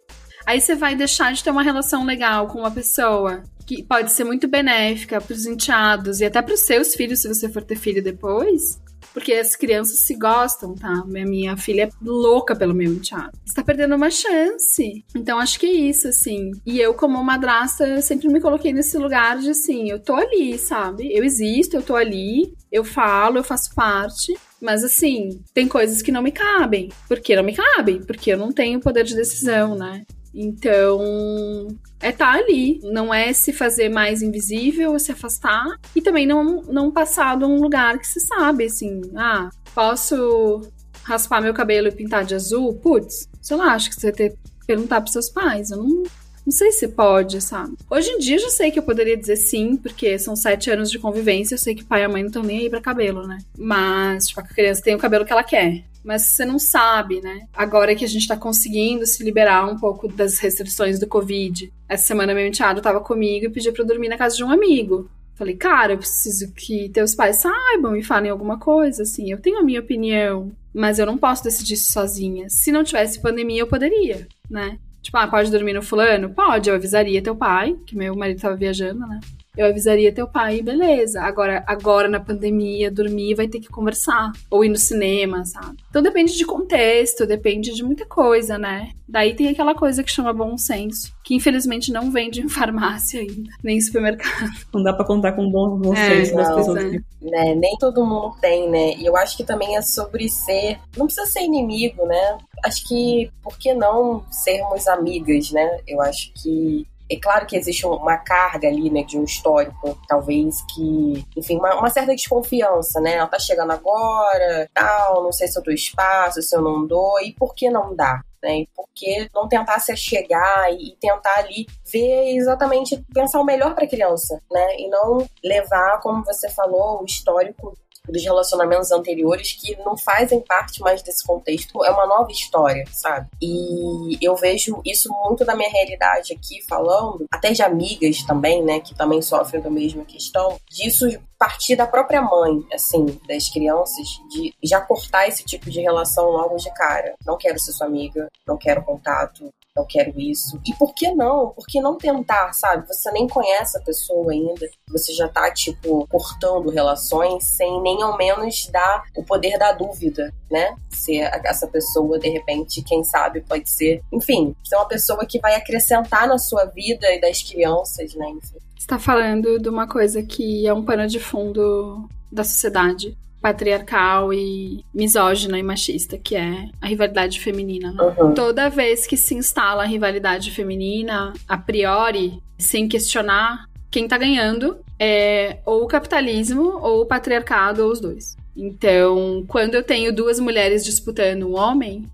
Aí 0.46 0.60
você 0.60 0.76
vai 0.76 0.96
deixar 0.96 1.34
de 1.34 1.44
ter 1.44 1.52
uma 1.52 1.64
relação 1.64 2.06
legal 2.06 2.48
com 2.48 2.60
uma 2.60 2.72
pessoa 2.72 3.44
que 3.66 3.82
pode 3.84 4.12
ser 4.12 4.24
muito 4.24 4.48
benéfica 4.48 5.22
para 5.22 5.34
os 5.34 5.46
enteados 5.46 6.20
e 6.20 6.26
até 6.26 6.42
para 6.42 6.54
os 6.54 6.60
seus 6.60 6.94
filhos, 6.94 7.22
se 7.22 7.28
você 7.28 7.48
for 7.48 7.64
ter 7.64 7.78
filho 7.78 8.04
depois. 8.04 8.82
Porque 9.14 9.34
as 9.34 9.56
crianças 9.56 10.00
se 10.00 10.16
gostam, 10.16 10.74
tá? 10.74 11.06
Minha, 11.06 11.26
minha 11.26 11.58
filha 11.58 11.84
é 11.84 11.90
louca 12.02 12.56
pelo 12.56 12.74
meu 12.74 12.92
enteado. 12.92 13.38
Você 13.46 13.54
tá 13.54 13.64
perdendo 13.64 13.96
uma 13.96 14.10
chance. 14.10 15.06
Então 15.16 15.38
acho 15.38 15.60
que 15.60 15.68
é 15.68 15.72
isso, 15.72 16.08
assim. 16.08 16.50
E 16.66 16.80
eu, 16.80 16.96
como 16.96 17.24
madrasta, 17.24 17.88
eu 17.88 18.02
sempre 18.02 18.28
me 18.28 18.42
coloquei 18.42 18.74
nesse 18.74 18.98
lugar 18.98 19.38
de 19.38 19.52
assim, 19.52 19.90
eu 19.90 20.00
tô 20.00 20.16
ali, 20.16 20.58
sabe? 20.58 21.16
Eu 21.16 21.24
existo, 21.24 21.76
eu 21.76 21.84
tô 21.84 21.96
ali, 21.96 22.54
eu 22.72 22.84
falo, 22.84 23.38
eu 23.38 23.44
faço 23.44 23.74
parte. 23.76 24.34
Mas 24.64 24.82
assim, 24.82 25.44
tem 25.54 25.68
coisas 25.68 26.02
que 26.02 26.12
não 26.12 26.22
me 26.22 26.32
cabem. 26.32 26.90
Por 27.10 27.20
que 27.20 27.36
não 27.36 27.44
me 27.44 27.54
cabem? 27.54 28.02
Porque 28.02 28.32
eu 28.32 28.38
não 28.38 28.50
tenho 28.50 28.80
poder 28.80 29.04
de 29.04 29.14
decisão, 29.14 29.76
né? 29.76 30.06
Então, 30.34 31.68
é 32.02 32.10
estar 32.10 32.34
tá 32.34 32.40
ali. 32.40 32.80
Não 32.82 33.14
é 33.14 33.34
se 33.34 33.52
fazer 33.52 33.90
mais 33.90 34.22
invisível, 34.22 34.98
se 34.98 35.12
afastar. 35.12 35.66
E 35.94 36.02
também 36.02 36.26
não, 36.26 36.62
não 36.62 36.90
passar 36.90 37.38
de 37.38 37.44
um 37.44 37.62
lugar 37.62 38.00
que 38.00 38.08
se 38.08 38.22
sabe, 38.22 38.64
assim, 38.64 39.02
ah, 39.18 39.50
posso 39.76 40.62
raspar 41.04 41.42
meu 41.42 41.54
cabelo 41.54 41.90
e 41.90 41.92
pintar 41.92 42.24
de 42.24 42.34
azul? 42.34 42.74
Putz, 42.76 43.28
sei 43.42 43.58
lá, 43.58 43.74
acho 43.74 43.90
que 43.90 44.00
você 44.00 44.14
ter 44.14 44.30
que 44.30 44.38
perguntar 44.66 45.02
pros 45.02 45.12
seus 45.12 45.30
pais. 45.30 45.72
Eu 45.72 45.78
não, 45.84 46.04
não 46.46 46.52
sei 46.52 46.72
se 46.72 46.88
pode, 46.90 47.42
sabe? 47.42 47.76
Hoje 47.90 48.10
em 48.10 48.18
dia 48.18 48.36
eu 48.36 48.42
já 48.42 48.50
sei 48.50 48.72
que 48.72 48.80
eu 48.80 48.84
poderia 48.84 49.18
dizer 49.18 49.38
sim, 49.38 49.78
porque 49.78 50.18
são 50.20 50.36
sete 50.36 50.70
anos 50.70 50.92
de 50.92 51.00
convivência, 51.00 51.56
eu 51.56 51.60
sei 51.60 51.74
que 51.74 51.84
pai 51.84 52.04
e 52.04 52.08
mãe 52.08 52.22
não 52.22 52.28
estão 52.28 52.44
nem 52.44 52.60
aí 52.60 52.70
pra 52.70 52.82
cabelo, 52.82 53.26
né? 53.26 53.38
Mas, 53.58 54.28
tipo, 54.28 54.40
a 54.40 54.44
criança 54.44 54.82
tem 54.82 54.96
o 54.96 55.00
cabelo 55.00 55.26
que 55.26 55.32
ela 55.32 55.44
quer. 55.44 55.84
Mas 56.04 56.24
você 56.24 56.44
não 56.44 56.60
sabe, 56.60 57.22
né? 57.22 57.48
Agora 57.54 57.96
que 57.96 58.04
a 58.04 58.08
gente 58.08 58.28
tá 58.28 58.36
conseguindo 58.36 59.06
se 59.06 59.24
liberar 59.24 59.66
um 59.66 59.80
pouco 59.80 60.08
das 60.08 60.38
restrições 60.38 61.00
do 61.00 61.08
Covid. 61.08 61.72
Essa 61.88 62.08
semana 62.08 62.34
meu 62.34 62.46
enteado 62.46 62.82
tava 62.82 63.00
comigo 63.00 63.46
e 63.46 63.50
pediu 63.50 63.72
pra 63.72 63.84
eu 63.84 63.88
dormir 63.88 64.10
na 64.10 64.18
casa 64.18 64.36
de 64.36 64.44
um 64.44 64.52
amigo. 64.52 65.10
Falei, 65.36 65.56
cara, 65.56 65.94
eu 65.94 65.98
preciso 65.98 66.52
que 66.52 66.90
teus 66.90 67.16
pais 67.16 67.38
saibam 67.38 67.96
e 67.96 68.04
falem 68.04 68.30
alguma 68.30 68.60
coisa, 68.60 69.04
assim. 69.04 69.32
Eu 69.32 69.40
tenho 69.40 69.60
a 69.60 69.64
minha 69.64 69.80
opinião, 69.80 70.52
mas 70.74 71.00
eu 71.00 71.06
não 71.06 71.18
posso 71.18 71.44
decidir 71.44 71.76
isso 71.76 71.92
sozinha. 71.92 72.50
Se 72.50 72.72
não 72.72 72.84
tivesse 72.84 73.22
pandemia, 73.22 73.62
eu 73.62 73.68
poderia, 73.68 74.28
né? 74.50 74.78
Tipo, 75.04 75.18
ah, 75.18 75.28
pode 75.28 75.52
dormir 75.52 75.74
no 75.74 75.84
fulano? 75.84 76.34
Pode, 76.34 76.70
eu 76.70 76.76
avisaria 76.76 77.22
teu 77.22 77.36
pai, 77.36 77.76
que 77.86 77.96
meu 77.96 78.16
marido 78.16 78.42
tava 78.42 78.56
viajando, 78.56 79.06
né? 79.06 79.20
Eu 79.56 79.68
avisaria 79.68 80.14
teu 80.14 80.28
pai, 80.28 80.62
beleza. 80.62 81.22
Agora, 81.22 81.64
agora 81.68 82.10
na 82.10 82.20
pandemia, 82.20 82.90
dormir 82.90 83.36
vai 83.36 83.48
ter 83.48 83.60
que 83.60 83.70
conversar. 83.70 84.32
Ou 84.50 84.66
ir 84.66 84.70
no 84.70 84.78
cinema, 84.78 85.46
sabe? 85.46 85.78
Então 85.90 86.02
depende 86.02 86.36
de 86.36 86.46
contexto, 86.46 87.28
depende 87.28 87.74
de 87.74 87.84
muita 87.84 88.06
coisa, 88.06 88.58
né? 88.58 88.92
Daí 89.08 89.36
tem 89.36 89.50
aquela 89.50 89.76
coisa 89.76 90.04
que 90.04 90.12
chama 90.12 90.34
bom 90.34 90.58
senso, 90.58 91.14
que 91.24 91.36
infelizmente 91.36 91.92
não 91.92 92.10
vende 92.10 92.42
em 92.42 92.50
farmácia 92.50 93.22
ainda, 93.22 93.52
nem 93.64 93.78
em 93.78 93.82
supermercado. 93.82 94.50
Não 94.74 94.82
dá 94.82 94.92
pra 94.92 95.06
contar 95.06 95.34
com 95.34 95.50
bom, 95.52 95.78
bom 95.78 95.94
é, 95.94 96.08
senso 96.08 96.36
das 96.36 96.56
pessoas. 96.56 96.84
É. 96.84 96.90
Né? 97.22 97.56
Nem 97.56 97.78
todo 97.78 98.06
mundo 98.06 98.36
tem, 98.42 98.70
né? 98.70 98.96
E 98.96 99.06
eu 99.06 99.16
acho 99.16 99.38
que 99.38 99.44
também 99.44 99.78
é 99.78 99.82
sobre 99.82 100.28
ser. 100.30 100.80
Não 100.98 101.06
precisa 101.06 101.28
ser 101.28 101.42
inimigo, 101.42 102.06
né? 102.06 102.38
Acho 102.66 102.88
que 102.88 103.32
por 103.44 103.58
que 103.58 103.74
não 103.74 104.24
sermos 104.32 104.88
amigas, 104.88 105.52
né? 105.52 105.80
Eu 105.88 106.02
acho 106.02 106.32
que 106.34 106.88
é 107.10 107.20
claro 107.20 107.46
que 107.46 107.56
existe 107.56 107.86
uma 107.86 108.18
carga 108.18 108.68
ali, 108.68 108.90
né, 108.90 109.04
de 109.04 109.18
um 109.18 109.24
histórico, 109.24 109.98
talvez 110.08 110.62
que, 110.74 111.26
enfim, 111.38 111.58
uma, 111.58 111.76
uma, 111.76 111.90
certa 111.90 112.16
desconfiança, 112.16 113.00
né? 113.02 113.16
Ela 113.16 113.28
tá 113.28 113.40
chegando 113.40 113.72
agora, 113.72 114.70
tal, 114.74 115.24
não 115.24 115.32
sei 115.32 115.48
se 115.48 115.58
eu 115.58 115.64
dou 115.64 115.74
espaço, 115.74 116.42
se 116.42 116.56
eu 116.56 116.62
não 116.62 116.86
dou, 116.86 117.20
e 117.22 117.34
por 117.34 117.54
que 117.54 117.70
não 117.70 117.96
dá? 117.96 118.22
Né? 118.42 118.60
E 118.60 118.70
por 118.76 118.86
que 118.94 119.28
não 119.34 119.48
tentar 119.48 119.80
se 119.80 119.96
chegar 119.96 120.72
e 120.74 120.98
tentar 121.00 121.38
ali 121.38 121.66
ver 121.92 122.36
exatamente, 122.36 123.02
pensar 123.14 123.40
o 123.40 123.46
melhor 123.46 123.74
para 123.74 123.86
a 123.86 123.90
criança, 123.90 124.40
né? 124.52 124.76
E 124.78 124.90
não 124.90 125.26
levar, 125.44 126.02
como 126.02 126.26
você 126.26 126.50
falou, 126.50 127.02
o 127.02 127.06
histórico 127.06 127.74
dos 128.08 128.24
relacionamentos 128.24 128.92
anteriores 128.92 129.54
que 129.54 129.76
não 129.78 129.98
fazem 129.98 130.42
parte 130.42 130.82
mais 130.82 131.02
desse 131.02 131.26
contexto. 131.26 131.84
É 131.84 131.92
uma 131.92 132.06
nova 132.06 132.32
história, 132.32 132.84
sabe? 132.92 133.28
E 133.42 134.18
eu 134.22 134.36
vejo 134.36 134.82
isso 134.86 135.10
muito 135.24 135.46
da 135.46 135.56
minha 135.56 135.70
realidade 135.70 136.34
aqui 136.34 136.62
falando, 136.68 137.26
até 137.32 137.52
de 137.52 137.62
amigas 137.62 138.24
também, 138.24 138.64
né, 138.64 138.80
que 138.80 138.96
também 138.96 139.22
sofrem 139.22 139.62
da 139.62 139.70
mesma 139.70 140.04
questão, 140.06 140.58
disso 140.70 141.08
partir 141.44 141.76
da 141.76 141.86
própria 141.86 142.22
mãe, 142.22 142.66
assim, 142.74 143.20
das 143.28 143.50
crianças, 143.50 144.08
de 144.30 144.54
já 144.64 144.80
cortar 144.80 145.28
esse 145.28 145.44
tipo 145.44 145.70
de 145.70 145.82
relação 145.82 146.30
logo 146.30 146.56
de 146.56 146.74
cara. 146.74 147.16
Não 147.26 147.38
quero 147.38 147.60
ser 147.60 147.74
sua 147.74 147.86
amiga, 147.86 148.30
não 148.48 148.58
quero 148.58 148.82
contato, 148.82 149.54
eu 149.76 149.86
quero 149.86 150.20
isso. 150.20 150.60
E 150.66 150.74
por 150.76 150.94
que 150.94 151.12
não? 151.14 151.50
Por 151.50 151.66
que 151.66 151.82
não 151.82 151.98
tentar, 151.98 152.54
sabe? 152.54 152.88
Você 152.88 153.12
nem 153.12 153.28
conhece 153.28 153.78
a 153.78 153.82
pessoa 153.82 154.32
ainda, 154.32 154.68
você 154.88 155.14
já 155.14 155.28
tá, 155.28 155.52
tipo, 155.52 156.08
cortando 156.08 156.70
relações 156.70 157.44
sem 157.44 157.82
nem 157.82 158.02
ao 158.04 158.16
menos 158.16 158.68
dar 158.68 159.04
o 159.16 159.24
poder 159.24 159.58
da 159.58 159.72
dúvida, 159.72 160.32
né? 160.52 160.76
Se 160.92 161.20
essa 161.20 161.68
pessoa, 161.68 162.20
de 162.20 162.30
repente, 162.30 162.84
quem 162.84 163.04
sabe, 163.04 163.42
pode 163.42 163.70
ser, 163.70 164.02
enfim, 164.12 164.56
ser 164.64 164.76
uma 164.76 164.88
pessoa 164.88 165.26
que 165.26 165.40
vai 165.40 165.56
acrescentar 165.56 166.28
na 166.28 166.38
sua 166.38 166.66
vida 166.66 167.12
e 167.12 167.20
das 167.20 167.42
crianças, 167.42 168.14
né? 168.14 168.30
Enfim. 168.30 168.58
Você 168.78 168.88
tá 168.88 169.00
falando 169.00 169.60
de 169.60 169.70
uma 169.70 169.88
coisa 169.88 170.22
que 170.22 170.68
é 170.68 170.74
um 170.74 170.86
pano 170.86 171.08
de 171.08 171.20
fundo 171.20 172.08
da 172.32 172.44
sociedade 172.44 173.18
patriarcal 173.44 174.34
e 174.34 174.86
misógina 174.94 175.60
e 175.60 175.64
machista, 175.64 176.18
que 176.18 176.34
é 176.34 176.70
a 176.80 176.88
rivalidade 176.88 177.42
feminina. 177.42 177.92
Né? 177.92 178.16
Uhum. 178.18 178.34
Toda 178.34 178.70
vez 178.70 179.06
que 179.06 179.18
se 179.18 179.36
instala 179.36 179.84
a 179.84 179.86
rivalidade 179.86 180.50
feminina, 180.50 181.34
a 181.46 181.58
priori, 181.58 182.42
sem 182.58 182.88
questionar, 182.88 183.66
quem 183.92 184.08
tá 184.08 184.18
ganhando 184.18 184.78
é 184.98 185.58
ou 185.66 185.84
o 185.84 185.88
capitalismo 185.88 186.80
ou 186.82 187.02
o 187.02 187.06
patriarcado 187.06 187.84
ou 187.84 187.92
os 187.92 188.00
dois. 188.00 188.38
Então, 188.56 189.44
quando 189.46 189.76
eu 189.76 189.84
tenho 189.84 190.16
duas 190.16 190.40
mulheres 190.40 190.86
disputando 190.86 191.44
um 191.44 191.58
homem, 191.58 192.06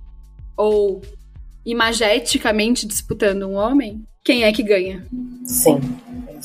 ou 0.58 1.00
imageticamente 1.64 2.88
disputando 2.88 3.44
um 3.44 3.54
homem, 3.54 4.04
quem 4.24 4.46
é 4.46 4.52
que 4.52 4.64
ganha? 4.64 5.06
Sim, 5.46 5.80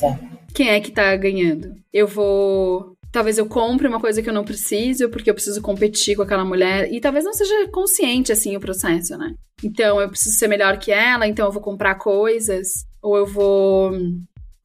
é. 0.03 0.35
Quem 0.53 0.69
é 0.69 0.79
que 0.79 0.91
tá 0.91 1.17
ganhando? 1.17 1.75
Eu 1.91 2.07
vou 2.07 2.94
talvez 3.15 3.39
eu 3.39 3.47
compre 3.47 3.87
uma 3.87 4.01
coisa 4.01 4.21
que 4.21 4.29
eu 4.29 4.35
não 4.35 4.45
preciso, 4.45 5.09
porque 5.09 5.31
eu 5.31 5.35
preciso 5.35 5.63
competir 5.63 6.17
com 6.17 6.23
aquela 6.23 6.45
mulher, 6.45 6.93
e 6.93 7.01
talvez 7.01 7.25
não 7.25 7.33
seja 7.33 7.69
consciente 7.69 8.33
assim 8.33 8.57
o 8.57 8.61
processo, 8.61 9.17
né? 9.17 9.37
Então 9.63 10.01
eu 10.01 10.09
preciso 10.09 10.37
ser 10.37 10.49
melhor 10.49 10.79
que 10.79 10.91
ela, 10.91 11.25
então 11.25 11.47
eu 11.47 11.53
vou 11.53 11.63
comprar 11.63 11.95
coisas, 11.95 12.85
ou 13.01 13.17
eu 13.17 13.25
vou 13.25 13.93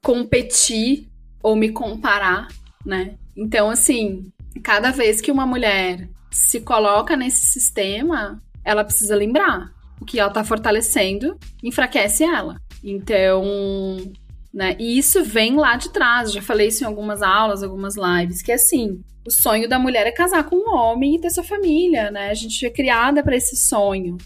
competir 0.04 1.08
ou 1.44 1.56
me 1.56 1.70
comparar, 1.70 2.48
né? 2.84 3.14
Então, 3.38 3.70
assim, 3.70 4.24
cada 4.64 4.90
vez 4.90 5.22
que 5.22 5.32
uma 5.32 5.46
mulher 5.46 6.10
se 6.32 6.60
coloca 6.60 7.16
nesse 7.16 7.46
sistema, 7.46 8.42
ela 8.66 8.84
precisa 8.84 9.16
lembrar 9.16 9.72
o 10.02 10.06
que 10.06 10.20
ela 10.20 10.32
tá 10.32 10.44
fortalecendo 10.44 11.38
enfraquece 11.64 12.24
ela. 12.24 12.60
Então, 12.84 13.44
né? 14.54 14.76
E 14.80 14.98
isso 14.98 15.24
vem 15.24 15.56
lá 15.56 15.76
de 15.76 15.90
trás, 15.90 16.32
já 16.32 16.42
falei 16.42 16.68
isso 16.68 16.84
em 16.84 16.88
algumas 16.88 17.22
aulas, 17.22 17.64
algumas 17.64 17.96
lives, 17.96 18.42
que 18.42 18.52
é 18.52 18.56
assim, 18.56 19.02
o 19.26 19.32
sonho 19.32 19.70
da 19.70 19.78
mulher 19.78 20.08
é 20.08 20.12
casar 20.12 20.44
com 20.44 20.56
um 20.56 20.76
homem 20.76 21.16
e 21.16 21.22
ter 21.22 21.30
sua 21.30 21.44
família, 21.44 22.10
né? 22.10 22.30
A 22.30 22.34
gente 22.34 22.66
é 22.66 22.70
criada 22.70 23.24
para 23.24 23.36
esse 23.36 23.56
sonho. 23.56 24.18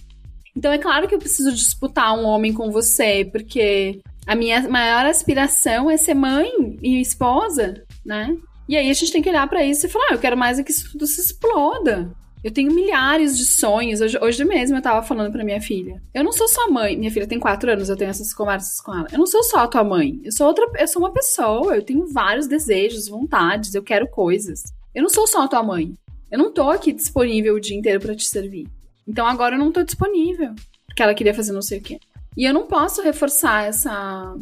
Então 0.55 0.71
é 0.71 0.77
claro 0.77 1.07
que 1.07 1.15
eu 1.15 1.19
preciso 1.19 1.51
disputar 1.51 2.17
um 2.17 2.25
homem 2.25 2.53
com 2.53 2.71
você, 2.71 3.25
porque 3.31 4.01
a 4.25 4.35
minha 4.35 4.67
maior 4.69 5.05
aspiração 5.05 5.89
é 5.89 5.97
ser 5.97 6.13
mãe 6.13 6.49
e 6.81 7.01
esposa, 7.01 7.83
né? 8.05 8.35
E 8.67 8.77
aí 8.77 8.89
a 8.89 8.93
gente 8.93 9.11
tem 9.11 9.21
que 9.21 9.29
olhar 9.29 9.47
para 9.49 9.63
isso 9.63 9.85
e 9.85 9.89
falar, 9.89 10.05
ah, 10.11 10.13
eu 10.13 10.19
quero 10.19 10.37
mais 10.37 10.57
é 10.57 10.63
que 10.63 10.71
isso 10.71 10.91
tudo 10.91 11.05
se 11.05 11.19
exploda. 11.19 12.13
Eu 12.43 12.51
tenho 12.51 12.73
milhares 12.73 13.37
de 13.37 13.45
sonhos. 13.45 14.01
Hoje, 14.01 14.19
hoje 14.21 14.43
mesmo 14.43 14.75
eu 14.75 14.81
tava 14.81 15.01
falando 15.01 15.31
pra 15.31 15.45
minha 15.45 15.61
filha. 15.61 16.01
Eu 16.13 16.25
não 16.25 16.33
sou 16.33 16.47
sua 16.47 16.67
mãe. 16.67 16.97
Minha 16.97 17.09
filha 17.09 17.25
tem 17.25 17.39
quatro 17.39 17.71
anos, 17.71 17.87
eu 17.87 17.95
tenho 17.95 18.09
essas 18.09 18.33
conversas 18.33 18.81
com 18.81 18.93
ela. 18.93 19.07
Eu 19.11 19.17
não 19.17 19.25
sou 19.25 19.41
só 19.43 19.59
a 19.59 19.67
tua 19.67 19.83
mãe. 19.83 20.19
Eu 20.25 20.31
sou 20.31 20.47
outra. 20.47 20.69
Eu 20.77 20.87
sou 20.87 21.01
uma 21.01 21.13
pessoa. 21.13 21.75
Eu 21.75 21.81
tenho 21.81 22.05
vários 22.07 22.45
desejos, 22.45 23.07
vontades. 23.07 23.73
Eu 23.73 23.81
quero 23.81 24.09
coisas. 24.09 24.63
Eu 24.93 25.03
não 25.03 25.09
sou 25.09 25.25
só 25.25 25.43
a 25.43 25.47
tua 25.47 25.63
mãe. 25.63 25.93
Eu 26.29 26.37
não 26.37 26.51
tô 26.51 26.69
aqui 26.69 26.91
disponível 26.91 27.55
o 27.55 27.61
dia 27.61 27.77
inteiro 27.77 28.01
para 28.01 28.15
te 28.15 28.25
servir. 28.25 28.67
Então 29.07 29.25
agora 29.25 29.55
eu 29.55 29.59
não 29.59 29.71
tô 29.71 29.81
disponível. 29.81 30.53
Porque 30.85 31.01
ela 31.01 31.13
queria 31.13 31.33
fazer 31.33 31.53
não 31.53 31.61
sei 31.61 31.79
o 31.79 31.81
quê. 31.81 31.97
E 32.35 32.43
eu 32.43 32.53
não 32.53 32.67
posso 32.67 33.01
reforçar 33.01 33.65
essa, 33.65 34.35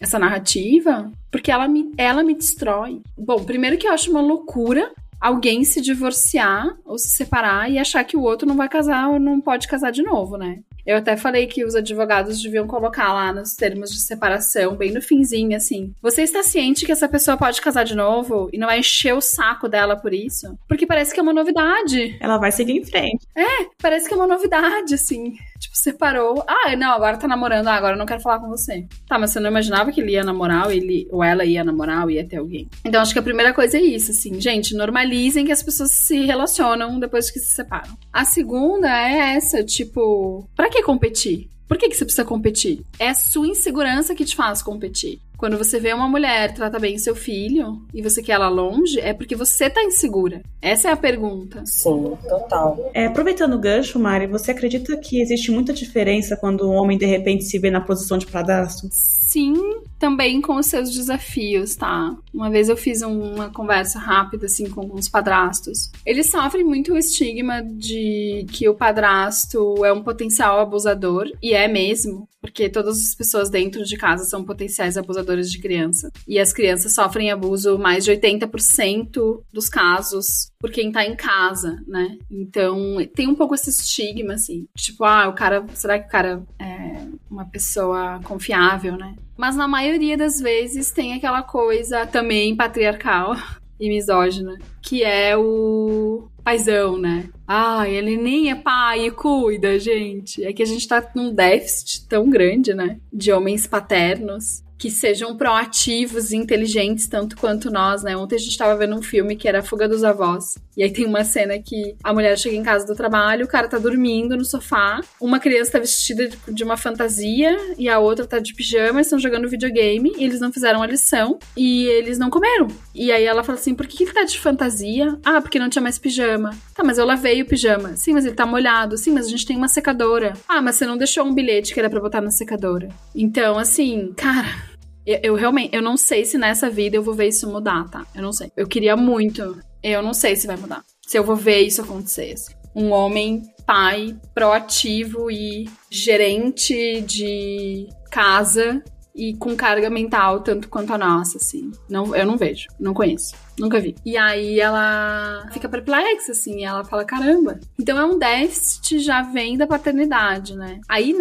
essa 0.00 0.18
narrativa 0.18 1.10
porque 1.30 1.50
ela 1.50 1.66
me, 1.66 1.92
ela 1.96 2.22
me 2.22 2.34
destrói. 2.34 3.00
Bom, 3.16 3.42
primeiro 3.42 3.76
que 3.76 3.88
eu 3.88 3.92
acho 3.92 4.10
uma 4.10 4.20
loucura 4.20 4.92
alguém 5.20 5.64
se 5.64 5.80
divorciar 5.80 6.76
ou 6.84 6.98
se 6.98 7.10
separar 7.10 7.70
e 7.70 7.78
achar 7.78 8.04
que 8.04 8.16
o 8.16 8.22
outro 8.22 8.46
não 8.46 8.56
vai 8.56 8.68
casar 8.68 9.08
ou 9.08 9.18
não 9.18 9.40
pode 9.40 9.68
casar 9.68 9.90
de 9.90 10.02
novo, 10.02 10.36
né? 10.36 10.60
Eu 10.88 10.96
até 10.96 11.18
falei 11.18 11.46
que 11.46 11.66
os 11.66 11.74
advogados 11.74 12.40
deviam 12.40 12.66
colocar 12.66 13.12
lá 13.12 13.30
nos 13.30 13.54
termos 13.54 13.90
de 13.90 14.00
separação, 14.00 14.74
bem 14.74 14.90
no 14.90 15.02
finzinho, 15.02 15.54
assim. 15.54 15.92
Você 16.00 16.22
está 16.22 16.42
ciente 16.42 16.86
que 16.86 16.92
essa 16.92 17.06
pessoa 17.06 17.36
pode 17.36 17.60
casar 17.60 17.84
de 17.84 17.94
novo 17.94 18.48
e 18.54 18.56
não 18.56 18.68
vai 18.68 18.78
encher 18.78 19.12
o 19.12 19.20
saco 19.20 19.68
dela 19.68 19.96
por 19.96 20.14
isso? 20.14 20.58
Porque 20.66 20.86
parece 20.86 21.12
que 21.12 21.20
é 21.20 21.22
uma 21.22 21.34
novidade. 21.34 22.16
Ela 22.18 22.38
vai 22.38 22.50
seguir 22.50 22.72
em 22.72 22.84
frente. 22.86 23.26
É, 23.36 23.66
parece 23.82 24.08
que 24.08 24.14
é 24.14 24.16
uma 24.16 24.26
novidade, 24.26 24.94
assim. 24.94 25.34
Tipo, 25.58 25.76
separou. 25.76 26.44
Ah, 26.46 26.74
não, 26.76 26.92
agora 26.92 27.18
tá 27.18 27.28
namorando. 27.28 27.68
Ah, 27.68 27.74
agora 27.74 27.94
eu 27.94 27.98
não 27.98 28.06
quero 28.06 28.22
falar 28.22 28.38
com 28.38 28.48
você. 28.48 28.86
Tá, 29.06 29.18
mas 29.18 29.30
você 29.30 29.40
não 29.40 29.50
imaginava 29.50 29.92
que 29.92 30.00
ele 30.00 30.12
ia 30.12 30.24
namorar 30.24 30.70
ele, 30.70 31.06
ou 31.10 31.22
ela 31.22 31.44
ia 31.44 31.62
namorar 31.62 32.08
ia 32.08 32.26
ter 32.26 32.36
alguém. 32.38 32.68
Então 32.84 33.02
acho 33.02 33.12
que 33.12 33.18
a 33.18 33.22
primeira 33.22 33.52
coisa 33.52 33.76
é 33.76 33.82
isso, 33.82 34.10
assim. 34.12 34.40
Gente, 34.40 34.74
normalizem 34.74 35.44
que 35.44 35.52
as 35.52 35.62
pessoas 35.62 35.90
se 35.90 36.24
relacionam 36.24 36.98
depois 36.98 37.30
que 37.30 37.38
se 37.38 37.54
separam. 37.54 37.96
A 38.12 38.24
segunda 38.24 38.88
é 38.88 39.34
essa, 39.36 39.62
tipo, 39.62 40.48
pra 40.56 40.70
que 40.70 40.78
que 40.78 40.82
competir? 40.82 41.50
Por 41.66 41.76
que, 41.76 41.88
que 41.88 41.96
você 41.96 42.04
precisa 42.04 42.24
competir? 42.24 42.82
É 42.98 43.10
a 43.10 43.14
sua 43.14 43.46
insegurança 43.46 44.14
que 44.14 44.24
te 44.24 44.34
faz 44.34 44.62
competir. 44.62 45.20
Quando 45.38 45.56
você 45.56 45.78
vê 45.78 45.92
uma 45.92 46.08
mulher 46.08 46.52
trata 46.52 46.80
bem 46.80 46.98
seu 46.98 47.14
filho 47.14 47.80
e 47.94 48.02
você 48.02 48.20
quer 48.20 48.32
ela 48.32 48.48
longe, 48.48 48.98
é 48.98 49.14
porque 49.14 49.36
você 49.36 49.70
tá 49.70 49.80
insegura. 49.84 50.42
Essa 50.60 50.88
é 50.88 50.92
a 50.92 50.96
pergunta. 50.96 51.62
Sim, 51.64 52.18
total. 52.28 52.90
É, 52.92 53.06
aproveitando 53.06 53.54
o 53.54 53.58
gancho, 53.58 54.00
Mari, 54.00 54.26
você 54.26 54.50
acredita 54.50 54.96
que 54.96 55.22
existe 55.22 55.52
muita 55.52 55.72
diferença 55.72 56.36
quando 56.36 56.68
um 56.68 56.74
homem 56.74 56.98
de 56.98 57.06
repente 57.06 57.44
se 57.44 57.56
vê 57.56 57.70
na 57.70 57.80
posição 57.80 58.18
de 58.18 58.26
padrasto? 58.26 58.88
Sim, 58.90 59.54
também 59.98 60.40
com 60.40 60.56
os 60.56 60.66
seus 60.66 60.90
desafios, 60.90 61.74
tá? 61.76 62.16
Uma 62.32 62.50
vez 62.50 62.68
eu 62.68 62.76
fiz 62.76 63.02
uma 63.02 63.50
conversa 63.50 63.98
rápida, 63.98 64.46
assim, 64.46 64.68
com 64.70 64.80
alguns 64.80 65.08
padrastos. 65.08 65.90
Eles 66.06 66.30
sofrem 66.30 66.64
muito 66.64 66.92
o 66.92 66.98
estigma 66.98 67.62
de 67.62 68.46
que 68.52 68.68
o 68.68 68.74
padrasto 68.74 69.84
é 69.84 69.92
um 69.92 70.02
potencial 70.02 70.60
abusador, 70.60 71.30
e 71.42 71.52
é 71.52 71.66
mesmo, 71.66 72.28
porque 72.40 72.68
todas 72.68 72.98
as 72.98 73.14
pessoas 73.14 73.50
dentro 73.50 73.84
de 73.84 73.96
casa 73.96 74.24
são 74.24 74.44
potenciais 74.44 74.96
abusadores 74.96 75.50
de 75.50 75.58
criança. 75.58 76.10
E 76.26 76.38
as 76.38 76.52
crianças 76.52 76.94
sofrem 76.94 77.30
abuso 77.30 77.78
mais 77.78 78.04
de 78.04 78.12
80% 78.12 79.42
dos 79.52 79.68
casos 79.68 80.50
por 80.58 80.70
quem 80.70 80.92
tá 80.92 81.04
em 81.04 81.16
casa, 81.16 81.82
né? 81.86 82.16
Então, 82.30 82.96
tem 83.14 83.28
um 83.28 83.34
pouco 83.34 83.54
esse 83.54 83.70
estigma, 83.70 84.34
assim. 84.34 84.66
Tipo, 84.76 85.04
ah, 85.04 85.28
o 85.28 85.32
cara. 85.32 85.64
Será 85.74 85.98
que 85.98 86.06
o 86.06 86.10
cara 86.10 86.42
é 86.58 87.06
uma 87.30 87.44
pessoa 87.44 88.20
confiável, 88.24 88.96
né? 88.96 89.14
Mas 89.38 89.54
na 89.54 89.68
maioria 89.68 90.16
das 90.16 90.40
vezes 90.40 90.90
tem 90.90 91.14
aquela 91.14 91.42
coisa 91.42 92.04
também 92.04 92.56
patriarcal 92.56 93.36
e 93.78 93.88
misógina, 93.88 94.58
que 94.82 95.04
é 95.04 95.36
o 95.36 96.28
paizão, 96.42 96.98
né? 96.98 97.28
Ah, 97.46 97.88
ele 97.88 98.16
nem 98.16 98.50
é 98.50 98.56
pai 98.56 99.06
e 99.06 99.10
cuida, 99.12 99.78
gente. 99.78 100.44
É 100.44 100.52
que 100.52 100.62
a 100.62 100.66
gente 100.66 100.88
tá 100.88 101.08
num 101.14 101.32
déficit 101.32 102.08
tão 102.08 102.28
grande, 102.28 102.74
né? 102.74 102.98
De 103.12 103.30
homens 103.30 103.64
paternos 103.64 104.64
que 104.78 104.90
sejam 104.90 105.36
proativos 105.36 106.30
e 106.30 106.36
inteligentes 106.36 107.08
tanto 107.08 107.36
quanto 107.36 107.70
nós, 107.70 108.02
né? 108.02 108.16
Ontem 108.16 108.36
a 108.36 108.38
gente 108.38 108.56
tava 108.56 108.76
vendo 108.76 108.96
um 108.96 109.02
filme 109.02 109.36
que 109.36 109.48
era 109.48 109.62
Fuga 109.62 109.88
dos 109.88 110.04
Avós. 110.04 110.56
E 110.76 110.82
aí 110.84 110.92
tem 110.92 111.04
uma 111.04 111.24
cena 111.24 111.58
que 111.58 111.96
a 112.04 112.12
mulher 112.12 112.38
chega 112.38 112.54
em 112.54 112.62
casa 112.62 112.86
do 112.86 112.94
trabalho, 112.94 113.44
o 113.44 113.48
cara 113.48 113.66
tá 113.66 113.78
dormindo 113.78 114.36
no 114.36 114.44
sofá, 114.44 115.00
uma 115.20 115.40
criança 115.40 115.72
tá 115.72 115.80
vestida 115.80 116.30
de 116.46 116.62
uma 116.62 116.76
fantasia 116.76 117.56
e 117.76 117.88
a 117.88 117.98
outra 117.98 118.24
tá 118.24 118.38
de 118.38 118.54
pijama, 118.54 119.00
estão 119.00 119.18
jogando 119.18 119.48
videogame, 119.48 120.12
e 120.16 120.22
eles 120.22 120.40
não 120.40 120.52
fizeram 120.52 120.80
a 120.80 120.86
lição 120.86 121.38
e 121.56 121.86
eles 121.86 122.16
não 122.16 122.30
comeram. 122.30 122.68
E 122.94 123.10
aí 123.10 123.24
ela 123.24 123.42
fala 123.42 123.58
assim: 123.58 123.74
por 123.74 123.88
que 123.88 124.04
ele 124.04 124.12
tá 124.12 124.22
de 124.22 124.38
fantasia? 124.38 125.18
Ah, 125.24 125.40
porque 125.40 125.58
não 125.58 125.68
tinha 125.68 125.82
mais 125.82 125.98
pijama. 125.98 126.50
Tá, 126.74 126.84
mas 126.84 126.98
eu 126.98 127.04
lavei 127.04 127.42
o 127.42 127.46
pijama. 127.46 127.96
Sim, 127.96 128.12
mas 128.12 128.24
ele 128.24 128.36
tá 128.36 128.46
molhado. 128.46 128.96
Sim, 128.96 129.10
mas 129.10 129.26
a 129.26 129.30
gente 129.30 129.46
tem 129.46 129.56
uma 129.56 129.68
secadora. 129.68 130.34
Ah, 130.48 130.62
mas 130.62 130.76
você 130.76 130.86
não 130.86 130.96
deixou 130.96 131.24
um 131.24 131.34
bilhete 131.34 131.74
que 131.74 131.80
era 131.80 131.90
pra 131.90 132.00
botar 132.00 132.20
na 132.20 132.30
secadora. 132.30 132.88
Então, 133.14 133.58
assim, 133.58 134.12
cara, 134.16 134.67
eu, 135.08 135.20
eu, 135.22 135.34
realmente, 135.34 135.74
eu 135.74 135.80
não 135.80 135.96
sei 135.96 136.26
se 136.26 136.36
nessa 136.36 136.68
vida 136.68 136.94
eu 136.94 137.02
vou 137.02 137.14
ver 137.14 137.28
isso 137.28 137.50
mudar, 137.50 137.88
tá? 137.88 138.06
Eu 138.14 138.20
não 138.20 138.32
sei. 138.32 138.52
Eu 138.54 138.68
queria 138.68 138.94
muito. 138.94 139.58
Eu 139.82 140.02
não 140.02 140.12
sei 140.12 140.36
se 140.36 140.46
vai 140.46 140.58
mudar. 140.58 140.84
Se 141.06 141.18
eu 141.18 141.24
vou 141.24 141.34
ver 141.34 141.60
isso 141.60 141.80
acontecer. 141.80 142.34
Assim. 142.34 142.52
Um 142.74 142.90
homem, 142.90 143.42
pai, 143.64 144.14
proativo 144.34 145.30
e 145.30 145.66
gerente 145.90 147.00
de 147.00 147.88
casa 148.10 148.84
e 149.16 149.34
com 149.34 149.56
carga 149.56 149.88
mental 149.88 150.42
tanto 150.42 150.68
quanto 150.68 150.92
a 150.92 150.98
nossa, 150.98 151.38
assim. 151.38 151.72
Não, 151.88 152.14
eu 152.14 152.26
não 152.26 152.36
vejo, 152.36 152.66
não 152.78 152.92
conheço, 152.92 153.34
nunca 153.60 153.80
vi. 153.80 153.94
E 154.04 154.16
aí 154.16 154.60
ela 154.60 155.46
fica 155.52 155.68
perplexa, 155.68 156.32
assim, 156.32 156.64
ela 156.64 156.84
fala: 156.84 157.04
caramba. 157.04 157.58
Então 157.78 157.98
é 157.98 158.04
um 158.04 158.18
déficit 158.18 158.98
já 158.98 159.22
vem 159.22 159.56
da 159.56 159.66
paternidade, 159.66 160.56
né? 160.56 160.80
Aí 160.88 161.14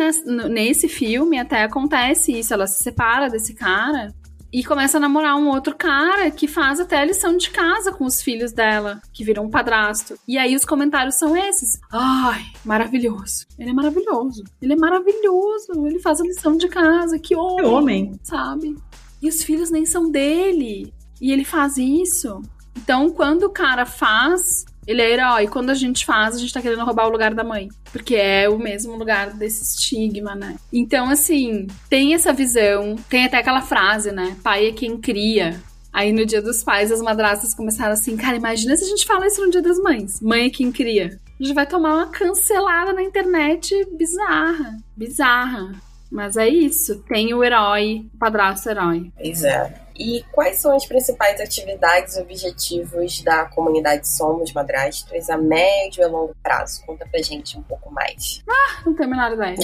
nesse 0.50 0.88
filme 0.88 1.40
até 1.40 1.64
acontece 1.64 2.32
isso, 2.32 2.54
ela 2.54 2.68
se 2.68 2.84
separa 2.84 3.30
desse 3.30 3.54
cara 3.54 4.14
e 4.52 4.64
começa 4.64 4.98
a 4.98 5.00
namorar 5.00 5.36
um 5.36 5.50
outro 5.50 5.76
cara 5.76 6.32
que 6.32 6.48
faz 6.48 6.80
até 6.80 6.98
a 6.98 7.06
lição 7.06 7.36
de 7.36 7.50
casa 7.50 7.92
com 7.92 8.06
os 8.06 8.22
filhos 8.22 8.54
dela, 8.54 9.02
que 9.12 9.24
viram 9.24 9.46
um 9.46 9.50
padrasto. 9.50 10.18
E 10.28 10.38
aí 10.38 10.56
os 10.56 10.64
comentários 10.64 11.16
são 11.16 11.36
esses. 11.36 11.80
Ai, 11.92 12.44
maravilhoso. 12.64 13.46
Ele 13.60 13.72
é 13.72 13.74
maravilhoso. 13.74 14.44
Ele 14.62 14.74
é 14.74 14.76
maravilhoso. 14.76 15.86
Ele 15.86 16.00
faz 16.00 16.22
a 16.22 16.24
lição 16.24 16.58
de 16.58 16.68
casa. 16.70 17.20
Que 17.20 17.36
homem. 17.36 17.58
Que 17.58 17.66
homem. 17.66 18.20
Sabe? 18.24 18.76
E 19.22 19.28
os 19.28 19.44
filhos 19.44 19.70
nem 19.70 19.86
são 19.86 20.10
dele. 20.10 20.94
E 21.22 21.32
ele 21.32 21.43
faz 21.43 21.78
isso. 21.78 22.41
Então, 22.76 23.09
quando 23.09 23.43
o 23.43 23.49
cara 23.49 23.86
faz 23.86 24.65
ele 24.88 25.01
é 25.01 25.11
herói. 25.11 25.47
Quando 25.47 25.70
a 25.70 25.74
gente 25.74 26.05
faz, 26.05 26.36
a 26.36 26.39
gente 26.39 26.53
tá 26.53 26.61
querendo 26.61 26.86
roubar 26.86 27.07
o 27.07 27.11
lugar 27.11 27.34
da 27.34 27.43
mãe. 27.43 27.68
Porque 27.91 28.15
é 28.15 28.47
o 28.47 28.57
mesmo 28.57 28.95
lugar 28.95 29.34
desse 29.34 29.61
estigma, 29.61 30.34
né? 30.34 30.55
Então, 30.72 31.09
assim, 31.09 31.68
tem 31.89 32.13
essa 32.13 32.32
visão. 32.32 32.95
Tem 33.09 33.26
até 33.26 33.38
aquela 33.38 33.61
frase, 33.61 34.11
né? 34.13 34.38
Pai 34.41 34.68
é 34.68 34.72
quem 34.72 34.97
cria. 34.97 35.61
Aí 35.91 36.13
no 36.13 36.26
dia 36.26 36.41
dos 36.41 36.63
pais, 36.63 36.91
as 36.91 37.01
madrastas 37.01 37.53
começaram 37.53 37.93
assim, 37.93 38.15
cara, 38.15 38.38
imagina 38.38 38.78
se 38.78 38.86
a 38.86 38.88
gente 38.88 39.05
fala 39.05 39.28
isso 39.28 39.43
no 39.43 39.51
dia 39.51 39.61
das 39.61 39.78
mães. 39.80 40.22
Mãe 40.22 40.45
é 40.45 40.49
quem 40.49 40.72
cria. 40.72 41.20
A 41.39 41.43
gente 41.43 41.53
vai 41.53 41.65
tomar 41.65 41.95
uma 41.95 42.07
cancelada 42.07 42.93
na 42.93 43.03
internet 43.03 43.74
bizarra. 43.97 44.78
Bizarra. 44.95 45.76
Mas 46.09 46.38
é 46.38 46.47
isso. 46.47 47.03
Tem 47.09 47.34
o 47.34 47.43
herói, 47.43 48.05
o 48.13 48.18
padrasto 48.18 48.70
herói. 48.70 49.11
Exato. 49.20 49.87
E 49.98 50.24
quais 50.32 50.58
são 50.58 50.76
as 50.76 50.86
principais 50.86 51.41
atividades 51.41 52.16
e 52.16 52.22
objetivos 52.22 53.22
da 53.24 53.45
comunidade 53.45 54.08
Somos 54.08 54.54
Madrastras 54.54 55.30
a 55.30 55.38
médio 55.38 56.04
e 56.04 56.08
longo 56.08 56.36
prazo? 56.43 56.86
Conta 56.86 57.08
pra 57.10 57.22
gente 57.22 57.58
um 57.58 57.64
pouco 57.64 57.91
mais. 57.91 58.43
Ah, 58.48 58.82
não 58.86 58.93
tenho 58.93 59.10
a 59.10 59.12
menor 59.12 59.34
ideia. 59.34 59.58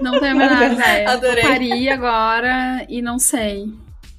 não 0.00 0.18
tenho 0.18 0.32
a 0.32 0.34
menor 0.34 0.72
ideia. 0.72 1.10
Adorei. 1.10 1.44
Eu 1.44 1.48
paria 1.48 1.94
agora 1.94 2.84
e 2.88 3.00
não 3.00 3.18
sei. 3.18 3.66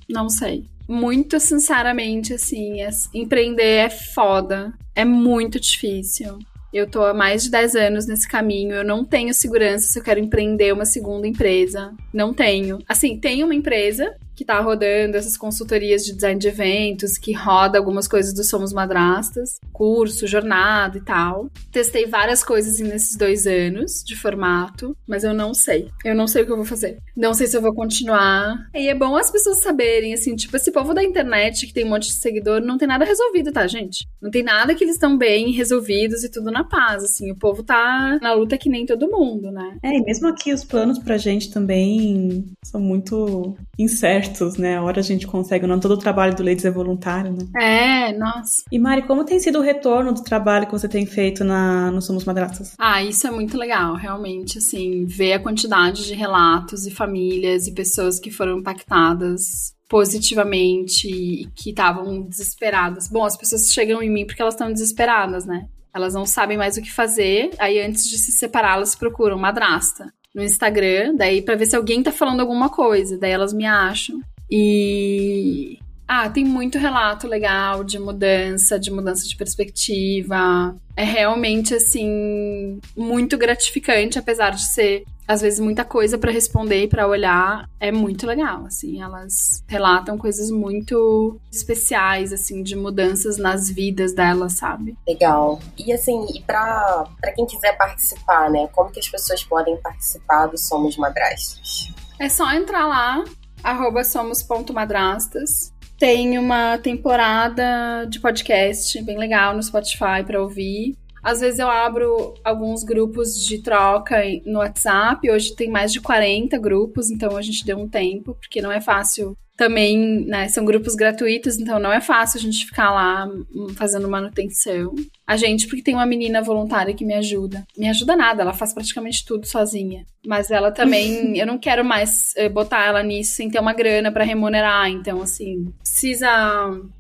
Não 0.10 0.30
sei. 0.30 0.66
Muito 0.88 1.40
sinceramente, 1.40 2.34
assim, 2.34 2.82
é, 2.82 2.90
empreender 3.14 3.86
é 3.86 3.90
foda. 3.90 4.74
É 4.96 5.04
muito 5.04 5.60
difícil. 5.60 6.40
Eu 6.72 6.90
tô 6.90 7.04
há 7.04 7.14
mais 7.14 7.44
de 7.44 7.52
10 7.52 7.76
anos 7.76 8.06
nesse 8.06 8.28
caminho. 8.28 8.76
Eu 8.76 8.84
não 8.84 9.04
tenho 9.04 9.34
segurança 9.34 9.88
se 9.88 9.98
eu 9.98 10.04
quero 10.04 10.20
empreender 10.20 10.74
uma 10.74 10.86
segunda 10.86 11.28
empresa. 11.28 11.94
Não 12.14 12.34
tenho. 12.34 12.80
Assim, 12.88 13.18
tenho 13.18 13.46
uma 13.46 13.56
empresa 13.56 14.16
que 14.36 14.44
tá 14.44 14.60
rodando 14.60 15.16
essas 15.16 15.38
consultorias 15.38 16.04
de 16.04 16.14
design 16.14 16.40
de 16.40 16.48
eventos, 16.48 17.18
que 17.18 17.32
roda 17.32 17.78
algumas 17.78 18.08
coisas 18.08 18.34
do 18.34 18.44
Somos 18.44 18.74
Madrastas, 18.74 19.60
curso, 19.72 20.28
jornada 20.28 20.98
e 20.98 21.02
tal. 21.02 21.50
Testei 21.72 22.06
várias 22.06 22.44
coisas 22.44 22.80
nesses 22.80 23.16
dois 23.16 23.48
anos 23.48 24.04
de 24.06 24.16
formato, 24.16 24.96
mas 25.08 25.24
eu 25.24 25.34
não 25.34 25.54
sei. 25.54 25.90
Eu 26.04 26.14
não 26.14 26.28
sei 26.28 26.44
o 26.44 26.46
que 26.46 26.52
eu 26.52 26.58
vou 26.58 26.66
fazer. 26.66 26.98
Não 27.16 27.34
sei 27.34 27.48
se 27.48 27.56
eu 27.56 27.62
vou 27.62 27.74
continuar. 27.74 28.70
E 28.74 28.90
é 28.90 28.96
bom 28.96 29.16
as 29.16 29.32
pessoas 29.32 29.60
saberem, 29.60 30.14
assim, 30.14 30.36
tipo, 30.36 30.56
esse 30.58 30.72
povo 30.72 30.94
da 30.94 31.04
internet 31.04 31.66
que 31.66 31.74
tem 31.74 31.86
um 31.86 31.90
monte 31.90 32.08
de 32.08 32.14
seguidor, 32.14 32.62
não 32.62 32.78
tem 32.78 32.88
nada 32.88 33.06
resolvido, 33.06 33.52
tá, 33.52 33.66
gente? 33.68 34.06
Não 34.22 34.30
tem 34.30 34.44
nada 34.44 34.76
que 34.76 34.84
eles 34.84 34.96
estão 34.96 35.18
bem 35.18 35.52
resolvidos 35.52 36.24
e 36.24 36.30
tudo 36.30 36.52
na 36.52 36.64
paz, 36.64 37.04
assim. 37.04 37.32
O 37.32 37.36
povo 37.36 37.64
tá 37.64 38.20
na 38.22 38.34
luta 38.34 38.58
que 38.58 38.70
nem 38.70 38.86
todo 38.86 39.10
mundo, 39.10 39.52
né? 39.52 39.78
É, 39.82 39.98
e 39.98 40.04
mesmo 40.04 40.28
aqui 40.28 40.54
os 40.54 40.64
planos 40.64 41.00
pra 41.00 41.18
gente 41.18 41.52
também 41.52 42.46
são 42.64 42.82
muito 42.82 43.56
incertos 43.78 44.25
certos, 44.26 44.58
né? 44.58 44.78
A 44.78 44.84
hora 44.84 45.00
a 45.00 45.04
gente 45.04 45.28
consegue, 45.28 45.68
não 45.68 45.80
todo 45.80 45.92
o 45.94 45.98
trabalho 45.98 46.36
do 46.36 46.44
Ladies 46.44 46.66
é 46.66 46.72
voluntário, 46.72 47.32
né? 47.32 48.10
É, 48.10 48.18
nossa. 48.18 48.64
E 48.72 48.80
Mari, 48.80 49.04
como 49.04 49.24
tem 49.24 49.40
sido 49.40 49.60
o 49.60 49.62
retorno 49.62 50.14
do 50.14 50.24
trabalho 50.24 50.66
que 50.66 50.72
você 50.72 50.88
tem 50.88 51.06
feito 51.06 51.44
na, 51.44 51.92
no 51.92 52.02
Somos 52.02 52.26
Madraças? 52.26 52.74
Ah, 52.78 53.04
isso 53.04 53.28
é 53.28 53.32
muito 53.32 53.58
legal, 53.58 53.96
realmente, 53.96 54.58
assim, 54.58 55.06
ver 55.06 55.34
a 55.34 55.40
quantidade 55.40 56.06
de 56.06 56.14
relatos 56.14 56.86
e 56.86 56.92
famílias 56.92 57.68
e 57.68 57.74
pessoas 57.74 58.20
que 58.20 58.32
foram 58.32 58.60
impactadas 58.60 59.74
positivamente 59.88 61.08
e 61.08 61.48
que 61.56 61.70
estavam 61.70 62.22
desesperadas. 62.24 63.08
Bom, 63.08 63.24
as 63.24 63.38
pessoas 63.38 63.72
chegam 63.72 64.02
em 64.02 64.10
mim 64.10 64.26
porque 64.26 64.42
elas 64.42 64.56
estão 64.56 64.72
desesperadas, 64.72 65.46
né? 65.46 65.68
Elas 65.94 66.14
não 66.14 66.26
sabem 66.26 66.58
mais 66.58 66.76
o 66.76 66.82
que 66.82 66.92
fazer, 66.92 67.52
aí 67.58 67.80
antes 67.80 68.10
de 68.10 68.18
se 68.18 68.32
separar, 68.32 68.76
elas 68.76 68.96
procuram 68.96 69.38
madrasta 69.38 70.12
no 70.36 70.44
Instagram, 70.44 71.16
daí 71.16 71.42
para 71.42 71.56
ver 71.56 71.66
se 71.66 71.76
alguém 71.78 72.04
tá 72.04 72.12
falando 72.12 72.42
alguma 72.42 72.70
coisa, 72.70 73.18
daí 73.18 73.32
elas 73.32 73.54
me 73.54 73.66
acham. 73.66 74.20
E 74.52 75.80
ah, 76.08 76.30
tem 76.30 76.44
muito 76.44 76.78
relato 76.78 77.26
legal 77.26 77.84
de 77.84 77.98
mudança, 77.98 78.78
de 78.78 78.92
mudança 78.92 79.28
de 79.28 79.36
perspectiva. 79.36 80.76
É 80.96 81.04
realmente 81.04 81.74
assim 81.74 82.80
muito 82.96 83.38
gratificante, 83.38 84.20
apesar 84.20 84.52
de 84.52 84.62
ser 84.62 85.04
às 85.28 85.42
vezes 85.42 85.60
muita 85.60 85.84
coisa 85.84 86.18
para 86.18 86.32
responder 86.32 86.84
e 86.84 86.88
para 86.88 87.08
olhar. 87.08 87.70
É 87.80 87.92
muito 87.92 88.26
legal, 88.26 88.66
assim, 88.66 89.02
elas 89.02 89.64
relatam 89.68 90.18
coisas 90.18 90.50
muito 90.50 91.40
especiais 91.52 92.34
assim 92.34 92.64
de 92.64 92.76
mudanças 92.76 93.38
nas 93.38 93.70
vidas 93.70 94.14
delas, 94.14 94.54
sabe? 94.54 94.96
Legal. 95.08 95.60
E 95.78 95.92
assim, 95.92 96.26
e 96.34 96.42
para 96.42 97.06
para 97.20 97.32
quem 97.32 97.46
quiser 97.46 97.78
participar, 97.78 98.50
né? 98.50 98.68
Como 98.72 98.92
que 98.92 99.00
as 99.00 99.10
pessoas 99.10 99.44
podem 99.44 99.78
participar 99.78 100.48
do 100.48 100.58
Somos 100.58 100.98
Madrastos? 100.98 101.94
É 102.20 102.30
só 102.30 102.52
entrar 102.54 102.86
lá 102.88 103.24
arroba 103.64 104.04
somos.madrastas 104.04 105.74
tem 105.98 106.38
uma 106.38 106.78
temporada 106.78 108.06
de 108.10 108.20
podcast 108.20 109.02
bem 109.04 109.18
legal 109.18 109.56
no 109.56 109.64
Spotify 109.64 110.24
para 110.26 110.42
ouvir. 110.42 110.98
Às 111.26 111.40
vezes 111.40 111.60
eu 111.60 111.68
abro 111.68 112.36
alguns 112.44 112.84
grupos 112.84 113.44
de 113.44 113.58
troca 113.58 114.22
no 114.46 114.60
WhatsApp. 114.60 115.28
Hoje 115.28 115.56
tem 115.56 115.72
mais 115.72 115.92
de 115.92 116.00
40 116.00 116.56
grupos, 116.60 117.10
então 117.10 117.36
a 117.36 117.42
gente 117.42 117.66
deu 117.66 117.80
um 117.80 117.90
tempo, 117.90 118.36
porque 118.40 118.62
não 118.62 118.72
é 118.72 118.80
fácil 118.80 119.36
também, 119.58 120.24
né? 120.28 120.48
São 120.50 120.64
grupos 120.64 120.94
gratuitos, 120.94 121.58
então 121.58 121.80
não 121.80 121.92
é 121.92 122.00
fácil 122.00 122.38
a 122.38 122.42
gente 122.42 122.64
ficar 122.68 122.92
lá 122.92 123.26
hum, 123.26 123.70
fazendo 123.76 124.08
manutenção. 124.08 124.94
A 125.26 125.36
gente, 125.36 125.66
porque 125.66 125.82
tem 125.82 125.96
uma 125.96 126.06
menina 126.06 126.44
voluntária 126.44 126.94
que 126.94 127.04
me 127.04 127.16
ajuda. 127.16 127.66
Me 127.76 127.90
ajuda 127.90 128.16
nada, 128.16 128.44
ela 128.44 128.54
faz 128.54 128.72
praticamente 128.72 129.26
tudo 129.26 129.48
sozinha. 129.48 130.06
Mas 130.28 130.52
ela 130.52 130.72
também, 130.72 131.36
eu 131.40 131.48
não 131.48 131.58
quero 131.58 131.84
mais 131.84 132.36
eh, 132.36 132.50
botar 132.50 132.86
ela 132.86 133.02
nisso 133.02 133.36
sem 133.36 133.50
ter 133.50 133.60
uma 133.60 133.74
grana 133.74 134.12
para 134.12 134.24
remunerar. 134.24 134.92
Então, 134.92 135.24
assim, 135.24 135.74
precisa. 135.80 136.30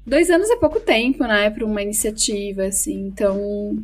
Dois 0.03 0.31
anos 0.31 0.49
é 0.49 0.55
pouco 0.55 0.79
tempo, 0.79 1.25
né, 1.25 1.51
para 1.51 1.63
uma 1.63 1.83
iniciativa, 1.83 2.63
assim. 2.63 3.07
Então, 3.07 3.77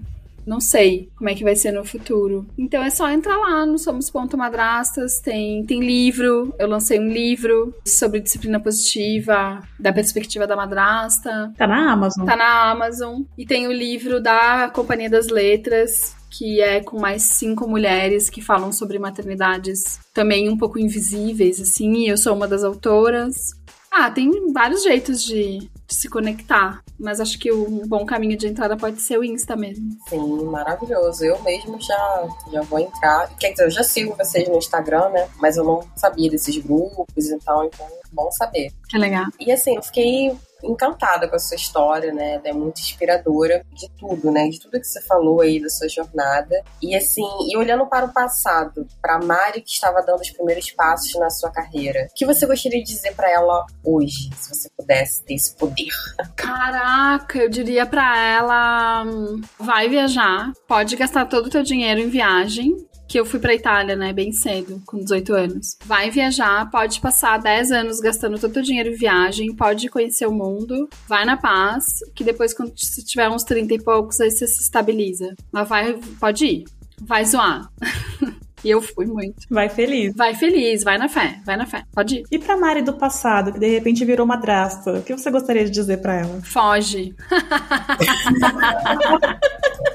não 0.46 0.60
sei 0.60 1.10
como 1.16 1.30
é 1.30 1.36
que 1.36 1.44
vai 1.44 1.56
ser 1.56 1.72
no 1.72 1.86
futuro. 1.86 2.48
Então 2.58 2.84
é 2.84 2.90
só 2.90 3.10
entrar 3.10 3.38
lá 3.38 3.66
no 3.66 3.78
Somos 3.78 4.10
Ponto 4.10 4.38
Madrastas, 4.38 5.20
tem, 5.20 5.64
tem 5.66 5.82
livro, 5.82 6.54
eu 6.58 6.68
lancei 6.68 7.00
um 7.00 7.08
livro 7.08 7.74
sobre 7.86 8.20
disciplina 8.20 8.60
positiva, 8.60 9.62
da 9.80 9.94
perspectiva 9.94 10.48
da 10.48 10.56
madrasta. 10.56 11.54
Tá 11.58 11.68
na 11.68 11.92
Amazon. 11.92 12.26
Tá 12.26 12.36
na 12.36 12.72
Amazon. 12.72 13.22
E 13.38 13.46
tem 13.46 13.68
o 13.68 13.72
livro 13.72 14.22
da 14.22 14.70
Companhia 14.70 15.10
das 15.10 15.28
Letras, 15.28 16.16
que 16.32 16.62
é 16.62 16.82
com 16.82 17.00
mais 17.00 17.24
cinco 17.24 17.68
mulheres 17.68 18.30
que 18.30 18.42
falam 18.42 18.72
sobre 18.72 18.98
maternidades 18.98 20.00
também 20.14 20.50
um 20.50 20.58
pouco 20.58 20.80
invisíveis, 20.80 21.60
assim, 21.60 22.06
e 22.06 22.08
eu 22.08 22.18
sou 22.18 22.34
uma 22.36 22.48
das 22.48 22.64
autoras. 22.64 23.52
Ah, 23.92 24.10
tem 24.10 24.32
vários 24.54 24.84
jeitos 24.84 25.22
de, 25.22 25.60
de 25.60 25.70
se 25.94 26.10
conectar. 26.10 26.84
Mas 27.00 27.20
acho 27.20 27.38
que 27.40 27.52
um 27.52 27.88
bom 27.88 28.06
caminho 28.06 28.38
de 28.38 28.48
entrada 28.48 28.78
pode 28.78 29.02
ser 29.02 29.18
o 29.18 29.24
Insta 29.24 29.56
mesmo. 29.56 29.90
Sim, 30.08 30.46
maravilhoso. 30.46 31.24
Eu 31.24 31.42
mesmo 31.44 31.80
já, 31.82 32.30
já 32.52 32.62
vou 32.62 32.80
entrar. 32.80 33.30
Quer 33.40 33.52
dizer, 33.52 33.66
eu 33.66 33.72
já 33.72 33.84
sigo 33.84 34.16
vocês 34.16 34.48
no 34.48 34.58
Instagram, 34.58 35.10
né? 35.10 35.28
Mas 35.40 35.58
eu 35.58 35.64
não 35.64 35.82
sabia 35.96 36.30
desses 36.30 36.58
grupos 36.58 37.30
e 37.30 37.38
tal, 37.40 37.66
então 37.66 37.86
é 37.86 38.02
bom 38.12 38.32
saber. 38.32 38.72
Que 38.88 38.98
legal. 38.98 39.26
E 39.40 39.52
assim, 39.52 39.76
eu 39.76 39.84
fiquei 39.84 40.36
encantada 40.64 41.28
com 41.28 41.36
a 41.36 41.40
sua 41.40 41.56
história, 41.56 42.14
né? 42.14 42.36
Ela 42.36 42.50
é 42.50 42.54
muito 42.54 42.80
inspiradora 42.80 43.66
de 43.74 43.90
tudo, 43.98 44.32
né? 44.32 44.48
De 44.50 44.60
tudo 44.60 44.80
que 44.80 44.88
você 44.88 45.02
falou 45.02 45.42
aí 45.42 45.62
da 45.62 45.70
sua 45.70 45.88
jornada. 45.88 46.64
E 46.82 46.96
assim, 46.96 47.26
e 47.50 47.58
olhando 47.58 47.86
para 47.88 48.06
o 48.06 48.14
passado, 48.14 48.88
para 49.02 49.20
Mari 49.20 49.62
que 49.62 49.72
estava 49.72 50.02
dando 50.02 50.22
os 50.22 50.32
primeiros 50.32 50.72
passos 50.72 51.14
na 51.20 51.30
sua 51.30 51.52
carreira, 51.52 52.08
o 52.12 52.14
que 52.14 52.26
você 52.26 52.46
gostaria 52.46 52.84
de 52.84 52.94
dizer 52.94 53.16
para 53.16 53.30
ela 53.30 53.66
hoje, 53.84 54.30
se 54.36 54.54
você 54.54 54.70
pudesse 54.78 55.24
ter 55.24 55.36
esse 55.36 55.56
poder? 55.56 55.92
Caraca, 56.36 57.40
eu 57.40 57.50
diria 57.50 57.86
para 57.86 58.18
ela, 58.18 59.04
hum, 59.06 59.42
vai 59.60 59.90
viajar, 59.90 60.52
pode 60.68 60.96
gastar 60.96 61.26
todo 61.26 61.48
o 61.48 61.50
teu 61.50 61.64
dinheiro 61.64 62.00
em 62.00 62.10
viagem, 62.10 62.76
que 63.12 63.20
eu 63.20 63.26
fui 63.26 63.42
pra 63.42 63.54
Itália, 63.54 63.94
né, 63.94 64.14
bem 64.14 64.32
cedo, 64.32 64.82
com 64.86 64.98
18 64.98 65.34
anos. 65.34 65.78
Vai 65.86 66.10
viajar, 66.10 66.72
pode 66.72 67.02
passar 67.02 67.38
10 67.40 67.74
anos 67.74 68.00
gastando 68.00 68.40
todo 68.40 68.56
o 68.56 68.62
dinheiro 68.62 68.88
em 68.88 68.96
viagem, 68.96 69.54
pode 69.54 69.90
conhecer 69.90 70.26
o 70.26 70.32
mundo, 70.32 70.88
vai 71.10 71.26
na 71.26 71.36
paz, 71.36 72.00
que 72.16 72.24
depois, 72.24 72.54
quando 72.54 72.72
você 72.74 73.04
tiver 73.04 73.28
uns 73.28 73.44
30 73.44 73.74
e 73.74 73.84
poucos, 73.84 74.22
aí 74.22 74.32
você 74.32 74.48
se 74.48 74.62
estabiliza. 74.62 75.36
Mas 75.52 75.68
vai, 75.68 76.00
pode 76.22 76.46
ir, 76.46 76.64
vai 77.02 77.26
zoar. 77.26 77.70
E 78.64 78.70
eu 78.70 78.80
fui 78.80 79.08
muito. 79.08 79.48
Vai 79.50 79.70
feliz. 79.70 80.14
Vai 80.16 80.36
feliz, 80.36 80.84
vai 80.84 80.96
na 80.96 81.10
fé, 81.10 81.40
vai 81.44 81.58
na 81.58 81.66
fé. 81.66 81.84
Pode 81.96 82.18
ir. 82.18 82.24
E 82.32 82.38
pra 82.38 82.56
Mari 82.56 82.84
do 82.84 82.94
passado, 82.94 83.52
que 83.52 83.60
de 83.60 83.68
repente 83.68 84.06
virou 84.06 84.24
madrasta, 84.24 85.00
o 85.00 85.02
que 85.02 85.18
você 85.18 85.32
gostaria 85.32 85.66
de 85.66 85.72
dizer 85.72 86.00
para 86.00 86.20
ela? 86.20 86.40
Foge. 86.44 87.16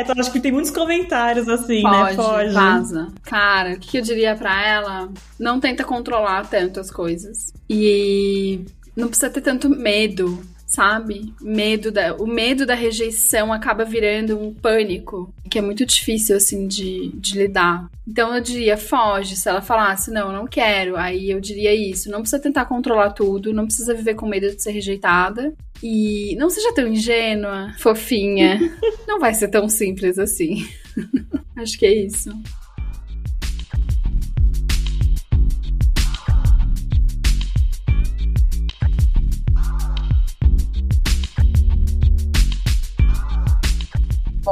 Então 0.00 0.14
acho 0.18 0.32
que 0.32 0.40
tem 0.40 0.52
muitos 0.52 0.70
comentários 0.70 1.48
assim, 1.48 1.82
Foge, 1.82 1.96
né? 1.96 2.14
Foge. 2.14 2.54
Vaza. 2.54 3.08
Cara, 3.22 3.74
o 3.74 3.78
que 3.78 3.98
eu 3.98 4.02
diria 4.02 4.34
pra 4.34 4.66
ela? 4.66 5.08
Não 5.38 5.60
tenta 5.60 5.84
controlar 5.84 6.46
tanto 6.48 6.80
as 6.80 6.90
coisas. 6.90 7.52
E 7.68 8.64
não 8.96 9.08
precisa 9.08 9.30
ter 9.30 9.40
tanto 9.40 9.68
medo, 9.68 10.42
sabe? 10.72 11.34
Medo 11.38 11.92
da, 11.92 12.16
o 12.16 12.26
medo 12.26 12.64
da 12.64 12.74
rejeição 12.74 13.52
acaba 13.52 13.84
virando 13.84 14.38
um 14.38 14.54
pânico, 14.54 15.32
que 15.50 15.58
é 15.58 15.62
muito 15.62 15.84
difícil, 15.84 16.34
assim, 16.34 16.66
de, 16.66 17.10
de 17.14 17.36
lidar. 17.36 17.90
Então 18.08 18.34
eu 18.34 18.40
diria, 18.40 18.78
foge. 18.78 19.36
Se 19.36 19.50
ela 19.50 19.60
falasse, 19.60 20.10
não, 20.10 20.28
eu 20.28 20.32
não 20.32 20.46
quero, 20.46 20.96
aí 20.96 21.30
eu 21.30 21.40
diria 21.40 21.74
isso. 21.74 22.10
Não 22.10 22.20
precisa 22.20 22.40
tentar 22.40 22.64
controlar 22.64 23.10
tudo, 23.10 23.52
não 23.52 23.66
precisa 23.66 23.92
viver 23.92 24.14
com 24.14 24.26
medo 24.26 24.48
de 24.48 24.62
ser 24.62 24.70
rejeitada. 24.70 25.52
E 25.82 26.34
não 26.36 26.48
seja 26.48 26.72
tão 26.72 26.88
ingênua, 26.88 27.74
fofinha. 27.78 28.58
não 29.06 29.20
vai 29.20 29.34
ser 29.34 29.48
tão 29.48 29.68
simples 29.68 30.18
assim. 30.18 30.66
Acho 31.54 31.78
que 31.78 31.84
é 31.84 31.92
isso. 31.92 32.30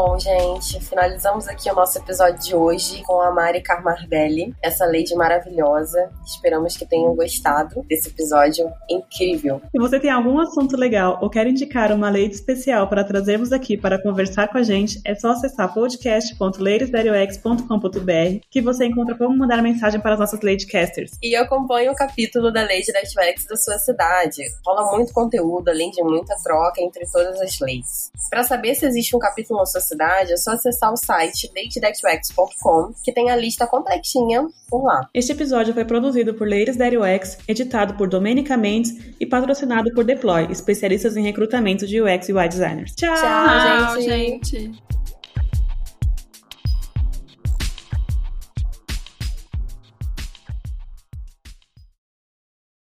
Bom, 0.02 0.18
gente, 0.18 0.80
finalizamos 0.80 1.46
aqui 1.46 1.70
o 1.70 1.74
nosso 1.74 1.98
episódio 1.98 2.40
de 2.40 2.54
hoje 2.54 3.02
com 3.02 3.20
a 3.20 3.30
Mari 3.30 3.60
Carmardelli, 3.60 4.54
essa 4.62 4.86
lady 4.86 5.14
maravilhosa. 5.14 6.10
Esperamos 6.24 6.74
que 6.74 6.86
tenham 6.86 7.14
gostado 7.14 7.84
desse 7.86 8.08
episódio 8.08 8.72
incrível. 8.88 9.60
Se 9.70 9.78
você 9.78 10.00
tem 10.00 10.08
algum 10.08 10.38
assunto 10.38 10.74
legal 10.74 11.18
ou 11.20 11.28
quer 11.28 11.46
indicar 11.46 11.92
uma 11.92 12.08
lady 12.08 12.30
especial 12.30 12.88
para 12.88 13.04
trazermos 13.04 13.52
aqui 13.52 13.76
para 13.76 14.02
conversar 14.02 14.48
com 14.48 14.56
a 14.56 14.62
gente, 14.62 14.98
é 15.04 15.14
só 15.14 15.32
acessar 15.32 15.74
podcast.ladesdariox.com.br 15.74 18.46
que 18.50 18.62
você 18.62 18.86
encontra 18.86 19.14
como 19.18 19.36
mandar 19.36 19.62
mensagem 19.62 20.00
para 20.00 20.14
as 20.14 20.18
nossas 20.18 20.40
ladycasters. 20.40 21.18
E 21.22 21.36
acompanhe 21.36 21.90
o 21.90 21.94
capítulo 21.94 22.50
da 22.50 22.62
Lady 22.62 22.90
da 22.90 23.00
UX 23.00 23.44
da 23.44 23.56
sua 23.56 23.76
cidade. 23.76 24.44
Rola 24.64 24.96
muito 24.96 25.12
conteúdo, 25.12 25.68
além 25.68 25.90
de 25.90 26.02
muita 26.02 26.34
troca 26.42 26.80
entre 26.80 27.04
todas 27.12 27.38
as 27.38 27.60
leis. 27.60 28.10
Para 28.30 28.44
saber 28.44 28.74
se 28.74 28.86
existe 28.86 29.14
um 29.14 29.18
capítulo 29.18 29.58
na 29.58 29.66
sua 29.66 29.89
cidade, 29.90 30.32
é 30.32 30.36
só 30.36 30.52
acessar 30.52 30.92
o 30.92 30.96
site 30.96 31.50
ladydexrex.com, 31.54 32.92
que 33.02 33.12
tem 33.12 33.30
a 33.30 33.36
lista 33.36 33.66
completinha 33.66 34.48
por 34.68 34.84
lá. 34.84 35.08
Este 35.12 35.32
episódio 35.32 35.74
foi 35.74 35.84
produzido 35.84 36.34
por 36.34 36.48
Ladies 36.48 36.76
That 36.76 36.96
UX, 36.96 37.38
editado 37.48 37.94
por 37.94 38.08
Domenica 38.08 38.56
Mendes 38.56 38.96
e 39.18 39.26
patrocinado 39.26 39.92
por 39.92 40.04
Deploy, 40.04 40.46
especialistas 40.50 41.16
em 41.16 41.22
recrutamento 41.22 41.86
de 41.86 42.00
UX 42.00 42.28
e 42.28 42.32
UI 42.32 42.48
designers. 42.48 42.94
Tchau, 42.94 43.14
Tchau, 43.14 43.86
Tchau, 43.94 44.00
gente. 44.00 44.72